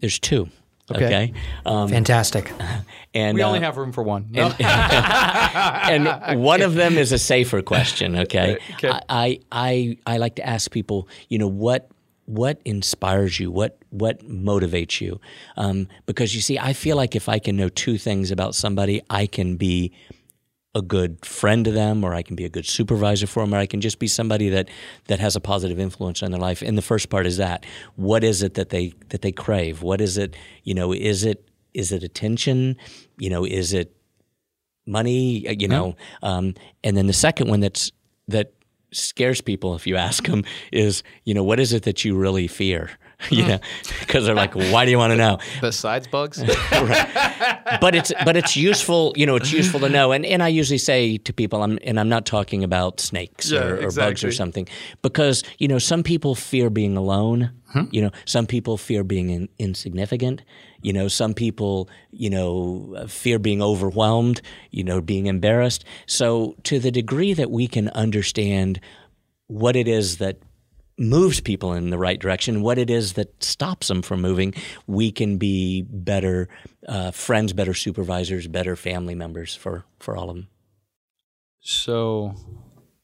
there's 0.00 0.18
two 0.18 0.48
Okay. 0.90 1.04
okay, 1.06 1.32
Um, 1.66 1.88
Fantastic. 1.88 2.50
and 3.14 3.34
We 3.34 3.42
uh, 3.42 3.46
only 3.46 3.60
have 3.60 3.76
room 3.76 3.92
for 3.92 4.02
one. 4.02 4.28
No? 4.30 4.46
and 4.58 6.40
one 6.42 6.62
of 6.62 6.74
them 6.74 6.96
is 6.96 7.12
a 7.12 7.18
safer 7.18 7.60
question. 7.62 8.16
Okay, 8.16 8.56
Okay. 8.74 8.88
I, 8.90 9.00
I 9.08 9.40
I 9.52 9.98
I 10.06 10.16
like 10.16 10.36
to 10.36 10.46
ask 10.46 10.70
people, 10.70 11.08
you 11.28 11.38
know, 11.38 11.48
what 11.48 11.90
what 12.28 12.60
inspires 12.66 13.40
you, 13.40 13.50
what 13.50 13.78
what 13.88 14.20
motivates 14.20 15.00
you, 15.00 15.18
um, 15.56 15.88
because 16.04 16.34
you 16.34 16.42
see, 16.42 16.58
I 16.58 16.74
feel 16.74 16.94
like 16.94 17.16
if 17.16 17.26
I 17.26 17.38
can 17.38 17.56
know 17.56 17.70
two 17.70 17.96
things 17.96 18.30
about 18.30 18.54
somebody, 18.54 19.00
I 19.08 19.26
can 19.26 19.56
be 19.56 19.92
a 20.74 20.82
good 20.82 21.24
friend 21.24 21.64
to 21.64 21.70
them, 21.70 22.04
or 22.04 22.12
I 22.12 22.22
can 22.22 22.36
be 22.36 22.44
a 22.44 22.50
good 22.50 22.66
supervisor 22.66 23.26
for 23.26 23.42
them, 23.42 23.54
or 23.54 23.56
I 23.56 23.64
can 23.66 23.80
just 23.80 23.98
be 23.98 24.06
somebody 24.06 24.50
that 24.50 24.68
that 25.06 25.20
has 25.20 25.36
a 25.36 25.40
positive 25.40 25.80
influence 25.80 26.22
on 26.22 26.30
their 26.30 26.40
life. 26.40 26.60
And 26.60 26.76
the 26.76 26.82
first 26.82 27.08
part 27.08 27.26
is 27.26 27.38
that 27.38 27.64
what 27.96 28.22
is 28.22 28.42
it 28.42 28.54
that 28.54 28.68
they 28.68 28.92
that 29.08 29.22
they 29.22 29.32
crave? 29.32 29.82
What 29.82 30.02
is 30.02 30.18
it? 30.18 30.36
You 30.64 30.74
know, 30.74 30.92
is 30.92 31.24
it 31.24 31.48
is 31.72 31.92
it 31.92 32.02
attention? 32.02 32.76
You 33.16 33.30
know, 33.30 33.46
is 33.46 33.72
it 33.72 33.96
money? 34.86 35.48
uh, 35.48 35.54
You 35.58 35.68
know, 35.68 35.96
um, 36.22 36.54
and 36.84 36.94
then 36.94 37.06
the 37.06 37.14
second 37.14 37.48
one 37.48 37.60
that's 37.60 37.90
that 38.28 38.52
scares 38.90 39.40
people 39.40 39.74
if 39.74 39.86
you 39.86 39.96
ask 39.96 40.26
them 40.26 40.44
is 40.72 41.02
you 41.24 41.34
know 41.34 41.44
what 41.44 41.60
is 41.60 41.72
it 41.72 41.82
that 41.82 42.04
you 42.04 42.16
really 42.16 42.46
fear 42.46 42.90
you 43.30 43.44
know, 43.46 43.58
because 43.98 44.24
they're 44.24 44.34
like, 44.34 44.54
why 44.54 44.84
do 44.84 44.92
you 44.92 44.98
want 44.98 45.10
to 45.10 45.16
know? 45.16 45.38
Besides 45.60 46.06
bugs? 46.06 46.40
but 47.80 47.94
it's 47.94 48.12
but 48.24 48.36
it's 48.36 48.56
useful, 48.56 49.12
you 49.16 49.26
know, 49.26 49.34
it's 49.34 49.50
useful 49.50 49.80
to 49.80 49.88
know. 49.88 50.12
And 50.12 50.24
and 50.24 50.40
I 50.40 50.48
usually 50.48 50.78
say 50.78 51.18
to 51.18 51.32
people, 51.32 51.64
I'm 51.64 51.80
and 51.82 51.98
I'm 51.98 52.08
not 52.08 52.26
talking 52.26 52.62
about 52.62 53.00
snakes 53.00 53.50
Yeah, 53.50 53.64
or, 53.64 53.88
or 53.88 53.90
bugs 53.90 54.22
or 54.22 54.30
something, 54.30 54.68
because 55.02 55.42
you 55.58 55.66
know 55.66 55.80
some 55.80 56.04
people 56.04 56.36
fear 56.36 56.70
being 56.70 56.96
alone. 56.96 57.50
Hmm? 57.72 57.84
You 57.90 58.02
know, 58.02 58.10
some 58.24 58.46
people 58.46 58.78
fear 58.78 59.02
being 59.02 59.30
in, 59.30 59.48
insignificant. 59.58 60.42
You 60.80 60.92
know, 60.92 61.08
some 61.08 61.34
people, 61.34 61.88
you 62.10 62.30
know, 62.30 63.06
fear 63.08 63.38
being 63.38 63.62
overwhelmed. 63.62 64.40
You 64.70 64.84
know, 64.84 65.00
being 65.00 65.26
embarrassed. 65.26 65.84
So 66.06 66.54
to 66.64 66.78
the 66.78 66.90
degree 66.90 67.34
that 67.34 67.50
we 67.50 67.68
can 67.68 67.88
understand 67.90 68.80
what 69.46 69.76
it 69.76 69.88
is 69.88 70.18
that 70.18 70.38
moves 70.98 71.40
people 71.40 71.72
in 71.72 71.90
the 71.90 71.98
right 71.98 72.18
direction, 72.18 72.60
what 72.60 72.76
it 72.78 72.90
is 72.90 73.14
that 73.14 73.42
stops 73.42 73.88
them 73.88 74.02
from 74.02 74.20
moving, 74.20 74.52
we 74.86 75.12
can 75.12 75.38
be 75.38 75.82
better 75.82 76.48
uh, 76.88 77.12
friends, 77.12 77.52
better 77.52 77.74
supervisors, 77.74 78.48
better 78.48 78.74
family 78.76 79.14
members 79.14 79.54
for, 79.54 79.84
for 80.00 80.16
all 80.16 80.30
of 80.30 80.36
them. 80.36 80.48
So 81.60 82.34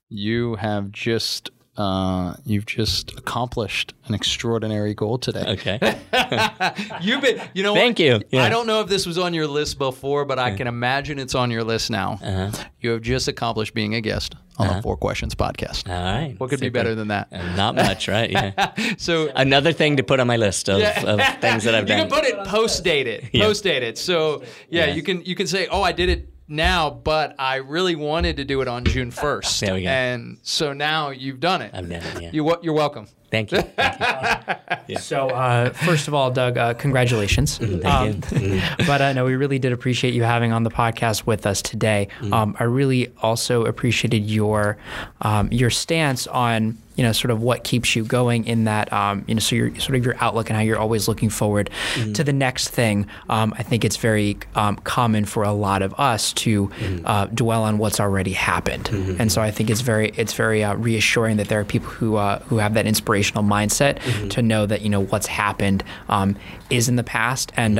you 0.08 0.56
have 0.56 0.90
just 0.90 1.50
uh, 1.76 2.34
you've 2.44 2.66
just 2.66 3.10
accomplished 3.18 3.94
an 4.06 4.14
extraordinary 4.14 4.94
goal 4.94 5.18
today. 5.18 5.44
Okay. 5.48 5.78
You've 7.00 7.20
been, 7.22 7.40
you 7.52 7.62
know, 7.62 7.74
Thank 7.74 7.98
what? 7.98 8.04
you. 8.04 8.20
Yeah. 8.30 8.44
I 8.44 8.48
don't 8.48 8.66
know 8.66 8.80
if 8.80 8.88
this 8.88 9.06
was 9.06 9.18
on 9.18 9.34
your 9.34 9.46
list 9.46 9.78
before, 9.78 10.24
but 10.24 10.38
I 10.38 10.54
can 10.54 10.66
imagine 10.66 11.18
it's 11.18 11.34
on 11.34 11.50
your 11.50 11.64
list 11.64 11.90
now. 11.90 12.18
Uh-huh. 12.22 12.50
You 12.80 12.90
have 12.90 13.02
just 13.02 13.26
accomplished 13.28 13.74
being 13.74 13.94
a 13.94 14.00
guest 14.00 14.36
on 14.58 14.68
the 14.76 14.82
Four 14.82 14.96
Questions 14.96 15.34
podcast. 15.34 15.88
All 15.88 15.94
right. 16.04 16.34
What 16.38 16.50
could 16.50 16.60
be 16.60 16.68
better 16.68 16.94
than 16.94 17.08
that? 17.08 17.28
Uh, 17.32 17.56
Not 17.56 17.74
much, 17.74 18.06
right? 18.08 18.30
Yeah. 18.30 18.72
So 18.98 19.30
Another 19.34 19.72
thing 19.72 19.96
to 19.96 20.02
put 20.04 20.20
on 20.20 20.26
my 20.26 20.36
list 20.36 20.68
of, 20.68 20.80
of 20.82 21.20
things 21.40 21.64
that 21.64 21.74
I've 21.74 21.82
you 21.84 21.88
done. 21.88 21.98
You 21.98 22.04
can 22.04 22.08
put 22.08 22.24
it 22.24 22.44
post 22.46 22.84
date 22.84 23.06
it, 23.08 23.32
post 23.32 23.64
date 23.64 23.82
it. 23.82 23.98
So 23.98 24.42
yeah, 24.68 24.86
Yeah. 24.86 24.94
you 24.94 25.02
can 25.02 25.24
you 25.24 25.34
can 25.34 25.46
say, 25.46 25.66
oh, 25.68 25.82
I 25.82 25.92
did 25.92 26.08
it 26.08 26.28
now, 26.48 26.90
but 26.90 27.34
I 27.38 27.56
really 27.56 27.96
wanted 27.96 28.36
to 28.36 28.44
do 28.44 28.60
it 28.60 28.68
on 28.68 28.84
June 28.84 29.10
first. 29.10 29.60
There 29.60 29.74
we 29.74 29.82
go. 29.82 29.88
And 29.88 30.38
so 30.42 30.72
now 30.72 31.10
you've 31.10 31.40
done 31.40 31.62
it. 31.62 31.70
I've 31.74 31.88
done 31.88 32.02
it, 32.02 32.22
yeah. 32.22 32.30
You 32.32 32.56
you're 32.62 32.74
welcome. 32.74 33.06
Thank 33.30 33.50
you. 33.50 33.62
Thank 33.76 34.88
you. 34.88 34.96
So, 34.98 35.28
uh, 35.28 35.70
first 35.70 36.06
of 36.06 36.14
all, 36.14 36.30
Dug, 36.30 36.56
uh, 36.56 36.74
congratulations. 36.74 37.58
Thank 37.58 37.84
Um, 37.84 38.20
you. 38.40 38.62
but 38.86 39.00
uh, 39.00 39.12
no, 39.12 39.24
we 39.24 39.34
really 39.34 39.58
did 39.58 39.72
appreciate 39.72 40.14
you 40.14 40.22
having 40.22 40.52
on 40.52 40.62
the 40.62 40.70
podcast 40.70 41.26
with 41.26 41.44
us 41.44 41.60
today. 41.60 42.06
Um, 42.30 42.54
I 42.60 42.64
really 42.64 43.10
also 43.22 43.64
appreciated 43.64 44.24
your 44.30 44.76
um, 45.22 45.48
your 45.50 45.70
stance 45.70 46.28
on 46.28 46.78
you 46.96 47.02
know 47.02 47.12
sort 47.12 47.30
of 47.30 47.42
what 47.42 47.64
keeps 47.64 47.96
you 47.96 48.04
going 48.04 48.44
in 48.46 48.64
that 48.64 48.92
um, 48.92 49.24
you 49.26 49.34
know 49.34 49.40
so 49.40 49.56
your 49.56 49.74
sort 49.80 49.96
of 49.96 50.04
your 50.04 50.14
outlook 50.20 50.48
and 50.48 50.56
how 50.56 50.62
you're 50.62 50.78
always 50.78 51.08
looking 51.08 51.28
forward 51.30 51.70
to 52.14 52.22
the 52.24 52.32
next 52.32 52.68
thing. 52.68 53.06
Um, 53.28 53.54
I 53.58 53.62
think 53.62 53.84
it's 53.84 53.96
very 53.96 54.36
um, 54.54 54.76
common 54.76 55.24
for 55.24 55.42
a 55.42 55.52
lot 55.52 55.82
of 55.82 55.92
us 55.98 56.32
to 56.34 56.70
uh, 57.04 57.26
dwell 57.26 57.64
on 57.64 57.78
what's 57.78 58.00
already 58.00 58.32
happened, 58.32 58.88
and 59.18 59.30
so 59.32 59.42
I 59.42 59.50
think 59.50 59.70
it's 59.70 59.80
very 59.80 60.10
it's 60.16 60.32
very 60.34 60.62
uh, 60.64 60.74
reassuring 60.74 61.36
that 61.38 61.48
there 61.48 61.60
are 61.60 61.64
people 61.64 61.88
who 61.88 62.16
uh, 62.16 62.38
who 62.40 62.58
have 62.58 62.74
that 62.74 62.86
inspirational 62.86 63.44
mindset 63.44 63.98
to 64.30 64.42
know 64.42 64.66
that 64.66 64.82
you 64.82 64.88
know 64.88 65.04
what's 65.04 65.26
happened 65.26 65.82
um, 66.08 66.36
is 66.70 66.88
in 66.88 66.96
the 66.96 67.04
past. 67.04 67.52
And. 67.56 67.78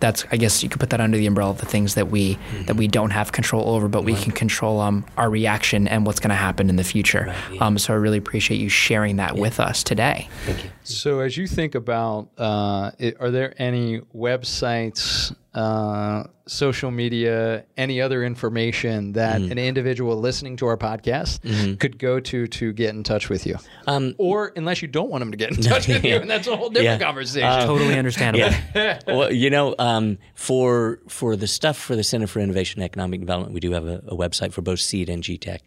That's 0.00 0.24
I 0.30 0.36
guess 0.36 0.62
you 0.62 0.68
could 0.68 0.80
put 0.80 0.90
that 0.90 1.00
under 1.00 1.16
the 1.16 1.26
umbrella 1.26 1.50
of 1.50 1.58
the 1.58 1.66
things 1.66 1.94
that 1.94 2.08
we 2.08 2.38
that 2.66 2.76
we 2.76 2.86
don't 2.86 3.10
have 3.10 3.32
control 3.32 3.70
over, 3.70 3.88
but 3.88 4.04
we 4.04 4.14
can 4.14 4.32
control 4.32 4.80
um, 4.80 5.04
our 5.16 5.30
reaction 5.30 5.88
and 5.88 6.04
what's 6.06 6.20
going 6.20 6.30
to 6.30 6.34
happen 6.36 6.68
in 6.68 6.76
the 6.76 6.84
future. 6.84 7.34
um, 7.60 7.78
so 7.78 7.92
I 7.92 7.96
really 7.96 8.18
appreciate 8.18 8.58
you 8.58 8.68
sharing 8.68 9.16
that 9.16 9.36
with 9.36 9.58
us 9.60 9.82
today. 9.82 10.28
Thank 10.44 10.64
you. 10.64 10.70
So, 10.84 11.20
as 11.20 11.36
you 11.36 11.46
think 11.46 11.74
about, 11.74 12.28
uh, 12.38 12.92
it, 12.98 13.16
are 13.20 13.30
there 13.30 13.54
any 13.58 14.00
websites, 14.14 15.34
uh, 15.56 16.24
social 16.46 16.90
media, 16.90 17.64
any 17.76 18.00
other 18.00 18.22
information 18.22 19.12
that 19.14 19.40
an 19.40 19.58
individual 19.58 20.16
listening 20.18 20.56
to 20.58 20.66
our 20.66 20.76
podcast 20.76 21.40
could 21.80 21.98
go 21.98 22.20
to 22.20 22.46
to 22.46 22.72
get 22.74 22.90
in 22.94 23.02
touch 23.02 23.28
with 23.30 23.46
you? 23.46 23.56
Um, 23.86 24.14
or 24.18 24.52
unless 24.54 24.82
you 24.82 24.88
don't 24.88 25.08
want 25.10 25.22
them 25.22 25.30
to 25.30 25.36
get 25.36 25.50
in 25.56 25.62
touch 25.62 25.88
with 25.88 26.04
you, 26.04 26.16
and 26.16 26.30
that's 26.30 26.46
a 26.46 26.54
whole 26.56 26.68
different 26.68 27.00
Yeah. 27.00 27.06
conversation. 27.06 27.66
Totally 27.66 27.98
understandable. 27.98 28.54
Yeah. 28.74 29.00
well, 29.06 29.32
you 29.32 29.48
know, 29.50 29.74
um, 29.78 30.18
for 30.34 31.00
for 31.08 31.36
the 31.36 31.46
stuff 31.46 31.76
for 31.78 31.96
the 31.96 32.04
Center 32.04 32.26
for 32.26 32.40
Innovation 32.40 32.80
and 32.82 32.84
Economic 32.84 33.20
Development, 33.20 33.54
we 33.54 33.60
do 33.60 33.72
have 33.72 33.86
a, 33.86 34.02
a 34.08 34.14
website 34.16 34.52
for 34.52 34.60
both 34.62 34.80
Seed 34.80 35.08
and 35.08 35.22
GTEC. 35.22 35.60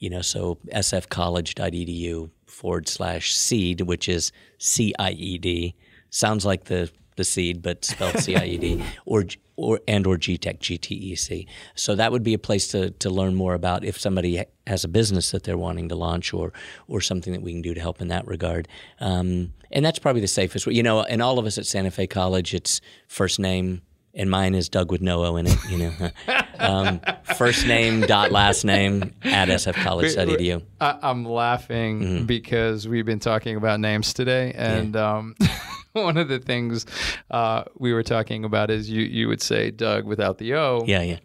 You 0.00 0.10
know, 0.10 0.22
so 0.22 0.58
sfcollege.edu 0.74 2.30
forward 2.46 2.88
slash 2.88 3.34
seed, 3.34 3.80
which 3.82 4.08
is 4.08 4.32
C 4.58 4.92
I 4.98 5.10
E 5.12 5.38
D. 5.38 5.74
Sounds 6.10 6.44
like 6.44 6.64
the 6.64 6.90
the 7.16 7.24
seed, 7.24 7.62
but 7.62 7.84
spelled 7.84 8.18
C 8.18 8.36
I 8.36 8.44
E 8.44 8.58
D, 8.58 8.82
or 9.06 9.24
or 9.56 9.80
and 9.88 10.06
or 10.06 10.16
GTEC 10.16 10.60
G 10.60 10.78
T 10.78 10.94
E 10.94 11.14
C. 11.16 11.46
So 11.74 11.94
that 11.94 12.12
would 12.12 12.22
be 12.22 12.34
a 12.34 12.38
place 12.38 12.68
to 12.68 12.90
to 12.90 13.10
learn 13.10 13.34
more 13.34 13.54
about 13.54 13.84
if 13.84 13.98
somebody 13.98 14.44
has 14.66 14.84
a 14.84 14.88
business 14.88 15.30
that 15.30 15.44
they're 15.44 15.58
wanting 15.58 15.88
to 15.88 15.94
launch, 15.96 16.32
or 16.34 16.52
or 16.88 17.00
something 17.00 17.32
that 17.32 17.42
we 17.42 17.52
can 17.52 17.62
do 17.62 17.74
to 17.74 17.80
help 17.80 18.00
in 18.00 18.08
that 18.08 18.26
regard. 18.26 18.68
Um, 19.00 19.52
and 19.72 19.84
that's 19.84 19.98
probably 19.98 20.20
the 20.20 20.28
safest 20.28 20.66
way. 20.66 20.74
You 20.74 20.82
know, 20.82 21.02
and 21.02 21.20
all 21.22 21.38
of 21.38 21.46
us 21.46 21.58
at 21.58 21.66
Santa 21.66 21.90
Fe 21.90 22.06
College, 22.06 22.54
it's 22.54 22.80
first 23.08 23.38
name. 23.40 23.82
And 24.18 24.30
mine 24.30 24.54
is 24.54 24.70
Dug 24.70 24.90
with 24.90 25.02
no 25.02 25.26
O 25.26 25.36
in 25.36 25.46
it, 25.46 25.58
you 25.68 25.76
know. 25.76 26.10
um, 26.58 27.00
first 27.36 27.66
name 27.66 28.00
dot 28.00 28.32
last 28.32 28.64
name 28.64 29.12
at 29.22 29.48
sfcollege.edu. 29.48 30.62
I, 30.80 30.98
I'm 31.02 31.26
laughing 31.26 32.00
Mm-hmm. 32.00 32.24
because 32.24 32.88
we've 32.88 33.04
been 33.04 33.18
talking 33.20 33.56
about 33.56 33.78
names 33.78 34.14
today, 34.14 34.54
and 34.56 34.96
um, 34.96 35.36
one 36.04 36.16
of 36.16 36.28
the 36.28 36.38
things 36.38 36.86
uh, 37.30 37.64
we 37.78 37.92
were 37.92 38.02
talking 38.02 38.44
about 38.44 38.70
is 38.70 38.88
you 38.90 39.02
you 39.02 39.28
would 39.28 39.40
say 39.42 39.70
Dug 39.70 40.04
without 40.04 40.38
the 40.38 40.54
O, 40.54 40.84
Yeah, 40.86 41.02
yeah. 41.02 41.18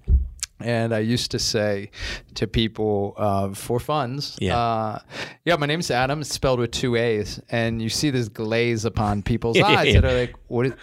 and 0.59 0.93
I 0.93 0.99
used 0.99 1.32
to 1.32 1.39
say 1.39 1.89
to 2.36 2.47
people 2.47 3.13
uh, 3.17 3.53
for 3.53 3.80
funds, 3.80 4.38
Yeah. 4.39 4.57
uh, 4.57 4.99
yeah, 5.45 5.55
my 5.57 5.65
name's 5.65 5.89
Adam, 5.91 6.22
it's 6.22 6.34
spelled 6.34 6.59
with 6.59 6.72
two 6.72 6.95
A's, 6.95 7.39
and 7.49 7.82
you 7.82 7.89
see 7.89 8.09
this 8.11 8.30
glaze 8.30 8.86
upon 8.86 9.24
people's 9.24 9.59
eyes 9.74 9.93
that 9.93 10.05
are 10.05 10.13
like, 10.13 10.36
what? 10.47 10.65
Is, 10.67 10.74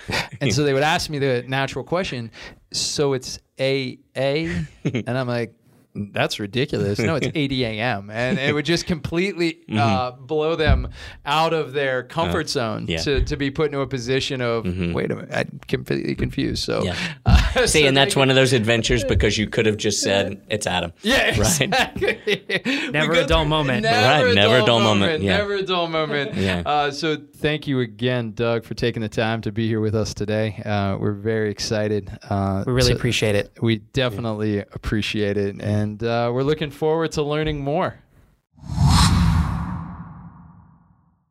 and 0.41 0.53
so 0.55 0.65
they 0.65 0.75
would 0.75 0.83
ask 0.83 1.11
me 1.11 1.19
the 1.19 1.45
natural 1.49 1.85
question, 1.85 2.31
so 2.73 3.13
it's 3.15 3.39
A 3.61 3.99
A, 4.17 4.47
and 4.85 5.17
I'm 5.19 5.29
like. 5.29 5.55
That's 5.95 6.39
ridiculous. 6.39 6.99
No, 6.99 7.17
it's 7.17 7.29
8 7.35 7.51
a.m. 7.53 8.11
And 8.11 8.39
it 8.39 8.55
would 8.55 8.65
just 8.65 8.87
completely 8.87 9.59
uh, 9.73 10.13
blow 10.13 10.55
them 10.55 10.89
out 11.27 11.53
of 11.53 11.73
their 11.73 12.03
comfort 12.05 12.49
zone 12.49 12.87
Mm-hmm. 12.87 12.91
Uh, 12.91 12.93
yeah. 12.93 12.99
to, 12.99 13.23
to 13.25 13.37
be 13.37 13.51
put 13.51 13.67
into 13.67 13.81
a 13.81 13.87
position 13.87 14.41
of, 14.41 14.65
wait 14.95 15.11
a 15.11 15.17
minute, 15.17 15.31
I'm 15.33 15.61
completely 15.67 16.15
confused. 16.15 16.63
So, 16.65 16.85
Yeah. 16.85 16.97
uh, 17.27 17.67
See, 17.67 17.81
so 17.83 17.89
and 17.89 17.97
they 17.97 18.01
that's 18.05 18.15
one 18.15 18.31
of 18.31 18.37
those 18.37 18.53
adventures 18.53 19.03
because 19.05 19.37
you 19.39 19.49
could 19.49 19.67
have 19.67 19.77
just 19.77 20.01
said 20.03 20.41
it's 20.49 20.67
Adam. 20.67 20.93
Yeah, 21.03 21.29
Right. 21.39 21.61
exactly. 21.61 22.45
Never 22.93 23.13
a 23.15 23.27
dull 23.27 23.45
moment. 23.47 23.83
Never, 23.83 24.25
Right, 24.25 24.33
a, 24.33 24.35
never 24.35 24.57
dull 24.59 24.63
a 24.63 24.67
dull 24.67 24.81
moment, 24.81 25.23
yeah. 25.23 25.39
Never 25.39 25.55
a 25.55 25.63
dull 25.63 25.89
moment. 25.89 26.35
Yeah. 26.35 26.63
Uh, 26.65 26.91
so 26.91 27.17
thank 27.37 27.67
you 27.67 27.81
again, 27.81 28.33
Dug, 28.35 28.65
for 28.65 28.75
taking 28.75 29.01
the 29.03 29.09
time 29.09 29.41
to 29.43 29.53
be 29.53 29.67
here 29.67 29.81
with 29.81 29.95
us 29.95 30.15
today. 30.15 30.63
Uh, 30.65 30.97
we're 31.01 31.13
very 31.13 31.51
excited. 31.51 32.11
Uh, 32.29 32.65
We 32.67 32.73
really 32.73 32.91
to- 32.91 32.97
appreciate 32.97 33.35
it. 33.35 33.51
We 33.63 33.79
definitely 33.79 34.59
appreciate 34.59 35.37
it, 35.37 35.57
and 35.61 35.78
uh, 36.03 36.31
we're 36.33 36.43
looking 36.43 36.71
forward 36.71 37.13
to 37.13 37.23
learning 37.23 37.61
more. 37.61 38.01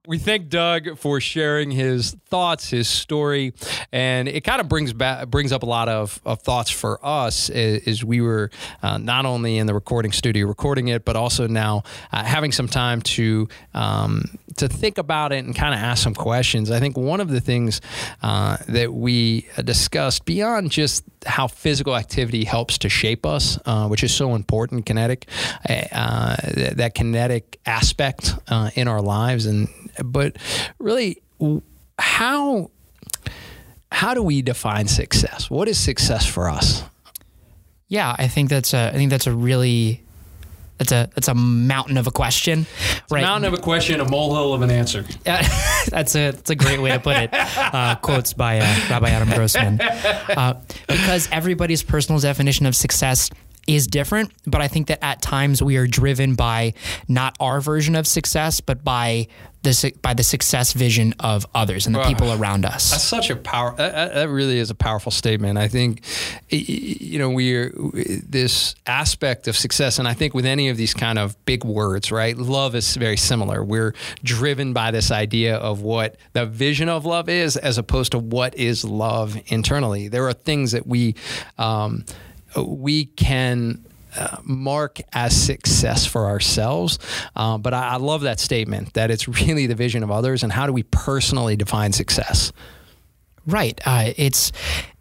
We 0.07 0.19
thank 0.19 0.47
Dug 0.47 0.97
for 0.97 1.19
sharing 1.19 1.69
his 1.69 2.15
thoughts, 2.27 2.69
his 2.69 2.87
story, 2.87 3.53
and 3.91 4.29
it 4.29 4.45
kind 4.45 4.61
of 4.61 4.69
brings 4.69 4.93
back 4.93 5.27
brings 5.27 5.51
up 5.51 5.63
a 5.63 5.65
lot 5.65 5.89
of, 5.89 6.21
of 6.25 6.41
thoughts 6.41 6.71
for 6.71 6.97
us 7.05 7.49
as, 7.49 8.05
we 8.05 8.21
were 8.21 8.49
uh, 8.81 8.99
not 8.99 9.25
only 9.25 9.57
in 9.57 9.67
the 9.67 9.73
recording 9.73 10.13
studio 10.13 10.47
recording 10.47 10.87
it, 10.87 11.03
but 11.03 11.17
also 11.17 11.45
now 11.45 11.83
uh, 12.13 12.23
having 12.23 12.53
some 12.53 12.69
time 12.69 13.01
to 13.01 13.49
um, 13.73 14.23
to 14.55 14.69
think 14.69 14.97
about 14.97 15.33
it 15.33 15.43
and 15.43 15.53
kind 15.53 15.73
of 15.73 15.81
ask 15.81 16.03
some 16.03 16.15
questions. 16.15 16.71
I 16.71 16.79
think 16.79 16.97
one 16.97 17.19
of 17.19 17.27
the 17.29 17.41
things 17.41 17.81
uh, 18.23 18.55
that 18.69 18.93
we 18.93 19.45
discussed 19.61 20.23
beyond 20.23 20.71
just 20.71 21.03
how 21.25 21.47
physical 21.47 21.97
activity 21.97 22.45
helps 22.45 22.77
to 22.77 22.87
shape 22.89 23.25
us, 23.25 23.59
uh, 23.65 23.87
which 23.89 24.05
is 24.05 24.13
so 24.13 24.35
important, 24.35 24.85
kinetic, 24.85 25.27
uh, 25.67 26.37
that, 26.55 26.77
that 26.77 26.95
kinetic 26.95 27.59
aspect 27.65 28.35
uh, 28.47 28.69
in 28.75 28.87
our 28.87 29.01
lives, 29.01 29.45
and 29.45 29.67
but 30.03 30.37
really, 30.79 31.21
how 31.99 32.71
how 33.91 34.13
do 34.13 34.21
we 34.21 34.41
define 34.41 34.87
success? 34.87 35.49
What 35.49 35.67
is 35.67 35.79
success 35.79 36.25
for 36.25 36.49
us? 36.49 36.83
Yeah, 37.87 38.15
I 38.17 38.27
think 38.27 38.49
that's 38.49 38.73
a 38.73 38.89
I 38.89 38.93
think 38.93 39.09
that's 39.09 39.27
a 39.27 39.33
really 39.33 40.03
that's 40.77 40.91
a 40.91 41.09
that's 41.15 41.27
a 41.27 41.33
mountain 41.33 41.97
of 41.97 42.05
a 42.07 42.11
question. 42.11 42.65
right. 43.09 43.21
Mountain 43.21 43.51
of 43.51 43.59
a 43.59 43.61
question, 43.61 43.99
a 43.99 44.09
molehill 44.09 44.53
of 44.53 44.61
an 44.61 44.69
answer. 44.71 45.03
Yeah, 45.25 45.41
that's 45.89 46.15
a 46.15 46.31
that's 46.31 46.49
a 46.49 46.55
great 46.55 46.81
way 46.81 46.91
to 46.91 46.99
put 46.99 47.17
it. 47.17 47.29
Uh, 47.33 47.95
quotes 47.95 48.33
by 48.33 48.59
uh, 48.59 48.75
Rabbi 48.89 49.09
Adam 49.09 49.29
Grossman, 49.29 49.81
uh, 49.81 50.61
because 50.87 51.27
everybody's 51.31 51.83
personal 51.83 52.19
definition 52.19 52.65
of 52.65 52.75
success 52.75 53.29
is 53.67 53.85
different, 53.85 54.31
but 54.45 54.61
I 54.61 54.67
think 54.67 54.87
that 54.87 55.03
at 55.03 55.21
times 55.21 55.61
we 55.61 55.77
are 55.77 55.87
driven 55.87 56.35
by 56.35 56.73
not 57.07 57.35
our 57.39 57.61
version 57.61 57.95
of 57.95 58.07
success, 58.07 58.61
but 58.61 58.83
by 58.83 59.27
the 59.63 59.93
by 60.01 60.13
the 60.13 60.23
success 60.23 60.71
vision 60.71 61.13
of 61.19 61.45
others 61.53 61.87
and 61.87 61.95
the 61.95 62.03
people 62.03 62.31
around 62.31 62.65
us. 62.65 62.91
That's 62.91 63.03
such 63.03 63.29
a 63.29 63.35
power. 63.35 63.75
That, 63.75 64.13
that 64.13 64.29
really 64.29 64.59
is 64.59 64.69
a 64.69 64.75
powerful 64.75 65.11
statement. 65.11 65.57
I 65.57 65.67
think, 65.67 66.03
you 66.49 67.19
know, 67.19 67.29
we're 67.29 67.73
this 67.75 68.75
aspect 68.85 69.47
of 69.47 69.57
success, 69.57 69.99
and 69.99 70.07
I 70.07 70.13
think 70.13 70.33
with 70.33 70.45
any 70.45 70.69
of 70.69 70.77
these 70.77 70.93
kind 70.93 71.19
of 71.19 71.43
big 71.45 71.65
words, 71.65 72.11
right? 72.11 72.37
Love 72.37 72.75
is 72.75 72.95
very 72.95 73.17
similar. 73.17 73.63
We're 73.63 73.93
driven 74.23 74.73
by 74.73 74.91
this 74.91 75.11
idea 75.11 75.57
of 75.57 75.81
what 75.81 76.17
the 76.33 76.45
vision 76.45 76.87
of 76.87 77.05
love 77.05 77.27
is, 77.27 77.57
as 77.57 77.77
opposed 77.77 78.11
to 78.13 78.19
what 78.19 78.55
is 78.55 78.85
love 78.85 79.37
internally. 79.47 80.07
There 80.07 80.27
are 80.27 80.33
things 80.33 80.71
that 80.71 80.87
we. 80.87 81.15
Um, 81.57 82.05
we 82.63 83.05
can 83.05 83.85
uh, 84.15 84.37
mark 84.43 84.99
as 85.13 85.39
success 85.39 86.05
for 86.05 86.25
ourselves. 86.25 86.97
Uh, 87.35 87.57
but 87.57 87.73
I, 87.73 87.89
I, 87.89 87.95
love 87.97 88.21
that 88.21 88.39
statement 88.39 88.93
that 88.93 89.11
it's 89.11 89.27
really 89.27 89.67
the 89.67 89.75
vision 89.75 90.01
of 90.01 90.09
others 90.09 90.43
and 90.43 90.51
how 90.51 90.65
do 90.65 90.73
we 90.73 90.83
personally 90.83 91.55
define 91.55 91.93
success. 91.93 92.51
Right. 93.45 93.79
Uh, 93.85 94.11
it's 94.17 94.51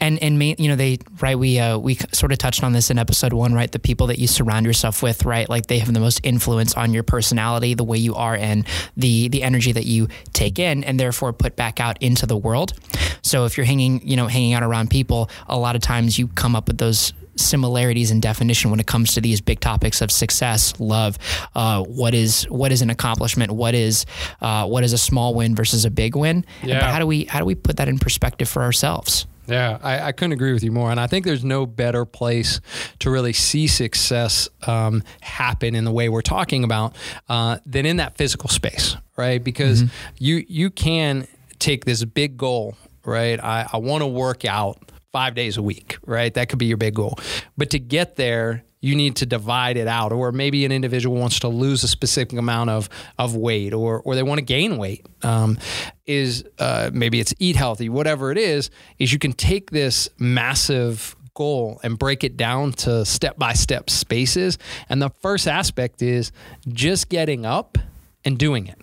and 0.00 0.22
and 0.22 0.38
main, 0.38 0.54
you 0.58 0.68
know 0.68 0.76
they 0.76 0.98
right 1.20 1.36
we 1.36 1.58
uh, 1.58 1.78
we 1.78 1.96
sort 2.12 2.30
of 2.30 2.38
touched 2.38 2.62
on 2.62 2.72
this 2.72 2.92
in 2.92 2.98
episode 2.98 3.32
one 3.32 3.54
right 3.54 3.70
the 3.72 3.80
people 3.80 4.06
that 4.06 4.20
you 4.20 4.28
surround 4.28 4.66
yourself 4.66 5.02
with 5.02 5.24
right 5.24 5.48
like 5.48 5.66
they 5.66 5.78
have 5.78 5.92
the 5.92 5.98
most 5.98 6.20
influence 6.22 6.72
on 6.74 6.94
your 6.94 7.02
personality 7.02 7.74
the 7.74 7.82
way 7.82 7.98
you 7.98 8.14
are 8.14 8.36
and 8.36 8.64
the 8.96 9.26
the 9.30 9.42
energy 9.42 9.72
that 9.72 9.84
you 9.84 10.06
take 10.32 10.60
in 10.60 10.84
and 10.84 11.00
therefore 11.00 11.32
put 11.32 11.56
back 11.56 11.80
out 11.80 12.00
into 12.00 12.24
the 12.24 12.36
world. 12.36 12.72
So 13.20 13.46
if 13.46 13.56
you're 13.56 13.66
hanging 13.66 14.06
you 14.06 14.16
know 14.16 14.28
hanging 14.28 14.52
out 14.52 14.62
around 14.62 14.90
people 14.90 15.28
a 15.48 15.58
lot 15.58 15.74
of 15.74 15.82
times 15.82 16.16
you 16.16 16.28
come 16.28 16.54
up 16.54 16.68
with 16.68 16.78
those 16.78 17.14
similarities 17.36 18.10
in 18.10 18.20
definition 18.20 18.70
when 18.70 18.80
it 18.80 18.86
comes 18.86 19.14
to 19.14 19.20
these 19.20 19.40
big 19.40 19.60
topics 19.60 20.00
of 20.00 20.10
success, 20.10 20.78
love. 20.78 21.18
Uh, 21.54 21.82
what 21.84 22.14
is 22.14 22.44
what 22.44 22.72
is 22.72 22.82
an 22.82 22.90
accomplishment? 22.90 23.52
What 23.52 23.74
is 23.74 24.06
uh, 24.40 24.66
what 24.66 24.84
is 24.84 24.92
a 24.92 24.98
small 24.98 25.34
win 25.34 25.54
versus 25.54 25.84
a 25.84 25.90
big 25.90 26.16
win? 26.16 26.44
Yeah. 26.62 26.80
But 26.80 26.90
how 26.90 26.98
do 26.98 27.06
we 27.06 27.24
how 27.24 27.38
do 27.38 27.44
we 27.44 27.54
put 27.54 27.76
that 27.78 27.88
in 27.88 27.98
perspective 27.98 28.48
for 28.48 28.62
ourselves? 28.62 29.26
Yeah, 29.48 29.78
I, 29.82 30.08
I, 30.08 30.12
couldn't 30.12 30.32
agree 30.32 30.52
with 30.52 30.64
you 30.64 30.72
more. 30.72 30.90
And 30.90 30.98
I 30.98 31.06
think 31.06 31.24
there's 31.24 31.44
no 31.44 31.66
better 31.66 32.04
place 32.04 32.60
to 32.98 33.10
really 33.10 33.32
see 33.32 33.68
success 33.68 34.48
um, 34.66 35.04
happen 35.20 35.74
in 35.74 35.84
the 35.84 35.92
way 35.92 36.08
we're 36.08 36.22
talking 36.22 36.64
about 36.64 36.96
uh, 37.28 37.58
than 37.64 37.86
in 37.86 37.98
that 37.98 38.16
physical 38.16 38.48
space, 38.48 38.96
right? 39.16 39.42
Because 39.42 39.84
mm-hmm. 39.84 40.14
you 40.18 40.44
you 40.48 40.70
can 40.70 41.28
take 41.58 41.84
this 41.84 42.04
big 42.04 42.36
goal, 42.36 42.76
right? 43.04 43.42
I, 43.42 43.68
I 43.72 43.76
want 43.76 44.02
to 44.02 44.08
work 44.08 44.44
out 44.44 44.78
five 45.16 45.34
days 45.34 45.56
a 45.56 45.62
week, 45.62 45.96
right? 46.04 46.34
That 46.34 46.50
could 46.50 46.58
be 46.58 46.66
your 46.66 46.76
big 46.76 46.92
goal. 46.92 47.18
But 47.56 47.70
to 47.70 47.78
get 47.78 48.16
there, 48.16 48.64
you 48.82 48.94
need 48.94 49.16
to 49.16 49.24
divide 49.24 49.78
it 49.78 49.88
out. 49.88 50.12
Or 50.12 50.30
maybe 50.30 50.66
an 50.66 50.72
individual 50.72 51.16
wants 51.16 51.40
to 51.40 51.48
lose 51.48 51.82
a 51.84 51.88
specific 51.88 52.38
amount 52.38 52.68
of, 52.68 52.90
of 53.18 53.34
weight 53.34 53.72
or, 53.72 54.02
or 54.02 54.14
they 54.14 54.22
want 54.22 54.40
to 54.40 54.44
gain 54.44 54.76
weight. 54.76 55.06
Um, 55.22 55.56
is 56.04 56.44
uh, 56.58 56.90
maybe 56.92 57.18
it's 57.18 57.32
eat 57.38 57.56
healthy, 57.56 57.88
whatever 57.88 58.30
it 58.30 58.36
is, 58.36 58.68
is 58.98 59.10
you 59.10 59.18
can 59.18 59.32
take 59.32 59.70
this 59.70 60.10
massive 60.18 61.16
goal 61.32 61.80
and 61.82 61.98
break 61.98 62.22
it 62.22 62.36
down 62.36 62.72
to 62.72 63.06
step 63.06 63.38
by 63.38 63.54
step 63.54 63.88
spaces. 63.88 64.58
And 64.90 65.00
the 65.00 65.10
first 65.22 65.48
aspect 65.48 66.02
is 66.02 66.30
just 66.68 67.08
getting 67.08 67.46
up 67.46 67.78
and 68.22 68.36
doing 68.36 68.66
it, 68.66 68.78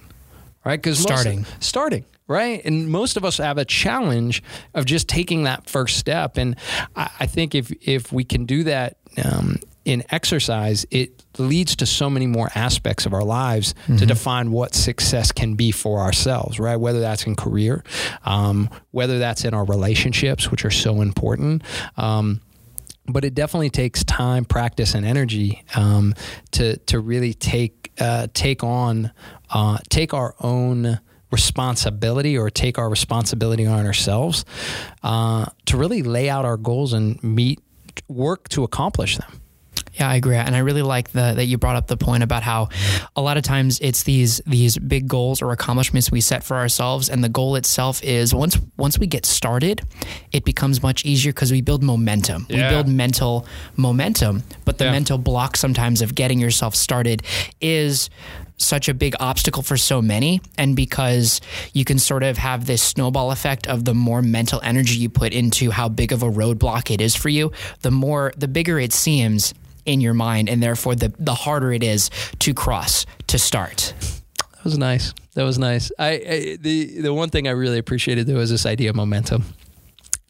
right? 0.66 0.82
Because 0.82 0.98
starting, 0.98 1.46
starting, 1.60 2.06
right? 2.34 2.66
And 2.66 2.90
most 2.90 3.16
of 3.16 3.24
us 3.24 3.38
have 3.38 3.60
a 3.60 3.66
challenge 3.66 4.42
of 4.74 4.86
just 4.86 5.08
taking 5.08 5.44
that 5.44 5.70
first 5.70 5.98
step. 5.98 6.38
And 6.38 6.56
I, 6.96 7.10
I 7.22 7.26
think 7.28 7.54
if 7.54 7.72
if 7.88 8.12
we 8.12 8.24
can 8.24 8.46
do 8.46 8.64
that 8.64 8.98
um, 9.24 9.58
in 9.86 10.04
exercise, 10.10 10.84
it 10.90 11.24
leads 11.38 11.76
to 11.76 11.86
so 11.86 12.10
many 12.10 12.26
more 12.26 12.50
aspects 12.56 13.06
of 13.06 13.14
our 13.14 13.24
lives 13.24 13.76
mm-hmm. 13.84 13.98
to 13.98 14.06
define 14.08 14.52
what 14.52 14.74
success 14.74 15.32
can 15.32 15.54
be 15.54 15.72
for 15.72 16.00
ourselves, 16.00 16.60
right? 16.60 16.76
Whether 16.76 17.02
that's 17.02 17.28
in 17.28 17.36
career, 17.36 17.84
um, 18.26 18.68
whether 18.90 19.20
that's 19.20 19.46
in 19.46 19.54
our 19.54 19.66
relationships, 19.66 20.50
which 20.50 20.66
are 20.66 20.72
so 20.72 21.02
important. 21.02 21.62
Um, 21.98 22.42
but 23.06 23.26
it 23.26 23.36
definitely 23.36 23.70
takes 23.70 24.04
time, 24.04 24.46
practice, 24.46 24.96
and 24.96 25.06
energy 25.06 25.64
um, 25.76 26.16
to 26.52 26.78
to 26.78 27.00
really 27.00 27.34
take 27.36 27.92
uh, 28.00 28.28
take 28.34 28.64
on 28.64 29.12
uh, 29.52 29.78
take 29.90 30.16
our 30.16 30.34
own 30.40 31.00
responsibility 31.34 32.38
or 32.38 32.50
take 32.50 32.78
our 32.78 32.90
responsibility 32.90 33.66
on 33.66 33.86
ourselves 33.86 34.46
uh, 35.02 35.46
to 35.66 35.76
really 35.76 36.04
lay 36.04 36.30
out 36.30 36.46
our 36.46 36.58
goals 36.58 36.94
and 36.94 37.22
meet 37.24 37.60
work 38.08 38.48
to 38.50 38.64
accomplish 38.64 39.18
them. 39.18 39.42
Yeah, 39.94 40.10
I 40.10 40.16
agree, 40.16 40.36
and 40.36 40.56
I 40.56 40.60
really 40.60 40.82
like 40.82 41.12
the, 41.12 41.34
that 41.36 41.46
you 41.46 41.60
brought 41.60 41.76
up 41.76 41.86
the 41.86 41.98
point 41.98 42.24
about 42.24 42.42
how 42.42 42.70
a 43.16 43.22
lot 43.22 43.38
of 43.38 43.44
times 43.44 43.80
it's 43.80 44.02
these 44.04 44.42
these 44.48 44.76
big 44.76 45.08
goals 45.08 45.40
or 45.42 45.52
accomplishments 45.52 46.12
we 46.12 46.20
set 46.20 46.44
for 46.44 46.58
ourselves, 46.58 47.10
and 47.10 47.24
the 47.24 47.30
goal 47.30 47.56
itself 47.56 48.04
is 48.04 48.34
once 48.34 48.58
once 48.76 48.98
we 48.98 49.06
get 49.06 49.24
started, 49.24 49.82
it 50.32 50.46
becomes 50.46 50.82
much 50.82 51.06
easier 51.06 51.32
because 51.32 51.52
we 51.52 51.62
build 51.62 51.84
momentum. 51.84 52.48
Yeah. 52.50 52.70
We 52.70 52.76
build 52.76 52.88
mental 52.88 53.46
momentum, 53.78 54.42
but 54.66 54.80
the 54.80 54.86
yeah. 54.86 54.94
mental 54.94 55.20
block 55.20 55.58
sometimes 55.58 56.02
of 56.02 56.16
getting 56.16 56.40
yourself 56.40 56.74
started 56.74 57.22
is 57.62 58.10
such 58.58 58.88
a 58.90 58.94
big 58.94 59.16
obstacle 59.20 59.64
for 59.64 59.78
so 59.78 60.02
many. 60.02 60.42
And 60.58 60.76
because 60.76 61.42
you 61.74 61.86
can 61.86 62.00
sort 62.00 62.24
of 62.24 62.38
have 62.38 62.66
this 62.66 62.82
snowball 62.82 63.32
effect 63.32 63.68
of 63.68 63.86
the 63.86 63.94
more 63.94 64.22
mental 64.22 64.62
energy 64.64 64.96
you 64.96 65.10
put 65.10 65.34
into 65.34 65.72
how 65.72 65.90
big 65.90 66.12
of 66.12 66.24
a 66.24 66.30
roadblock 66.30 66.92
it 66.92 67.02
is 67.02 67.16
for 67.16 67.30
you, 67.30 67.52
the 67.82 67.92
more, 67.92 68.32
the 68.38 68.48
bigger 68.48 68.80
it 68.80 68.94
seems 68.94 69.54
in 69.86 70.02
your 70.02 70.14
mind. 70.14 70.50
And 70.50 70.62
therefore, 70.64 70.96
the, 70.96 71.14
the 71.20 71.36
harder 71.36 71.74
it 71.74 71.84
is 71.84 72.10
to 72.40 72.54
cross, 72.54 73.06
to 73.28 73.38
start. 73.38 73.94
That 74.00 74.64
was 74.64 74.78
nice. 74.78 75.14
That 75.34 75.44
was 75.44 75.60
nice. 75.60 75.92
I, 75.98 76.10
I 76.12 76.58
the 76.62 77.02
the 77.02 77.14
one 77.14 77.30
thing 77.30 77.48
I 77.48 77.52
really 77.52 77.80
appreciated 77.80 78.28
though 78.28 78.36
was 78.36 78.50
this 78.50 78.66
idea 78.66 78.92
of 78.92 78.96
momentum. 78.96 79.44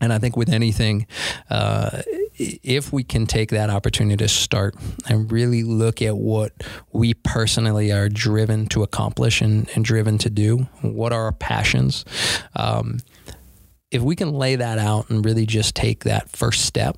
And 0.03 0.11
I 0.11 0.19
think 0.19 0.35
with 0.35 0.49
anything, 0.49 1.07
uh, 1.49 2.01
if 2.35 2.91
we 2.91 3.03
can 3.03 3.25
take 3.25 3.51
that 3.51 3.69
opportunity 3.69 4.17
to 4.17 4.27
start 4.27 4.75
and 5.07 5.31
really 5.31 5.63
look 5.63 6.01
at 6.01 6.17
what 6.17 6.51
we 6.91 7.13
personally 7.13 7.91
are 7.91 8.09
driven 8.09 8.67
to 8.67 8.83
accomplish 8.83 9.41
and, 9.41 9.69
and 9.75 9.85
driven 9.85 10.17
to 10.19 10.29
do, 10.29 10.67
what 10.81 11.13
are 11.13 11.23
our 11.23 11.31
passions, 11.31 12.03
um, 12.55 12.99
if 13.91 14.01
we 14.01 14.15
can 14.15 14.33
lay 14.33 14.55
that 14.55 14.77
out 14.77 15.09
and 15.09 15.23
really 15.23 15.45
just 15.45 15.75
take 15.75 16.03
that 16.03 16.29
first 16.29 16.65
step, 16.65 16.97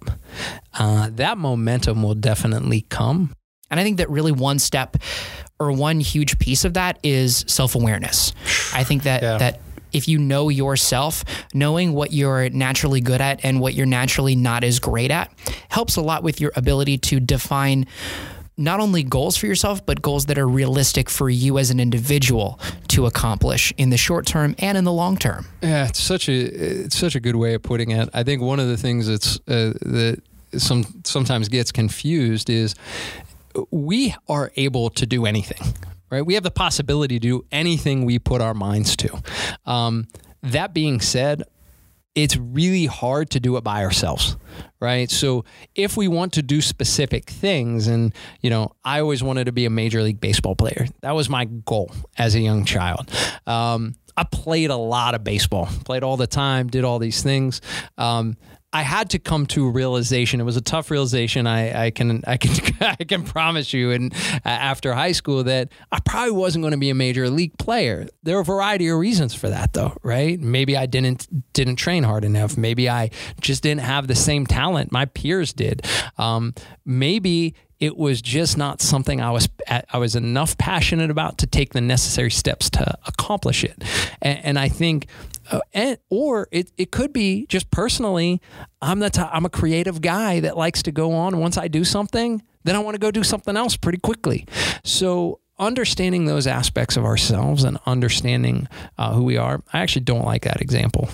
uh, 0.80 1.10
that 1.12 1.38
momentum 1.38 2.02
will 2.02 2.16
definitely 2.16 2.82
come. 2.90 3.34
And 3.70 3.80
I 3.80 3.84
think 3.84 3.98
that 3.98 4.10
really 4.10 4.32
one 4.32 4.60
step 4.60 4.98
or 5.60 5.72
one 5.72 6.00
huge 6.00 6.40
piece 6.40 6.66
of 6.66 6.74
that 6.76 6.98
is 7.04 7.44
self 7.48 7.76
awareness. 7.76 8.34
I 8.74 8.84
think 8.84 9.04
that 9.04 9.22
yeah. 9.22 9.38
that 9.38 9.60
if 9.96 10.08
you 10.08 10.20
know 10.20 10.50
yourself, 10.50 11.24
knowing 11.54 11.94
what 11.94 12.12
you're 12.12 12.50
naturally 12.50 13.02
good 13.02 13.22
at 13.22 13.44
and 13.44 13.62
what 13.62 13.74
you're 13.74 13.86
naturally 13.86 14.36
not 14.36 14.64
as 14.64 14.80
great 14.80 15.10
at 15.10 15.32
helps 15.70 15.96
a 15.96 16.02
lot 16.02 16.22
with 16.22 16.42
your 16.42 16.52
ability 16.56 16.98
to 16.98 17.20
define 17.20 17.86
not 18.58 18.80
only 18.80 19.04
goals 19.04 19.36
for 19.36 19.48
yourself, 19.48 19.86
but 19.86 20.02
goals 20.02 20.28
that 20.28 20.38
are 20.38 20.48
realistic 20.48 21.10
for 21.10 21.30
you 21.30 21.58
as 21.58 21.72
an 21.72 21.80
individual 21.80 22.60
to 22.90 23.06
accomplish 23.06 23.74
in 23.78 23.90
the 23.90 23.98
short 23.98 24.26
term 24.26 24.56
and 24.60 24.78
in 24.78 24.84
the 24.84 24.94
long 24.94 25.18
term. 25.18 25.46
Yeah, 25.62 25.88
it's 25.88 26.02
such 26.02 26.30
a 26.30 26.34
it's 26.34 26.98
such 26.98 27.16
a 27.16 27.20
good 27.20 27.36
way 27.36 27.54
of 27.54 27.64
putting 27.64 27.92
it. 27.92 28.10
I 28.14 28.24
think 28.24 28.42
one 28.42 28.60
of 28.60 28.68
the 28.68 28.78
things 28.78 29.08
that's 29.08 29.38
uh, 29.48 29.74
that 29.82 30.22
some 30.58 30.86
sometimes 31.04 31.50
gets 31.50 31.72
confused 31.72 32.50
is 32.50 32.76
we 33.72 34.16
are 34.28 34.52
able 34.56 34.90
to 34.92 35.06
do 35.06 35.26
anything 35.26 35.74
right? 36.16 36.26
We 36.26 36.36
have 36.36 36.44
the 36.44 36.52
possibility 36.52 37.20
to 37.20 37.28
do 37.28 37.46
anything 37.52 38.06
we 38.06 38.20
put 38.20 38.42
our 38.42 38.54
minds 38.54 38.96
to. 38.98 39.22
Um, 39.66 40.08
that 40.44 40.74
being 40.74 41.02
said, 41.02 41.44
it's 42.16 42.38
really 42.38 42.86
hard 42.86 43.30
to 43.32 43.42
do 43.42 43.58
it 43.58 43.64
by 43.66 43.84
ourselves, 43.84 44.38
right? 44.80 45.12
So 45.12 45.44
if 45.76 45.98
we 45.98 46.08
want 46.08 46.32
to 46.34 46.42
do 46.42 46.62
specific 46.62 47.30
things, 47.30 47.88
and 47.88 48.16
you 48.42 48.50
know, 48.50 48.72
I 48.86 49.02
always 49.02 49.22
wanted 49.22 49.46
to 49.46 49.52
be 49.52 49.66
a 49.66 49.70
major 49.70 50.02
league 50.02 50.22
baseball 50.22 50.56
player. 50.56 50.88
That 51.02 51.12
was 51.12 51.30
my 51.30 51.44
goal 51.46 51.92
as 52.18 52.36
a 52.36 52.40
young 52.40 52.64
child. 52.64 53.12
Um, 53.46 53.96
I 54.16 54.24
played 54.24 54.70
a 54.70 54.78
lot 54.78 55.14
of 55.14 55.26
baseball, 55.26 55.68
played 55.84 56.04
all 56.04 56.16
the 56.16 56.28
time, 56.28 56.68
did 56.68 56.86
all 56.86 57.00
these 57.00 57.22
things. 57.22 57.60
Um, 57.98 58.38
I 58.76 58.82
had 58.82 59.12
to 59.12 59.20
come 59.20 59.46
to 59.48 59.68
a 59.68 59.70
realization. 59.70 60.42
It 60.42 60.44
was 60.44 60.58
a 60.58 60.62
tough 60.62 60.92
realization. 60.92 61.48
I, 61.48 61.86
I 61.86 61.92
can 61.92 62.24
I 62.28 62.36
can 62.36 62.76
I 62.82 62.96
can 63.06 63.24
promise 63.24 63.72
you. 63.72 63.92
And 63.92 64.14
after 64.44 64.94
high 64.94 65.14
school, 65.14 65.46
that 65.46 65.70
I 65.94 66.00
probably 66.02 66.32
wasn't 66.32 66.64
going 66.64 66.74
to 66.74 66.78
be 66.78 66.90
a 66.90 66.96
major 66.96 67.30
league 67.30 67.58
player. 67.58 68.06
There 68.24 68.36
are 68.36 68.42
a 68.42 68.46
variety 68.46 68.90
of 68.90 69.00
reasons 69.00 69.34
for 69.34 69.48
that, 69.48 69.72
though. 69.72 69.96
Right? 70.04 70.38
Maybe 70.42 70.76
I 70.76 70.88
didn't 70.88 71.54
didn't 71.54 71.78
train 71.78 72.04
hard 72.04 72.26
enough. 72.26 72.58
Maybe 72.58 72.90
I 72.90 73.12
just 73.40 73.64
didn't 73.64 73.82
have 73.82 74.08
the 74.08 74.16
same 74.16 74.46
talent 74.46 74.92
my 74.92 75.06
peers 75.06 75.54
did. 75.54 75.88
Um, 76.18 76.54
maybe 76.84 77.56
it 77.80 77.98
was 77.98 78.22
just 78.22 78.58
not 78.58 78.82
something 78.82 79.22
I 79.22 79.32
was 79.32 79.50
I 79.68 79.98
was 79.98 80.16
enough 80.16 80.58
passionate 80.58 81.10
about 81.10 81.38
to 81.40 81.48
take 81.48 81.74
the 81.74 81.82
necessary 81.82 82.32
steps 82.32 82.70
to 82.72 82.98
accomplish 83.06 83.64
it. 83.64 83.84
And, 84.22 84.46
and 84.46 84.60
I 84.60 84.70
think, 84.70 85.08
uh, 85.52 85.60
and, 85.74 85.98
or 86.10 86.48
it, 86.52 86.72
it 86.78 86.92
could 86.92 87.12
be 87.12 87.46
just 87.48 87.72
personally, 87.72 88.42
I'm 88.82 89.00
the 89.00 89.30
I'm 89.32 89.46
a 89.46 89.50
creative 89.50 90.02
guy 90.02 90.40
that 90.40 90.58
likes 90.58 90.84
to 90.84 90.92
go 90.92 91.14
on. 91.14 91.40
Once 91.40 91.58
I 91.58 91.68
do 91.68 91.84
something, 91.84 92.42
then 92.64 92.76
I 92.76 92.80
want 92.80 92.96
to 92.96 93.00
go 93.00 93.12
do 93.12 93.24
something 93.24 93.58
else 93.58 93.76
pretty 93.76 94.00
quickly. 94.00 94.46
So 94.84 95.40
understanding 95.60 96.26
those 96.26 96.48
aspects 96.48 96.98
of 96.98 97.06
ourselves 97.06 97.64
and 97.64 97.78
understanding 97.86 98.68
uh, 98.98 99.14
who 99.14 99.24
we 99.24 99.38
are, 99.38 99.62
I 99.72 99.80
actually 99.80 100.04
don't 100.04 100.26
like 100.26 100.44
that 100.44 100.62
example. 100.62 101.10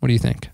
What 0.00 0.08
do 0.08 0.12
you 0.12 0.18
think? 0.18 0.48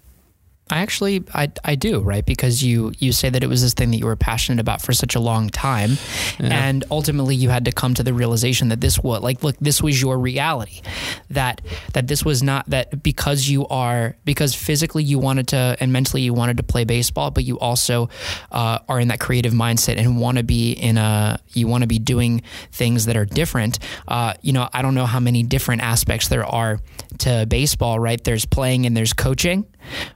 I 0.70 0.78
actually 0.78 1.22
I, 1.34 1.52
I 1.62 1.74
do 1.74 2.00
right 2.00 2.24
because 2.24 2.62
you 2.62 2.92
you 2.98 3.12
say 3.12 3.28
that 3.28 3.44
it 3.44 3.48
was 3.48 3.60
this 3.60 3.74
thing 3.74 3.90
that 3.90 3.98
you 3.98 4.06
were 4.06 4.16
passionate 4.16 4.60
about 4.60 4.80
for 4.80 4.94
such 4.94 5.14
a 5.14 5.20
long 5.20 5.50
time, 5.50 5.98
yeah. 6.40 6.66
and 6.66 6.84
ultimately 6.90 7.36
you 7.36 7.50
had 7.50 7.66
to 7.66 7.72
come 7.72 7.92
to 7.94 8.02
the 8.02 8.14
realization 8.14 8.68
that 8.68 8.80
this 8.80 8.98
was 8.98 9.20
like 9.20 9.42
look 9.42 9.56
this 9.60 9.82
was 9.82 10.00
your 10.00 10.18
reality, 10.18 10.80
that 11.28 11.60
that 11.92 12.08
this 12.08 12.24
was 12.24 12.42
not 12.42 12.68
that 12.70 13.02
because 13.02 13.46
you 13.46 13.66
are 13.66 14.16
because 14.24 14.54
physically 14.54 15.04
you 15.04 15.18
wanted 15.18 15.48
to 15.48 15.76
and 15.80 15.92
mentally 15.92 16.22
you 16.22 16.32
wanted 16.32 16.56
to 16.56 16.62
play 16.62 16.84
baseball, 16.84 17.30
but 17.30 17.44
you 17.44 17.58
also 17.58 18.08
uh, 18.50 18.78
are 18.88 18.98
in 18.98 19.08
that 19.08 19.20
creative 19.20 19.52
mindset 19.52 19.98
and 19.98 20.18
want 20.18 20.38
to 20.38 20.44
be 20.44 20.72
in 20.72 20.96
a 20.96 21.38
you 21.52 21.68
want 21.68 21.82
to 21.82 21.88
be 21.88 21.98
doing 21.98 22.40
things 22.72 23.04
that 23.04 23.18
are 23.18 23.26
different. 23.26 23.78
Uh, 24.08 24.32
you 24.40 24.54
know 24.54 24.66
I 24.72 24.80
don't 24.80 24.94
know 24.94 25.06
how 25.06 25.20
many 25.20 25.42
different 25.42 25.82
aspects 25.82 26.28
there 26.28 26.46
are 26.46 26.80
to 27.18 27.44
baseball. 27.46 28.00
Right, 28.00 28.22
there's 28.24 28.46
playing 28.46 28.86
and 28.86 28.96
there's 28.96 29.12
coaching 29.12 29.66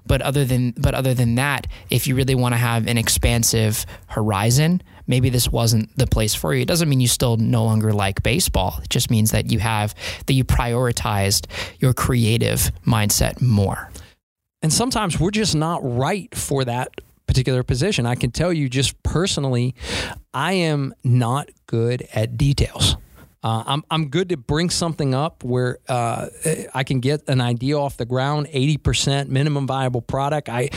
but 0.07 0.23
other 0.23 0.45
than 0.45 0.73
but 0.73 0.95
other 0.95 1.15
than 1.15 1.35
that, 1.37 1.67
if 1.91 2.07
you 2.07 2.15
really 2.15 2.35
want 2.35 2.53
to 2.53 2.59
have 2.59 2.87
an 2.87 2.99
expansive 2.99 3.87
horizon, 4.07 4.83
maybe 5.07 5.31
this 5.31 5.49
wasn't 5.51 5.97
the 5.97 6.07
place 6.07 6.35
for 6.35 6.55
you. 6.55 6.63
It 6.63 6.69
doesn't 6.69 6.89
mean 6.89 7.01
you 7.01 7.09
still 7.09 7.37
no 7.37 7.65
longer 7.65 7.93
like 7.93 8.23
baseball. 8.23 8.81
It 8.83 8.91
just 8.91 9.11
means 9.11 9.33
that 9.33 9.51
you 9.51 9.59
have 9.59 9.95
that 10.27 10.33
you 10.35 10.45
prioritized 10.45 11.47
your 11.81 11.95
creative 11.95 12.71
mindset 12.87 13.41
more. 13.41 13.91
And 14.63 14.73
sometimes 14.73 15.21
we're 15.21 15.31
just 15.31 15.55
not 15.55 15.81
right 15.83 16.35
for 16.35 16.65
that 16.65 16.91
particular 17.27 17.63
position. 17.63 18.07
I 18.07 18.17
can 18.17 18.31
tell 18.31 18.53
you 18.53 18.69
just 18.69 19.01
personally, 19.03 19.75
I 20.35 20.55
am 20.55 20.95
not 21.05 21.49
good 21.67 22.09
at 22.15 22.37
details. 22.37 22.97
Uh, 23.43 23.63
I'm 23.67 23.85
I'm 23.91 24.09
good 24.09 24.31
to 24.31 24.37
bring 24.37 24.69
something 24.69 25.15
up 25.15 25.45
where 25.45 25.79
uh, 25.89 26.27
I 26.75 26.83
can 26.83 27.01
get 27.01 27.23
an 27.29 27.41
idea 27.41 27.79
off 27.79 27.97
the 27.97 28.05
ground, 28.05 28.49
eighty 28.51 28.77
percent 28.77 29.31
minimum 29.31 29.67
viable 29.67 30.03
product. 30.03 30.49
I 30.49 30.71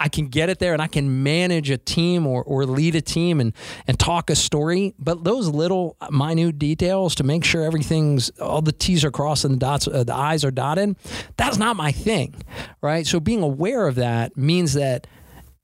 I 0.00 0.08
can 0.08 0.28
get 0.28 0.48
it 0.48 0.58
there 0.60 0.72
and 0.72 0.80
I 0.80 0.86
can 0.86 1.22
manage 1.22 1.68
a 1.68 1.76
team 1.76 2.26
or, 2.26 2.42
or 2.42 2.64
lead 2.64 2.94
a 2.94 3.02
team 3.02 3.38
and, 3.38 3.52
and 3.86 3.98
talk 3.98 4.30
a 4.30 4.34
story. 4.34 4.94
But 4.98 5.24
those 5.24 5.48
little 5.48 5.96
minute 6.10 6.58
details 6.58 7.14
to 7.16 7.22
make 7.22 7.44
sure 7.44 7.62
everything's 7.62 8.30
all 8.40 8.62
the 8.62 8.72
T's 8.72 9.04
are 9.04 9.10
crossed 9.10 9.44
and 9.44 9.54
the 9.54 9.58
dots, 9.58 9.86
uh, 9.86 10.04
the 10.04 10.14
I's 10.14 10.44
are 10.44 10.50
dotted, 10.50 10.96
that's 11.36 11.58
not 11.58 11.76
my 11.76 11.92
thing, 11.92 12.34
right? 12.80 13.06
So 13.06 13.20
being 13.20 13.42
aware 13.42 13.86
of 13.86 13.96
that 13.96 14.36
means 14.38 14.72
that 14.72 15.06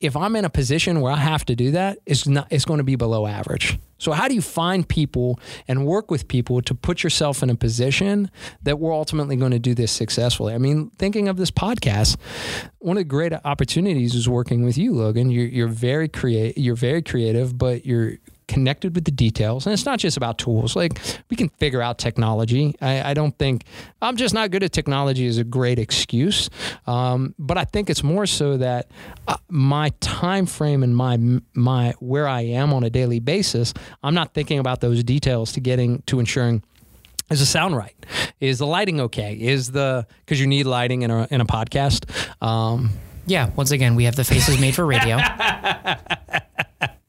if 0.01 0.16
I'm 0.16 0.34
in 0.34 0.44
a 0.44 0.51
position 0.51 1.01
where 1.01 1.12
I 1.12 1.16
have 1.16 1.44
to 1.46 1.55
do 1.55 1.72
that, 1.72 1.98
it's 2.07 2.26
not 2.26 2.48
it's 2.51 2.64
going 2.64 2.78
to 2.78 2.84
be 2.84 2.96
below 2.96 3.26
average. 3.26 3.78
So 3.98 4.12
how 4.12 4.28
do 4.28 4.34
you 4.34 4.40
find 4.40 4.88
people 4.88 5.38
and 5.68 5.84
work 5.84 6.11
with 6.11 6.26
people 6.26 6.62
to 6.62 6.74
put 6.74 7.03
yourself 7.03 7.42
in 7.42 7.51
a 7.51 7.55
position 7.55 8.30
that 8.62 8.78
we're 8.78 8.94
ultimately 8.94 9.36
going 9.36 9.51
to 9.51 9.59
do 9.59 9.74
this 9.74 9.92
successfully? 9.92 10.55
I 10.55 10.59
mean, 10.59 10.90
thinking 10.96 11.28
of 11.28 11.36
this 11.36 11.51
podcast, 11.51 12.16
one 12.78 12.96
of 12.96 13.03
the 13.03 13.05
great 13.05 13.34
opportunities 13.44 14.14
is 14.14 14.26
working 14.26 14.64
with 14.64 14.78
you, 14.78 14.94
Logan. 14.94 15.28
You're, 15.30 15.46
you're 15.46 15.68
very 15.68 16.09
creative. 16.09 16.57
You're 16.57 16.76
very 16.76 17.03
creative, 17.03 17.59
but 17.59 17.84
you're 17.84 18.14
connected 18.51 18.96
with 18.96 19.05
the 19.05 19.12
details. 19.12 19.64
And 19.64 19.72
it's 19.72 19.86
not 19.86 20.01
just 20.01 20.16
about 20.16 20.36
tools. 20.36 20.74
Like 20.74 21.01
we 21.30 21.36
can 21.36 21.48
figure 21.51 21.80
out 21.80 21.98
technology. 21.98 22.74
I, 22.80 23.11
I 23.11 23.14
don't 23.14 23.38
think 23.38 23.64
I'm 24.03 24.16
just 24.16 24.34
not 24.34 24.51
good 24.51 24.64
at 24.64 24.72
technology 24.72 25.24
is 25.24 25.38
a 25.38 25.44
great 25.44 25.78
excuse. 25.78 26.51
Um, 26.88 27.32
but 27.38 27.57
I 27.57 27.64
think 27.64 27.88
it's 27.88 28.03
more 28.03 28.26
so 28.26 28.57
that 28.57 28.90
uh, 29.28 29.36
my 29.48 29.92
time 30.01 30.46
frame 30.46 30.82
and 30.82 30.96
my 30.96 31.16
my 31.55 31.94
where 32.01 32.26
I 32.26 32.40
am 32.40 32.72
on 32.72 32.82
a 32.82 32.90
daily 32.90 33.20
basis, 33.20 33.72
I'm 34.03 34.14
not 34.14 34.34
thinking 34.34 34.59
about 34.59 34.80
those 34.80 35.05
details 35.05 35.53
to 35.53 35.61
getting 35.61 36.03
to 36.07 36.18
ensuring 36.18 36.64
is 37.30 37.38
the 37.38 37.46
sound 37.46 37.76
right? 37.76 37.94
Is 38.40 38.59
the 38.59 38.66
lighting 38.66 39.01
okay? 39.03 39.34
Is 39.34 39.70
the 39.70 40.05
because 40.24 40.40
you 40.40 40.48
need 40.48 40.64
lighting 40.64 41.03
in 41.03 41.12
a 41.12 41.28
in 41.30 41.40
a 41.40 41.46
podcast? 41.46 42.05
Um, 42.44 42.90
yeah. 43.26 43.51
Once 43.55 43.70
again, 43.70 43.94
we 43.94 44.05
have 44.05 44.16
the 44.16 44.24
faces 44.24 44.61
made 44.61 44.74
for 44.74 44.84
radio. 44.84 45.18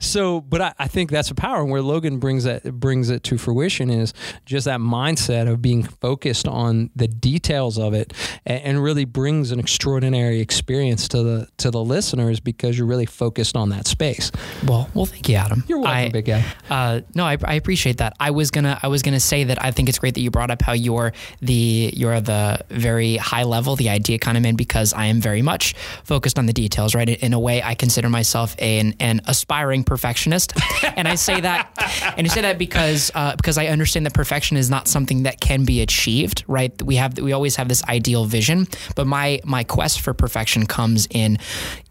so, 0.00 0.40
but 0.40 0.60
I, 0.60 0.74
I, 0.78 0.88
think 0.88 1.10
that's 1.10 1.30
a 1.30 1.34
power. 1.34 1.60
And 1.60 1.70
where 1.70 1.82
Logan 1.82 2.18
brings 2.18 2.44
that 2.44 2.64
brings 2.80 3.10
it 3.10 3.22
to 3.24 3.36
fruition 3.36 3.90
is 3.90 4.14
just 4.46 4.64
that 4.64 4.80
mindset 4.80 5.50
of 5.50 5.60
being 5.60 5.82
focused 5.82 6.48
on 6.48 6.90
the 6.96 7.06
details 7.06 7.78
of 7.78 7.92
it, 7.92 8.12
and, 8.46 8.62
and, 8.62 8.82
really 8.82 9.04
brings 9.04 9.50
an 9.50 9.60
extraordinary 9.60 10.40
experience 10.40 11.08
to 11.08 11.22
the 11.22 11.48
to 11.58 11.70
the 11.70 11.82
listeners 11.82 12.40
because 12.40 12.78
you're 12.78 12.86
really 12.86 13.06
focused 13.06 13.56
on 13.56 13.68
that 13.70 13.86
space. 13.86 14.32
Well, 14.66 14.88
well, 14.94 15.06
thank 15.06 15.28
you, 15.28 15.36
Adam. 15.36 15.64
You're 15.68 15.78
welcome, 15.78 15.96
I, 15.96 16.08
big 16.08 16.24
guy. 16.24 16.44
Uh, 16.70 17.00
no, 17.14 17.24
I, 17.24 17.36
I, 17.44 17.54
appreciate 17.54 17.98
that. 17.98 18.14
I 18.18 18.30
was 18.30 18.50
gonna 18.50 18.78
I 18.82 18.88
was 18.88 19.02
gonna 19.02 19.20
say 19.20 19.44
that 19.44 19.62
I 19.62 19.70
think 19.72 19.88
it's 19.90 19.98
great 19.98 20.14
that 20.14 20.20
you 20.20 20.30
brought 20.30 20.50
up 20.50 20.62
how 20.62 20.72
you're 20.72 21.12
the 21.42 21.92
you're 21.94 22.20
the 22.20 22.64
very 22.70 23.16
high 23.16 23.44
level, 23.44 23.76
the 23.76 23.90
idea 23.90 24.18
kind 24.18 24.38
of 24.38 24.42
man, 24.42 24.56
because 24.56 24.94
I 24.94 25.06
am 25.06 25.20
very 25.20 25.42
much 25.42 25.74
focused 26.04 26.38
on 26.38 26.46
the 26.46 26.54
details. 26.54 26.94
Right, 26.94 27.08
in 27.08 27.34
a 27.34 27.40
way, 27.40 27.62
I 27.62 27.74
consider 27.74 28.08
myself 28.08 28.56
an 28.58 28.94
an 29.00 29.20
aspiring 29.26 29.49
perfectionist, 29.84 30.52
and 30.96 31.08
I 31.08 31.16
say 31.16 31.40
that, 31.40 31.72
and 32.16 32.26
I 32.26 32.30
say 32.30 32.42
that 32.42 32.58
because 32.58 33.10
uh, 33.14 33.36
because 33.36 33.58
I 33.58 33.66
understand 33.66 34.06
that 34.06 34.14
perfection 34.14 34.56
is 34.56 34.70
not 34.70 34.88
something 34.88 35.24
that 35.24 35.40
can 35.40 35.64
be 35.64 35.80
achieved. 35.80 36.44
Right? 36.46 36.80
We 36.82 36.96
have 36.96 37.18
we 37.18 37.32
always 37.32 37.56
have 37.56 37.68
this 37.68 37.82
ideal 37.84 38.24
vision, 38.24 38.68
but 38.94 39.06
my 39.06 39.40
my 39.44 39.64
quest 39.64 40.00
for 40.00 40.14
perfection 40.14 40.66
comes 40.66 41.06
in 41.10 41.38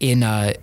in. 0.00 0.22
Uh, 0.22 0.54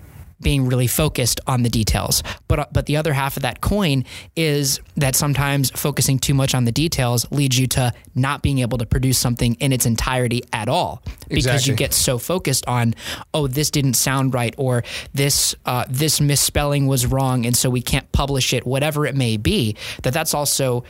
being 0.42 0.68
really 0.68 0.88
focused 0.88 1.40
on 1.48 1.64
the 1.64 1.70
details. 1.70 2.24
But 2.48 2.72
but 2.74 2.86
the 2.86 2.98
other 2.98 3.14
half 3.14 3.38
of 3.38 3.44
that 3.44 3.62
coin 3.62 4.06
is 4.36 4.80
that 4.96 5.16
sometimes 5.16 5.70
focusing 5.72 6.20
too 6.20 6.34
much 6.34 6.54
on 6.54 6.66
the 6.66 6.72
details 6.72 7.30
leads 7.32 7.58
you 7.58 7.68
to 7.68 7.94
not 8.16 8.42
being 8.42 8.60
able 8.60 8.78
to 8.78 8.86
produce 8.86 9.18
something 9.18 9.56
in 9.56 9.72
its 9.72 9.86
entirety 9.86 10.44
at 10.54 10.70
all 10.70 11.02
because 11.28 11.46
exactly. 11.46 11.72
you 11.72 11.76
get 11.76 11.94
so 11.94 12.18
focused 12.18 12.68
on 12.68 12.96
oh 13.34 13.48
this 13.48 13.72
didn't 13.72 13.94
sound 13.94 14.34
right 14.34 14.54
or 14.58 14.84
this 15.14 15.56
uh, 15.66 15.86
this 15.90 16.20
misspelling 16.20 16.88
was 16.88 17.06
wrong 17.06 17.46
and 17.46 17.56
so 17.56 17.70
we 17.70 17.82
can't 17.82 18.12
publish 18.12 18.54
it 18.54 18.66
whatever 18.66 19.06
it 19.06 19.16
may 19.16 19.38
be 19.38 19.76
that 20.04 20.14
that's 20.14 20.34
also 20.34 20.84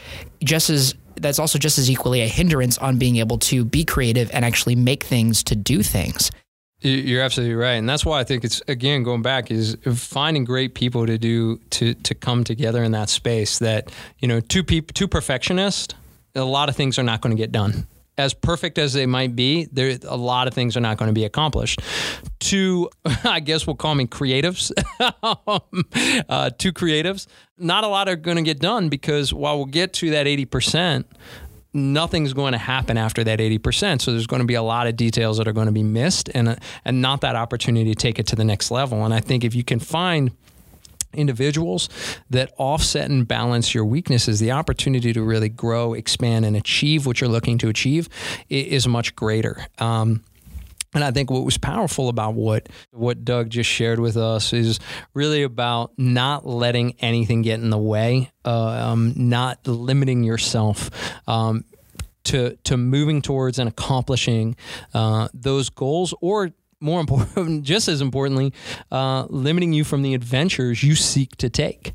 just 0.43 0.69
as 0.69 0.95
that's 1.19 1.39
also 1.39 1.59
just 1.59 1.77
as 1.77 1.89
equally 1.89 2.21
a 2.21 2.27
hindrance 2.27 2.77
on 2.77 2.97
being 2.97 3.17
able 3.17 3.37
to 3.37 3.65
be 3.65 3.83
creative 3.83 4.29
and 4.33 4.45
actually 4.45 4.75
make 4.75 5.03
things 5.03 5.43
to 5.43 5.55
do 5.55 5.81
things. 5.81 6.31
You're 6.81 7.23
absolutely 7.23 7.55
right, 7.55 7.73
and 7.73 7.89
that's 7.89 8.05
why 8.05 8.19
I 8.19 8.23
think 8.23 8.43
it's 8.43 8.61
again 8.67 9.01
going 9.01 9.23
back 9.23 9.49
is 9.49 9.75
finding 9.95 10.45
great 10.45 10.75
people 10.75 11.07
to 11.07 11.17
do 11.17 11.57
to 11.71 11.95
to 11.95 12.13
come 12.13 12.43
together 12.43 12.83
in 12.83 12.91
that 12.91 13.09
space. 13.09 13.57
That 13.57 13.91
you 14.19 14.27
know, 14.27 14.39
two 14.39 14.63
people, 14.63 14.93
two 14.93 15.07
perfectionists, 15.07 15.95
a 16.35 16.43
lot 16.43 16.69
of 16.69 16.75
things 16.75 16.99
are 16.99 17.03
not 17.03 17.21
going 17.21 17.35
to 17.35 17.41
get 17.41 17.51
done. 17.51 17.87
As 18.19 18.35
perfect 18.35 18.77
as 18.77 18.93
they 18.93 19.07
might 19.07 19.35
be, 19.35 19.65
there 19.71 19.97
a 20.07 20.17
lot 20.17 20.47
of 20.47 20.53
things 20.53 20.77
are 20.77 20.79
not 20.79 20.97
going 20.97 21.09
to 21.09 21.13
be 21.13 21.25
accomplished. 21.25 21.81
Two, 22.39 22.89
I 23.23 23.39
guess 23.39 23.65
we'll 23.65 23.75
call 23.75 23.95
me 23.95 24.05
creatives. 24.05 24.71
uh, 26.29 26.49
two 26.59 26.73
creatives, 26.73 27.25
not 27.57 27.85
a 27.85 27.87
lot 27.87 28.07
are 28.07 28.15
going 28.15 28.37
to 28.37 28.43
get 28.43 28.59
done 28.59 28.89
because 28.89 29.33
while 29.33 29.57
we'll 29.57 29.65
get 29.65 29.93
to 29.93 30.11
that 30.11 30.27
eighty 30.27 30.45
percent, 30.45 31.07
nothing's 31.77 32.33
going 32.33 32.51
to 32.51 32.57
happen 32.57 32.97
after 32.97 33.23
that 33.23 33.39
80%. 33.39 34.01
So 34.01 34.11
there's 34.11 34.27
going 34.27 34.41
to 34.41 34.45
be 34.45 34.55
a 34.55 34.61
lot 34.61 34.87
of 34.87 34.97
details 34.97 35.37
that 35.37 35.47
are 35.47 35.53
going 35.53 35.67
to 35.67 35.71
be 35.71 35.83
missed 35.83 36.29
and, 36.33 36.59
and 36.83 37.01
not 37.01 37.21
that 37.21 37.35
opportunity 37.35 37.93
to 37.93 37.95
take 37.95 38.19
it 38.19 38.27
to 38.27 38.35
the 38.35 38.43
next 38.43 38.71
level. 38.71 39.05
And 39.05 39.13
I 39.13 39.19
think 39.19 39.43
if 39.43 39.55
you 39.55 39.63
can 39.63 39.79
find 39.79 40.31
individuals 41.13 41.89
that 42.29 42.53
offset 42.57 43.09
and 43.09 43.27
balance 43.27 43.73
your 43.73 43.85
weaknesses, 43.85 44.39
the 44.39 44.51
opportunity 44.51 45.13
to 45.13 45.21
really 45.21 45.49
grow, 45.49 45.93
expand, 45.93 46.45
and 46.45 46.55
achieve 46.55 47.05
what 47.05 47.21
you're 47.21 47.29
looking 47.29 47.57
to 47.59 47.69
achieve 47.69 48.09
is 48.49 48.87
much 48.87 49.15
greater. 49.15 49.65
Um, 49.79 50.23
and 50.93 51.03
I 51.03 51.11
think 51.11 51.29
what 51.29 51.43
was 51.43 51.57
powerful 51.57 52.09
about 52.09 52.33
what 52.33 52.69
what 52.91 53.25
Dug 53.25 53.49
just 53.49 53.69
shared 53.69 53.99
with 53.99 54.17
us 54.17 54.53
is 54.53 54.79
really 55.13 55.43
about 55.43 55.91
not 55.97 56.45
letting 56.45 56.93
anything 56.99 57.41
get 57.41 57.59
in 57.59 57.69
the 57.69 57.77
way, 57.77 58.31
uh, 58.45 58.91
um, 58.91 59.13
not 59.15 59.65
limiting 59.67 60.23
yourself. 60.23 60.89
Um, 61.27 61.65
to, 62.23 62.57
to 62.65 62.75
moving 62.75 63.21
towards 63.21 63.57
and 63.57 63.69
accomplishing 63.69 64.57
uh, 64.93 65.29
those 65.33 65.69
goals, 65.69 66.13
or 66.19 66.51
more 66.81 66.99
important, 66.99 67.63
just 67.63 67.87
as 67.87 68.01
importantly, 68.01 68.51
uh, 68.91 69.25
limiting 69.29 69.71
you 69.71 69.85
from 69.85 70.01
the 70.01 70.13
adventures 70.13 70.83
you 70.83 70.93
seek 70.93 71.37
to 71.37 71.49
take 71.49 71.93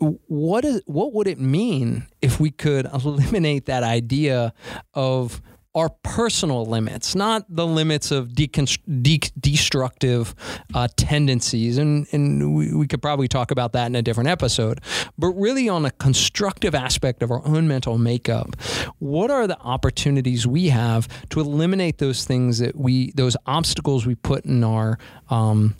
what 0.00 0.64
is 0.64 0.82
what 0.86 1.12
would 1.12 1.26
it 1.26 1.38
mean 1.38 2.06
if 2.22 2.40
we 2.40 2.50
could 2.50 2.86
eliminate 2.92 3.66
that 3.66 3.82
idea 3.82 4.52
of 4.94 5.42
our 5.74 5.88
personal 6.02 6.64
limits, 6.64 7.14
not 7.14 7.44
the 7.48 7.66
limits 7.66 8.10
of 8.10 8.28
deconst- 8.30 9.02
de- 9.02 9.20
destructive 9.38 10.34
uh, 10.74 10.88
tendencies. 10.96 11.78
And, 11.78 12.06
and 12.12 12.56
we, 12.56 12.74
we 12.74 12.86
could 12.88 13.00
probably 13.00 13.28
talk 13.28 13.52
about 13.52 13.72
that 13.74 13.86
in 13.86 13.94
a 13.94 14.02
different 14.02 14.28
episode. 14.28 14.80
But 15.16 15.28
really, 15.28 15.68
on 15.68 15.84
a 15.84 15.90
constructive 15.92 16.74
aspect 16.74 17.22
of 17.22 17.30
our 17.30 17.46
own 17.46 17.68
mental 17.68 17.98
makeup, 17.98 18.56
what 18.98 19.30
are 19.30 19.46
the 19.46 19.58
opportunities 19.60 20.46
we 20.46 20.68
have 20.68 21.06
to 21.30 21.40
eliminate 21.40 21.98
those 21.98 22.24
things 22.24 22.58
that 22.58 22.74
we, 22.74 23.12
those 23.12 23.36
obstacles 23.46 24.06
we 24.06 24.16
put 24.16 24.44
in 24.44 24.64
our, 24.64 24.98
um, 25.28 25.76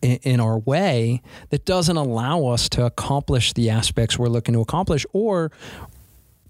in, 0.00 0.40
our 0.40 0.58
way 0.58 1.22
that 1.50 1.64
doesn't 1.64 1.96
allow 1.96 2.46
us 2.46 2.68
to 2.70 2.84
accomplish 2.84 3.52
the 3.52 3.70
aspects 3.70 4.18
we're 4.18 4.28
looking 4.28 4.54
to 4.54 4.60
accomplish 4.60 5.06
or 5.12 5.50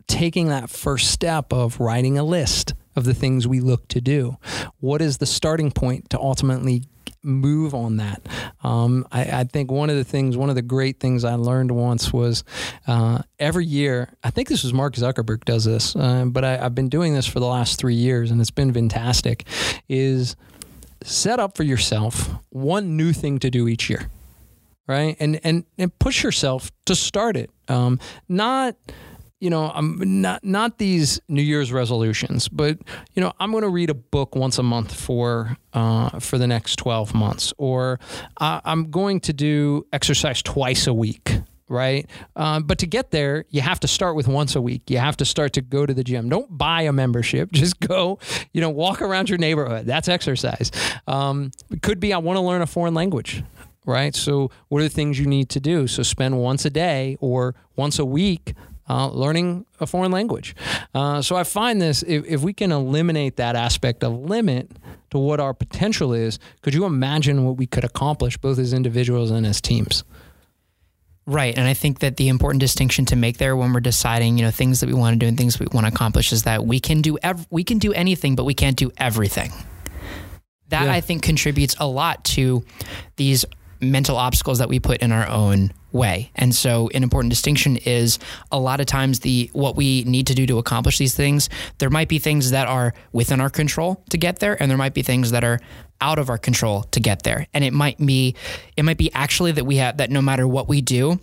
taking 0.07 0.49
that 0.49 0.71
first 0.71 1.11
step 1.11 1.53
of 1.53 1.81
writing 1.81 2.19
a 2.19 2.25
list 2.25 2.75
of 2.97 3.05
the 3.05 3.15
things 3.15 3.47
we 3.49 3.61
look 3.61 3.89
to 3.89 4.01
do. 4.01 4.37
What 4.81 5.03
is 5.03 5.19
the 5.19 5.27
starting 5.27 5.71
point 5.71 6.11
to 6.11 6.19
ultimately 6.19 6.85
move 7.23 7.75
on 7.75 7.97
that? 7.97 8.23
Um, 8.63 9.07
I, 9.11 9.41
I, 9.41 9.45
think 9.45 9.71
one 9.71 9.91
of 9.91 9.97
the 9.97 10.05
things, 10.05 10.37
one 10.37 10.51
of 10.51 10.55
the 10.55 10.63
great 10.63 11.01
things 11.01 11.25
I 11.25 11.35
learned 11.35 11.71
once 11.71 12.13
was 12.13 12.45
uh, 12.87 13.23
every 13.39 13.67
year, 13.67 14.11
I 14.23 14.31
think 14.31 14.49
this 14.49 14.63
was 14.63 14.73
Mark 14.73 14.95
Zuckerberg 14.95 15.45
does 15.45 15.65
this, 15.65 15.97
uh, 15.97 16.27
but 16.27 16.45
I, 16.45 16.59
I've 16.59 16.75
been 16.75 16.89
doing 16.89 17.15
this 17.15 17.27
for 17.27 17.41
the 17.41 17.47
last 17.47 17.79
three 17.79 17.95
years 17.95 18.31
and 18.31 18.41
it's 18.41 18.51
been 18.51 18.73
fantastic, 18.73 19.47
is 19.89 20.37
set 21.03 21.39
up 21.39 21.57
for 21.57 21.65
yourself 21.65 22.31
one 22.51 22.97
new 22.97 23.13
thing 23.13 23.39
to 23.39 23.51
do 23.51 23.69
each 23.69 23.91
year 23.91 24.09
right 24.87 25.17
and 25.21 25.39
and 25.45 25.65
and 25.79 25.97
push 25.99 26.23
yourself 26.23 26.71
to 26.87 26.95
start 26.95 27.37
it 27.37 27.51
um, 27.69 27.99
not 28.29 28.75
you 29.45 29.51
know, 29.51 29.71
I'm 29.75 30.23
not 30.23 30.43
not 30.43 30.79
these 30.79 31.21
New 31.29 31.43
Year's 31.43 31.71
resolutions, 31.71 32.49
but 32.49 32.79
you 33.13 33.21
know, 33.21 33.31
I'm 33.39 33.51
going 33.51 33.61
to 33.63 33.69
read 33.69 33.91
a 33.91 33.95
book 33.95 34.35
once 34.35 34.57
a 34.57 34.63
month 34.63 34.99
for 34.99 35.59
uh, 35.75 36.19
for 36.19 36.39
the 36.39 36.47
next 36.47 36.77
12 36.77 37.15
months, 37.15 37.53
or 37.59 38.01
uh, 38.39 38.63
I'm 38.65 38.91
going 38.91 39.21
to 39.21 39.35
do 39.35 39.87
exercise 39.93 40.41
twice 40.41 40.87
a 40.87 40.95
week. 40.95 41.41
Right. 41.69 42.09
Um, 42.37 42.63
but 42.63 42.79
to 42.79 42.87
get 42.87 43.11
there, 43.11 43.45
you 43.51 43.61
have 43.61 43.81
to 43.81 43.89
start 43.89 44.17
with 44.17 44.29
once 44.29 44.57
a 44.57 44.63
week. 44.63 44.91
You 44.91 44.97
have 44.97 45.17
to 45.19 45.27
start 45.27 45.53
to 45.55 45.61
go 45.61 45.85
to 45.85 45.93
the 45.93 46.05
gym. 46.05 46.31
Don't 46.31 46.57
buy 46.57 46.83
a 46.83 46.93
membership. 46.93 47.53
Just 47.53 47.81
go, 47.81 48.19
you 48.55 48.63
know, 48.63 48.71
walk 48.71 49.03
around 49.03 49.29
your 49.29 49.39
neighborhood. 49.39 49.85
That's 49.85 50.09
exercise. 50.09 50.71
Um, 51.07 51.51
it 51.71 51.83
could 51.83 52.01
be 52.01 52.15
I 52.15 52.19
want 52.19 52.39
to 52.39 52.41
learn 52.41 52.63
a 52.63 52.67
foreign 52.67 52.95
language 52.95 53.45
right? 53.87 54.15
So, 54.15 54.51
what 54.69 54.81
are 54.81 54.85
the 54.85 54.89
things 54.89 55.19
you 55.19 55.27
need 55.27 55.51
to 55.51 55.61
do? 55.61 55.87
So, 55.87 56.03
spend 56.03 56.39
once 56.39 56.65
a 56.65 56.71
day 56.71 57.19
or 57.21 57.55
once 57.77 57.99
a 57.99 58.05
week 58.07 58.55
uh, 58.89 59.09
learning 59.09 59.67
a 59.81 59.87
foreign 59.87 60.13
language. 60.13 60.55
Uh, 60.95 61.23
so 61.23 61.37
I 61.37 61.45
find 61.45 61.81
this 61.81 62.03
if, 62.03 62.25
if 62.27 62.43
we 62.43 62.53
can 62.53 62.73
eliminate 62.73 63.37
that 63.37 63.57
aspect 63.57 64.05
of 64.05 64.13
limit 64.13 64.71
to 65.11 65.19
what 65.19 65.41
our 65.41 65.55
potential 65.55 66.13
is, 66.13 66.39
could 66.63 66.75
you 66.75 66.85
imagine 66.85 67.45
what 67.45 67.57
we 67.57 67.67
could 67.67 67.85
accomplish 67.85 68.37
both 68.37 68.59
as 68.59 68.73
individuals 68.73 69.31
and 69.31 69.47
as 69.47 69.61
teams? 69.61 70.05
Right. 71.27 71.57
And 71.57 71.67
I 71.67 71.73
think 71.73 72.01
that 72.01 72.19
the 72.19 72.29
important 72.29 72.61
distinction 72.61 73.07
to 73.07 73.17
make 73.17 73.39
there 73.39 73.57
when 73.57 73.73
we're 73.73 73.81
deciding, 73.81 74.37
you 74.37 74.45
know, 74.45 74.51
things 74.51 74.81
that 74.81 74.89
we 74.89 74.95
want 74.95 75.15
to 75.15 75.19
do 75.19 75.27
and 75.27 75.39
things 75.39 75.59
we 75.59 75.67
want 75.73 75.87
to 75.87 75.93
accomplish 75.93 76.33
is 76.33 76.43
that 76.43 76.67
we 76.67 76.81
can 76.81 77.01
do 77.01 77.17
ev- 77.23 77.47
we 77.51 77.65
can 77.65 77.79
do 77.79 77.95
anything, 77.95 78.37
but 78.37 78.45
we 78.45 78.53
can't 78.53 78.77
do 78.77 78.93
everything. 78.99 79.51
That 80.69 80.85
yeah. 80.85 80.93
I 80.93 81.01
think 81.01 81.23
contributes 81.23 81.77
a 81.81 81.87
lot 81.87 82.25
to 82.25 82.65
these 83.17 83.47
mental 83.81 84.17
obstacles 84.17 84.59
that 84.59 84.69
we 84.69 84.81
put 84.81 85.01
in 85.01 85.13
our 85.13 85.27
own 85.29 85.73
way. 85.95 86.31
And 86.35 86.55
so 86.55 86.91
an 86.93 87.03
important 87.03 87.31
distinction 87.31 87.77
is 87.79 88.19
a 88.53 88.59
lot 88.59 88.81
of 88.81 88.87
times 88.87 89.21
the 89.21 89.49
what 89.53 89.77
we 89.77 90.03
need 90.05 90.27
to 90.27 90.35
do 90.35 90.47
to 90.47 90.59
accomplish 90.59 90.99
these 90.99 91.15
things, 91.15 91.49
there 91.79 91.89
might 91.89 92.09
be 92.09 92.19
things 92.19 92.51
that 92.51 92.67
are 92.67 92.93
within 93.13 93.41
our 93.41 93.51
control 93.51 94.03
to 94.11 94.19
get 94.19 94.41
there 94.41 94.61
and 94.61 94.71
there 94.71 94.79
might 94.79 94.93
be 94.93 95.03
things 95.03 95.31
that 95.31 95.45
are 95.45 95.61
out 96.01 96.19
of 96.19 96.29
our 96.29 96.39
control 96.39 96.83
to 96.91 97.01
get 97.01 97.23
there. 97.23 97.47
And 97.55 97.65
it 97.65 97.73
might 97.73 97.99
be 97.99 98.35
it 98.77 98.83
might 98.83 98.99
be 98.99 99.13
actually 99.15 99.53
that 99.53 99.65
we 99.65 99.77
have 99.77 99.99
that 99.99 100.11
no 100.11 100.21
matter 100.21 100.47
what 100.47 100.69
we 100.69 100.83
do, 100.83 101.21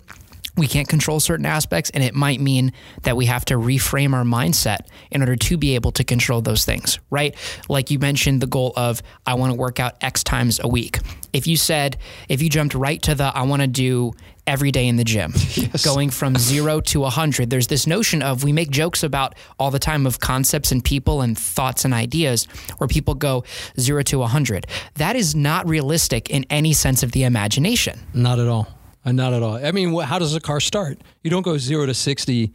we 0.56 0.66
can't 0.66 0.88
control 0.88 1.18
certain 1.18 1.46
aspects, 1.46 1.90
and 1.90 2.04
it 2.04 2.14
might 2.14 2.40
mean 2.40 2.72
that 3.02 3.16
we 3.16 3.26
have 3.26 3.44
to 3.46 3.54
reframe 3.54 4.12
our 4.12 4.24
mindset 4.24 4.80
in 5.10 5.22
order 5.22 5.34
to 5.34 5.56
be 5.56 5.74
able 5.74 5.92
to 5.92 6.04
control 6.04 6.42
those 6.42 6.64
things, 6.66 6.98
right? 7.10 7.34
Like 7.70 7.90
you 7.90 7.98
mentioned, 7.98 8.42
the 8.42 8.46
goal 8.46 8.72
of 8.76 9.02
I 9.24 9.34
want 9.34 9.52
to 9.52 9.58
work 9.58 9.80
out 9.80 9.94
X 10.02 10.22
times 10.22 10.60
a 10.62 10.68
week. 10.68 10.98
If 11.32 11.46
you 11.46 11.56
said, 11.56 11.96
if 12.28 12.42
you 12.42 12.50
jumped 12.50 12.74
right 12.74 13.00
to 13.02 13.14
the 13.14 13.24
I 13.24 13.42
want 13.42 13.62
to 13.62 13.68
do 13.68 14.12
every 14.46 14.70
day 14.70 14.86
in 14.88 14.96
the 14.96 15.04
gym, 15.04 15.32
yes. 15.54 15.84
going 15.84 16.10
from 16.10 16.36
zero 16.36 16.80
to 16.80 17.00
a 17.00 17.02
100, 17.02 17.50
there's 17.50 17.68
this 17.68 17.86
notion 17.86 18.22
of 18.22 18.44
we 18.44 18.52
make 18.52 18.70
jokes 18.70 19.02
about 19.02 19.34
all 19.58 19.70
the 19.70 19.78
time 19.78 20.06
of 20.06 20.20
concepts 20.20 20.72
and 20.72 20.84
people 20.84 21.20
and 21.20 21.38
thoughts 21.38 21.84
and 21.84 21.94
ideas 21.94 22.44
where 22.78 22.88
people 22.88 23.14
go 23.14 23.44
zero 23.78 24.02
to 24.02 24.16
a 24.16 24.20
100. 24.20 24.66
That 24.94 25.16
is 25.16 25.34
not 25.34 25.68
realistic 25.68 26.30
in 26.30 26.44
any 26.50 26.72
sense 26.72 27.02
of 27.02 27.12
the 27.12 27.24
imagination. 27.24 28.00
Not 28.14 28.38
at 28.38 28.48
all. 28.48 28.68
Not 29.04 29.32
at 29.32 29.42
all. 29.42 29.54
I 29.54 29.72
mean, 29.72 29.98
how 29.98 30.18
does 30.18 30.34
a 30.34 30.40
car 30.40 30.60
start? 30.60 31.00
You 31.22 31.30
don't 31.30 31.42
go 31.42 31.58
zero 31.58 31.86
to 31.86 31.94
60, 31.94 32.52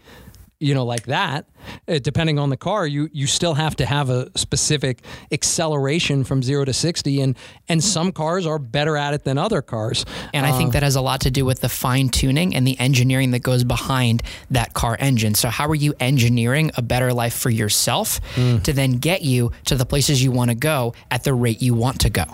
you 0.60 0.74
know, 0.74 0.86
like 0.86 1.06
that. 1.06 1.46
Uh, 1.88 2.00
depending 2.00 2.40
on 2.40 2.50
the 2.50 2.58
car, 2.58 2.88
you, 2.88 3.10
you 3.12 3.28
still 3.28 3.54
have 3.54 3.76
to 3.76 3.86
have 3.86 4.10
a 4.10 4.30
specific 4.38 5.04
acceleration 5.32 6.24
from 6.24 6.42
zero 6.42 6.66
to 6.66 6.74
60. 6.74 7.22
And, 7.22 7.38
and 7.70 7.84
some 7.84 8.12
cars 8.12 8.46
are 8.46 8.58
better 8.58 8.98
at 8.98 9.14
it 9.14 9.24
than 9.24 9.38
other 9.38 9.62
cars. 9.62 10.06
And 10.34 10.46
I 10.46 10.58
think 10.58 10.70
uh, 10.70 10.72
that 10.74 10.84
has 10.84 10.96
a 10.96 11.02
lot 11.02 11.22
to 11.22 11.32
do 11.32 11.46
with 11.46 11.62
the 11.62 11.70
fine 11.70 12.10
tuning 12.10 12.56
and 12.56 12.68
the 12.68 12.80
engineering 12.80 13.32
that 13.32 13.40
goes 13.40 13.64
behind 13.64 14.24
that 14.52 14.74
car 14.74 14.98
engine. 15.00 15.36
So, 15.36 15.50
how 15.50 15.68
are 15.68 15.76
you 15.76 15.94
engineering 16.00 16.72
a 16.76 16.82
better 16.82 17.14
life 17.14 17.38
for 17.38 17.50
yourself 17.50 18.20
mm. 18.36 18.64
to 18.64 18.74
then 18.74 18.94
get 18.94 19.22
you 19.22 19.52
to 19.66 19.76
the 19.76 19.86
places 19.86 20.24
you 20.24 20.32
want 20.32 20.50
to 20.50 20.56
go 20.56 20.94
at 21.12 21.24
the 21.24 21.34
rate 21.34 21.62
you 21.62 21.74
want 21.74 22.02
to 22.02 22.10
go? 22.10 22.26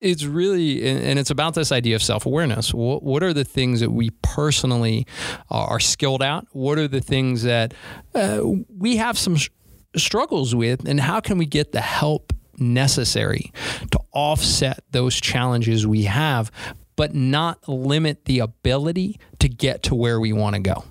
It's 0.00 0.24
really 0.24 0.86
and 0.86 1.18
it's 1.18 1.30
about 1.30 1.54
this 1.54 1.72
idea 1.72 1.96
of 1.96 2.02
self-awareness. 2.02 2.72
What, 2.72 3.02
what 3.02 3.22
are 3.22 3.32
the 3.32 3.44
things 3.44 3.80
that 3.80 3.90
we 3.90 4.10
personally 4.22 5.06
are 5.50 5.80
skilled 5.80 6.22
at? 6.22 6.44
What 6.52 6.78
are 6.78 6.88
the 6.88 7.00
things 7.00 7.42
that 7.42 7.74
uh, 8.14 8.40
we 8.76 8.96
have 8.96 9.18
some 9.18 9.36
sh- 9.36 9.50
struggles 9.96 10.54
with 10.54 10.88
and 10.88 11.00
how 11.00 11.20
can 11.20 11.38
we 11.38 11.46
get 11.46 11.72
the 11.72 11.80
help 11.80 12.32
necessary 12.58 13.52
to 13.90 14.00
offset 14.12 14.84
those 14.90 15.20
challenges 15.20 15.86
we 15.86 16.04
have 16.04 16.50
but 16.96 17.14
not 17.14 17.68
limit 17.68 18.24
the 18.24 18.40
ability 18.40 19.20
to 19.38 19.48
get 19.48 19.84
to 19.84 19.94
where 19.94 20.20
we 20.20 20.32
want 20.32 20.54
to 20.54 20.60
go? 20.60 20.84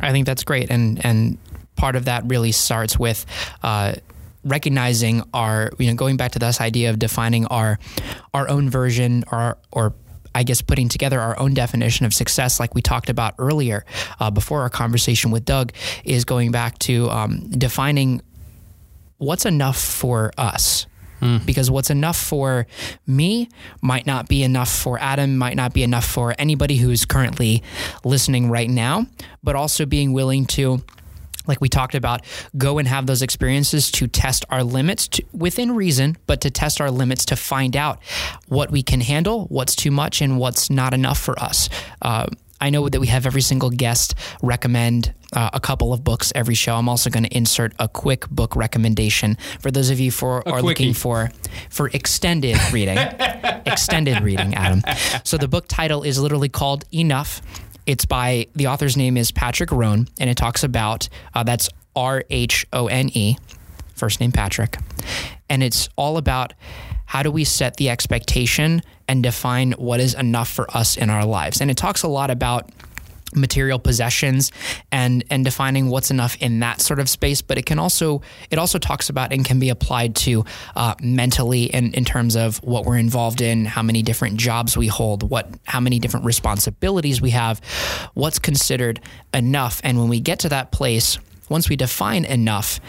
I 0.00 0.12
think 0.12 0.26
that's 0.26 0.44
great 0.44 0.70
and 0.70 1.02
and 1.04 1.38
part 1.76 1.96
of 1.96 2.04
that 2.04 2.24
really 2.26 2.52
starts 2.52 2.98
with 2.98 3.24
uh, 3.62 3.94
recognizing 4.44 5.22
our, 5.34 5.70
you 5.78 5.88
know, 5.88 5.94
going 5.94 6.16
back 6.16 6.32
to 6.32 6.38
this 6.38 6.60
idea 6.60 6.90
of 6.90 6.98
defining 6.98 7.46
our 7.46 7.78
our 8.34 8.48
own 8.48 8.70
version 8.70 9.24
or 9.30 9.58
or 9.72 9.94
I 10.34 10.44
guess 10.44 10.62
putting 10.62 10.88
together 10.88 11.20
our 11.20 11.38
own 11.38 11.54
definition 11.54 12.06
of 12.06 12.14
success, 12.14 12.60
like 12.60 12.74
we 12.74 12.82
talked 12.82 13.10
about 13.10 13.34
earlier 13.38 13.84
uh, 14.20 14.30
before 14.30 14.62
our 14.62 14.70
conversation 14.70 15.30
with 15.30 15.44
Dug, 15.44 15.72
is 16.04 16.24
going 16.24 16.52
back 16.52 16.78
to 16.80 17.10
um, 17.10 17.50
defining 17.50 18.22
what's 19.18 19.44
enough 19.44 19.80
for 19.80 20.30
us. 20.38 20.86
Mm. 21.20 21.44
Because 21.44 21.70
what's 21.70 21.90
enough 21.90 22.16
for 22.16 22.66
me 23.06 23.48
might 23.82 24.06
not 24.06 24.26
be 24.26 24.42
enough 24.42 24.70
for 24.70 24.98
Adam, 24.98 25.36
might 25.36 25.54
not 25.54 25.74
be 25.74 25.82
enough 25.82 26.06
for 26.06 26.34
anybody 26.38 26.76
who's 26.76 27.04
currently 27.04 27.62
listening 28.04 28.48
right 28.48 28.70
now, 28.70 29.04
but 29.42 29.54
also 29.54 29.84
being 29.84 30.14
willing 30.14 30.46
to 30.46 30.82
like 31.46 31.60
we 31.60 31.68
talked 31.68 31.94
about, 31.94 32.22
go 32.56 32.78
and 32.78 32.86
have 32.86 33.06
those 33.06 33.22
experiences 33.22 33.90
to 33.92 34.06
test 34.06 34.44
our 34.50 34.62
limits 34.62 35.08
to, 35.08 35.24
within 35.32 35.74
reason, 35.74 36.16
but 36.26 36.40
to 36.42 36.50
test 36.50 36.80
our 36.80 36.90
limits 36.90 37.24
to 37.26 37.36
find 37.36 37.76
out 37.76 38.02
what 38.48 38.70
we 38.70 38.82
can 38.82 39.00
handle, 39.00 39.46
what's 39.46 39.74
too 39.74 39.90
much, 39.90 40.20
and 40.20 40.38
what's 40.38 40.70
not 40.70 40.94
enough 40.94 41.18
for 41.18 41.38
us. 41.42 41.68
Uh, 42.02 42.26
I 42.60 42.70
know 42.70 42.88
that 42.88 43.00
we 43.00 43.06
have 43.06 43.26
every 43.26 43.40
single 43.40 43.70
guest 43.70 44.14
recommend 44.42 45.14
uh, 45.32 45.50
a 45.52 45.60
couple 45.60 45.92
of 45.92 46.04
books 46.04 46.30
every 46.34 46.54
show. 46.54 46.76
I'm 46.76 46.88
also 46.88 47.08
going 47.08 47.24
to 47.24 47.34
insert 47.34 47.72
a 47.78 47.88
quick 47.88 48.28
book 48.28 48.54
recommendation 48.54 49.38
for 49.60 49.70
those 49.70 49.90
of 49.90 49.98
you 49.98 50.10
for 50.10 50.46
are 50.46 50.60
looking 50.60 50.92
for 50.92 51.30
for 51.70 51.88
extended 51.88 52.58
reading. 52.72 52.98
extended 53.66 54.20
reading, 54.22 54.54
Adam. 54.54 54.82
So 55.24 55.38
the 55.38 55.48
book 55.48 55.66
title 55.68 56.02
is 56.02 56.18
literally 56.18 56.48
called 56.48 56.84
Enough 56.92 57.40
it's 57.86 58.04
by 58.04 58.46
the 58.54 58.68
author's 58.68 58.96
name 58.96 59.16
is 59.16 59.30
Patrick 59.30 59.70
Rhone, 59.70 60.08
and 60.18 60.30
it 60.30 60.36
talks 60.36 60.62
about 60.64 61.08
uh, 61.34 61.42
that's 61.42 61.68
R 61.96 62.24
H 62.30 62.66
O 62.72 62.86
N 62.86 63.10
E, 63.12 63.36
first 63.94 64.20
name 64.20 64.32
Patrick, 64.32 64.78
and 65.48 65.62
it's 65.62 65.88
all 65.96 66.16
about 66.16 66.54
how 67.06 67.22
do 67.22 67.30
we 67.30 67.42
set 67.42 67.76
the 67.76 67.90
expectation 67.90 68.82
and 69.08 69.22
define 69.22 69.72
what 69.72 69.98
is 69.98 70.14
enough 70.14 70.48
for 70.48 70.70
us 70.76 70.96
in 70.96 71.10
our 71.10 71.24
lives. 71.24 71.60
And 71.60 71.68
it 71.68 71.76
talks 71.76 72.04
a 72.04 72.08
lot 72.08 72.30
about 72.30 72.70
material 73.34 73.78
possessions 73.78 74.50
and 74.90 75.24
and 75.30 75.44
defining 75.44 75.88
what's 75.88 76.10
enough 76.10 76.36
in 76.40 76.60
that 76.60 76.80
sort 76.80 76.98
of 76.98 77.08
space 77.08 77.42
but 77.42 77.58
it 77.58 77.66
can 77.66 77.78
also 77.78 78.22
it 78.50 78.58
also 78.58 78.78
talks 78.78 79.08
about 79.08 79.32
and 79.32 79.44
can 79.44 79.58
be 79.58 79.68
applied 79.68 80.14
to 80.16 80.44
uh, 80.76 80.94
mentally 81.02 81.64
in, 81.64 81.92
in 81.94 82.04
terms 82.04 82.36
of 82.36 82.56
what 82.62 82.84
we're 82.84 82.98
involved 82.98 83.40
in 83.40 83.64
how 83.64 83.82
many 83.82 84.02
different 84.02 84.36
jobs 84.36 84.76
we 84.76 84.86
hold 84.88 85.28
what 85.30 85.48
how 85.66 85.80
many 85.80 85.98
different 85.98 86.26
responsibilities 86.26 87.20
we 87.20 87.30
have 87.30 87.60
what's 88.14 88.38
considered 88.38 89.00
enough 89.32 89.80
and 89.84 89.98
when 89.98 90.08
we 90.08 90.20
get 90.20 90.38
to 90.40 90.48
that 90.48 90.72
place 90.72 91.18
once 91.48 91.68
we 91.68 91.76
define 91.76 92.24
enough 92.24 92.80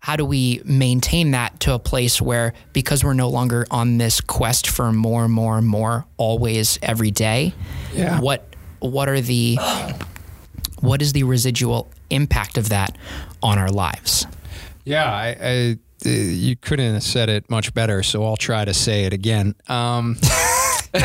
how 0.00 0.16
do 0.16 0.24
we 0.24 0.60
maintain 0.64 1.30
that 1.30 1.60
to 1.60 1.72
a 1.74 1.78
place 1.78 2.20
where 2.20 2.54
because 2.72 3.04
we're 3.04 3.14
no 3.14 3.28
longer 3.28 3.64
on 3.70 3.98
this 3.98 4.20
quest 4.20 4.66
for 4.68 4.90
more 4.92 5.24
and 5.24 5.32
more 5.32 5.56
and 5.58 5.66
more 5.66 6.04
always 6.16 6.78
every 6.82 7.10
day 7.12 7.52
Yeah. 7.94 8.20
what 8.20 8.51
what 8.82 9.08
are 9.08 9.20
the 9.20 9.56
what 10.80 11.00
is 11.00 11.12
the 11.12 11.22
residual 11.22 11.90
impact 12.10 12.58
of 12.58 12.68
that 12.68 12.96
on 13.42 13.58
our 13.58 13.70
lives 13.70 14.26
Yeah, 14.84 15.10
I, 15.10 15.36
I 15.40 15.78
uh, 16.04 16.08
you 16.08 16.56
couldn't 16.56 16.94
have 16.94 17.02
said 17.02 17.28
it 17.28 17.48
much 17.48 17.72
better, 17.74 18.02
so 18.02 18.24
I'll 18.24 18.36
try 18.36 18.64
to 18.64 18.74
say 18.74 19.04
it 19.04 19.12
again. 19.12 19.54
Um, 19.68 20.16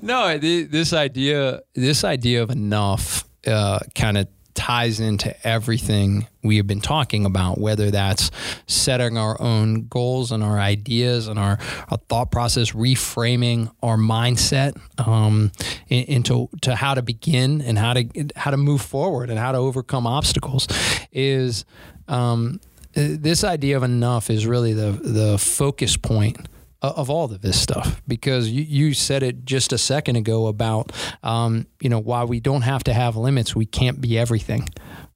no, 0.00 0.38
th- 0.38 0.70
this 0.70 0.92
idea, 0.94 1.60
this 1.74 2.02
idea 2.02 2.42
of 2.42 2.50
enough, 2.50 3.24
uh, 3.46 3.80
kind 3.94 4.16
of 4.16 4.28
ties 4.60 5.00
into 5.00 5.34
everything 5.46 6.26
we 6.42 6.58
have 6.58 6.66
been 6.66 6.82
talking 6.82 7.24
about, 7.24 7.58
whether 7.58 7.90
that's 7.90 8.30
setting 8.66 9.16
our 9.16 9.40
own 9.40 9.88
goals 9.88 10.32
and 10.32 10.44
our 10.44 10.58
ideas 10.58 11.28
and 11.28 11.38
our, 11.38 11.58
our 11.88 11.96
thought 12.10 12.30
process, 12.30 12.72
reframing 12.72 13.72
our 13.82 13.96
mindset 13.96 14.78
um, 14.98 15.50
into 15.88 16.50
to 16.60 16.76
how 16.76 16.92
to 16.92 17.00
begin 17.00 17.62
and 17.62 17.78
how 17.78 17.94
to 17.94 18.06
how 18.36 18.50
to 18.50 18.58
move 18.58 18.82
forward 18.82 19.30
and 19.30 19.38
how 19.38 19.50
to 19.50 19.56
overcome 19.56 20.06
obstacles 20.06 20.68
is 21.10 21.64
um, 22.08 22.60
this 22.92 23.42
idea 23.44 23.78
of 23.78 23.82
enough 23.82 24.28
is 24.28 24.46
really 24.46 24.74
the 24.74 24.92
the 24.92 25.38
focus 25.38 25.96
point 25.96 26.36
of 26.82 27.10
all 27.10 27.24
of 27.24 27.40
this 27.42 27.60
stuff 27.60 28.00
because 28.08 28.48
you, 28.48 28.62
you 28.62 28.94
said 28.94 29.22
it 29.22 29.44
just 29.44 29.72
a 29.72 29.78
second 29.78 30.16
ago 30.16 30.46
about 30.46 30.92
um, 31.22 31.66
you 31.80 31.88
know 31.88 31.98
why 31.98 32.24
we 32.24 32.40
don't 32.40 32.62
have 32.62 32.82
to 32.84 32.92
have 32.92 33.16
limits 33.16 33.54
we 33.54 33.66
can't 33.66 34.00
be 34.00 34.18
everything 34.18 34.68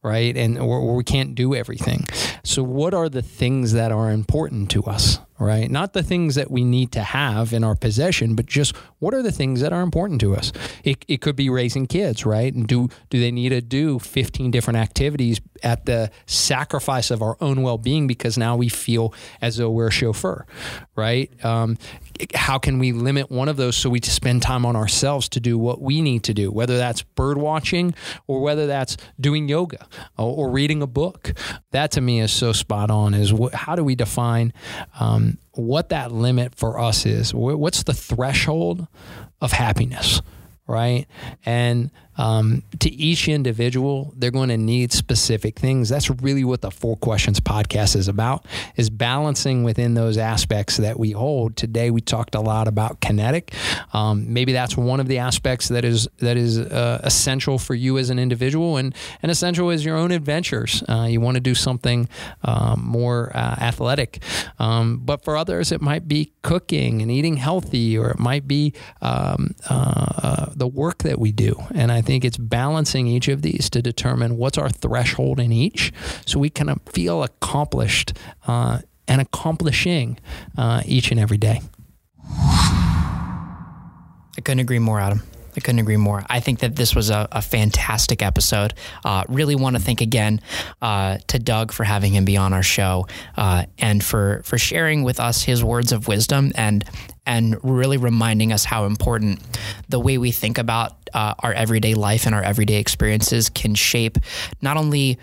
right? 0.05 0.37
And 0.37 0.59
or, 0.59 0.79
or 0.79 0.95
we 0.95 1.03
can't 1.03 1.35
do 1.35 1.55
everything. 1.55 2.07
So 2.45 2.63
what 2.63 2.93
are 2.93 3.09
the 3.09 3.23
things 3.23 3.73
that 3.73 3.91
are 3.91 4.13
important 4.13 4.71
to 4.73 4.85
us 4.85 5.19
right? 5.41 5.69
Not 5.69 5.95
the 5.95 6.03
things 6.03 6.37
that 6.37 6.49
we 6.49 6.63
need 6.63 6.93
to 6.93 7.03
have 7.03 7.53
in 7.53 7.65
our 7.65 7.75
possession 7.75 8.35
but 8.35 8.47
just 8.47 8.75
what 9.05 9.13
are 9.13 9.23
the 9.23 9.31
things 9.31 9.61
that 9.61 9.71
are 9.71 9.83
important 9.83 10.19
to 10.23 10.35
us? 10.35 10.51
It, 10.83 11.05
it 11.07 11.21
could 11.21 11.37
be 11.37 11.51
raising 11.51 11.87
kids 11.87 12.25
right? 12.25 12.53
And 12.53 12.67
do 12.67 12.89
do 13.11 13.21
they 13.21 13.31
need 13.31 13.51
to 13.51 13.61
do 13.61 13.99
15 13.99 14.51
different 14.51 14.79
activities 14.79 15.41
at 15.63 15.85
the 15.85 16.11
sacrifice 16.27 17.11
of 17.11 17.21
our 17.21 17.37
own 17.41 17.63
well-being 17.63 18.07
because 18.07 18.39
now 18.39 18.57
we 18.57 18.71
feel 18.71 19.13
as 19.43 19.59
though 19.59 19.71
we're 19.71 19.89
a 19.89 19.93
chauffeur 19.93 20.47
right? 20.97 21.31
Um, 21.45 21.77
how 22.35 22.59
can 22.59 22.79
we 22.79 22.93
limit 22.93 23.31
one 23.31 23.49
of 23.49 23.57
those 23.57 23.77
so 23.77 23.91
we 23.91 24.01
spend 24.01 24.41
time 24.41 24.65
on 24.65 24.75
ourselves 24.75 25.29
to 25.31 25.41
do 25.41 25.59
what 25.59 25.83
we 25.83 26.01
need 26.01 26.23
to 26.25 26.33
do 26.33 26.51
whether 26.51 26.79
that's 26.79 27.03
bird 27.03 27.37
watching 27.37 27.95
or 28.27 28.41
whether 28.41 28.67
that's 28.67 28.97
doing 29.21 29.49
yoga 29.49 29.87
or, 30.17 30.47
or 30.47 30.51
reading 30.51 30.81
a 30.81 30.87
book? 30.87 31.33
That 31.73 31.91
to 31.93 32.01
me 32.01 32.21
is 32.21 32.33
so 32.33 32.53
spot 32.53 32.91
on 32.91 33.13
is 33.13 33.35
how 33.53 33.77
do 33.77 33.85
we 33.85 33.97
define 33.97 34.55
um, 34.99 35.39
what 35.55 35.89
that 35.91 36.13
limit 36.13 36.55
for 36.55 36.79
us 36.79 37.07
is 37.07 37.33
what's 37.33 37.83
the 37.85 37.95
threshold 37.95 38.87
of 39.41 39.53
happiness 39.53 40.21
right? 40.67 41.07
And 41.45 41.91
um, 42.17 42.63
to 42.81 42.91
each 42.91 43.29
individual, 43.29 44.13
they're 44.17 44.31
going 44.31 44.49
to 44.49 44.57
need 44.57 44.93
specific 44.93 45.59
things. 45.59 45.89
That's 45.89 46.11
really 46.11 46.45
what 46.45 46.61
the 46.61 46.71
Four 46.71 46.97
Questions 46.97 47.41
podcast 47.41 47.97
is 47.97 48.09
about: 48.09 48.47
is 48.77 48.91
balancing 48.91 49.65
within 49.65 49.95
those 49.95 50.19
aspects 50.19 50.77
that 50.79 50.99
we 50.99 51.13
hold. 51.13 51.57
Today, 51.57 51.91
we 51.91 52.01
talked 52.01 52.35
a 52.35 52.41
lot 52.41 52.69
about 52.69 53.01
kinetic. 53.01 53.53
Um, 53.93 54.33
maybe 54.33 54.53
that's 54.53 54.77
one 54.77 55.01
of 55.01 55.09
the 55.09 55.19
aspects 55.19 55.69
that 55.69 55.85
is 55.85 56.09
that 56.19 56.37
is 56.37 56.59
uh, 56.59 57.01
essential 57.03 57.59
for 57.59 57.75
you 57.75 57.99
as 57.99 58.11
an 58.11 58.19
individual, 58.19 58.77
and 58.77 58.95
and 59.23 59.31
essential 59.31 59.71
is 59.71 59.85
your 59.85 59.97
own 59.97 60.11
adventures. 60.11 60.83
Uh, 60.89 61.07
you 61.09 61.21
want 61.21 61.37
to 61.37 61.41
do 61.41 61.55
something 61.55 62.09
um, 62.43 62.83
more 62.85 63.31
uh, 63.35 63.57
athletic, 63.61 64.23
um, 64.59 64.99
but 64.99 65.25
for 65.25 65.37
others, 65.37 65.73
it 65.73 65.81
might 65.81 66.07
be 66.07 66.33
cooking 66.43 67.03
and 67.03 67.11
eating 67.11 67.37
healthy, 67.37 67.99
or 67.99 68.11
it 68.11 68.19
might 68.19 68.47
be 68.47 68.73
um, 69.01 69.55
uh, 69.69 70.47
the 70.55 70.67
work 70.67 70.99
that 71.03 71.19
we 71.19 71.33
do. 71.33 71.55
And 71.75 71.91
I 71.91 72.01
think 72.05 72.25
it's 72.25 72.39
balancing 72.39 73.07
each 73.07 73.29
of 73.29 73.43
these 73.43 73.69
to 73.71 73.83
determine 73.83 74.37
what's 74.37 74.59
our 74.59 74.71
threshold 74.71 75.41
in 75.41 75.53
each 75.53 75.93
so 76.27 76.39
we 76.39 76.51
kind 76.51 76.71
of 76.71 76.81
feel 76.87 77.23
accomplished 77.23 78.13
uh, 78.47 78.79
and 79.09 79.21
accomplishing 79.21 80.19
uh, 80.57 80.83
each 80.85 81.11
and 81.11 81.21
every 81.21 81.37
day. 81.37 81.61
I 84.37 84.41
couldn't 84.43 84.61
agree 84.61 84.79
more, 84.79 85.01
Adam. 85.01 85.23
I 85.57 85.61
couldn't 85.61 85.81
agree 85.81 85.97
more. 85.97 86.25
I 86.29 86.41
think 86.41 86.61
that 86.61 86.77
this 86.77 86.95
was 86.95 87.11
a, 87.11 87.29
a 87.33 87.43
fantastic 87.43 88.23
episode. 88.23 88.75
Uh, 89.05 89.25
really 89.29 89.55
want 89.55 89.77
to 89.77 89.83
thank 89.83 90.01
again 90.01 90.41
uh, 90.83 91.19
to 91.29 91.39
Dug 91.39 91.73
for 91.73 91.85
having 91.85 92.15
him 92.15 92.25
be 92.25 92.37
on 92.37 92.53
our 92.53 92.63
show 92.63 93.07
uh, 93.37 93.65
and 93.79 94.03
for 94.03 94.43
for 94.45 94.59
sharing 94.59 95.03
with 95.03 95.21
us 95.21 95.43
his 95.43 95.63
words 95.63 95.93
of 95.93 96.09
wisdom 96.09 96.53
and 96.55 96.85
and 97.27 97.57
really 97.63 97.97
reminding 97.97 98.53
us 98.53 98.65
how 98.65 98.85
important 98.85 99.41
the 99.89 99.99
way 99.99 100.19
we 100.19 100.31
think 100.31 100.59
about 100.59 100.93
uh, 101.15 101.35
our 101.39 101.53
everyday 101.53 101.95
life 101.95 102.27
and 102.27 102.35
our 102.35 102.43
everyday 102.43 102.77
experiences 102.77 103.49
can 103.49 103.75
shape 103.75 104.19
not 104.61 104.77
only 104.77 105.19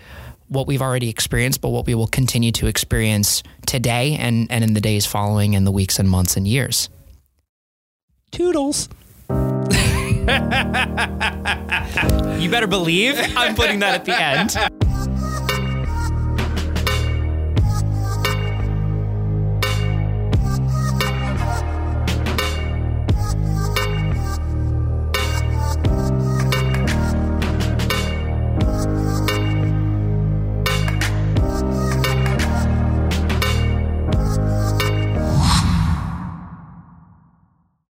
what 0.48 0.66
we've 0.66 0.82
already 0.82 1.08
experienced, 1.08 1.60
but 1.62 1.70
what 1.70 1.86
we 1.86 1.94
will 1.94 2.06
continue 2.06 2.52
to 2.52 2.66
experience 2.66 3.42
today 3.66 4.16
and, 4.18 4.50
and 4.50 4.62
in 4.62 4.74
the 4.74 4.80
days 4.80 5.06
following 5.06 5.56
and 5.56 5.66
the 5.66 5.70
weeks 5.70 5.98
and 5.98 6.08
months 6.08 6.36
and 6.36 6.46
years. 6.46 6.90
Toodles. 8.32 8.88
You 12.42 12.50
better 12.50 12.66
believe 12.66 13.14
I'm 13.36 13.54
putting 13.54 13.78
that 13.80 13.94
at 13.94 14.04
the 14.04 14.20
end. 14.20 14.56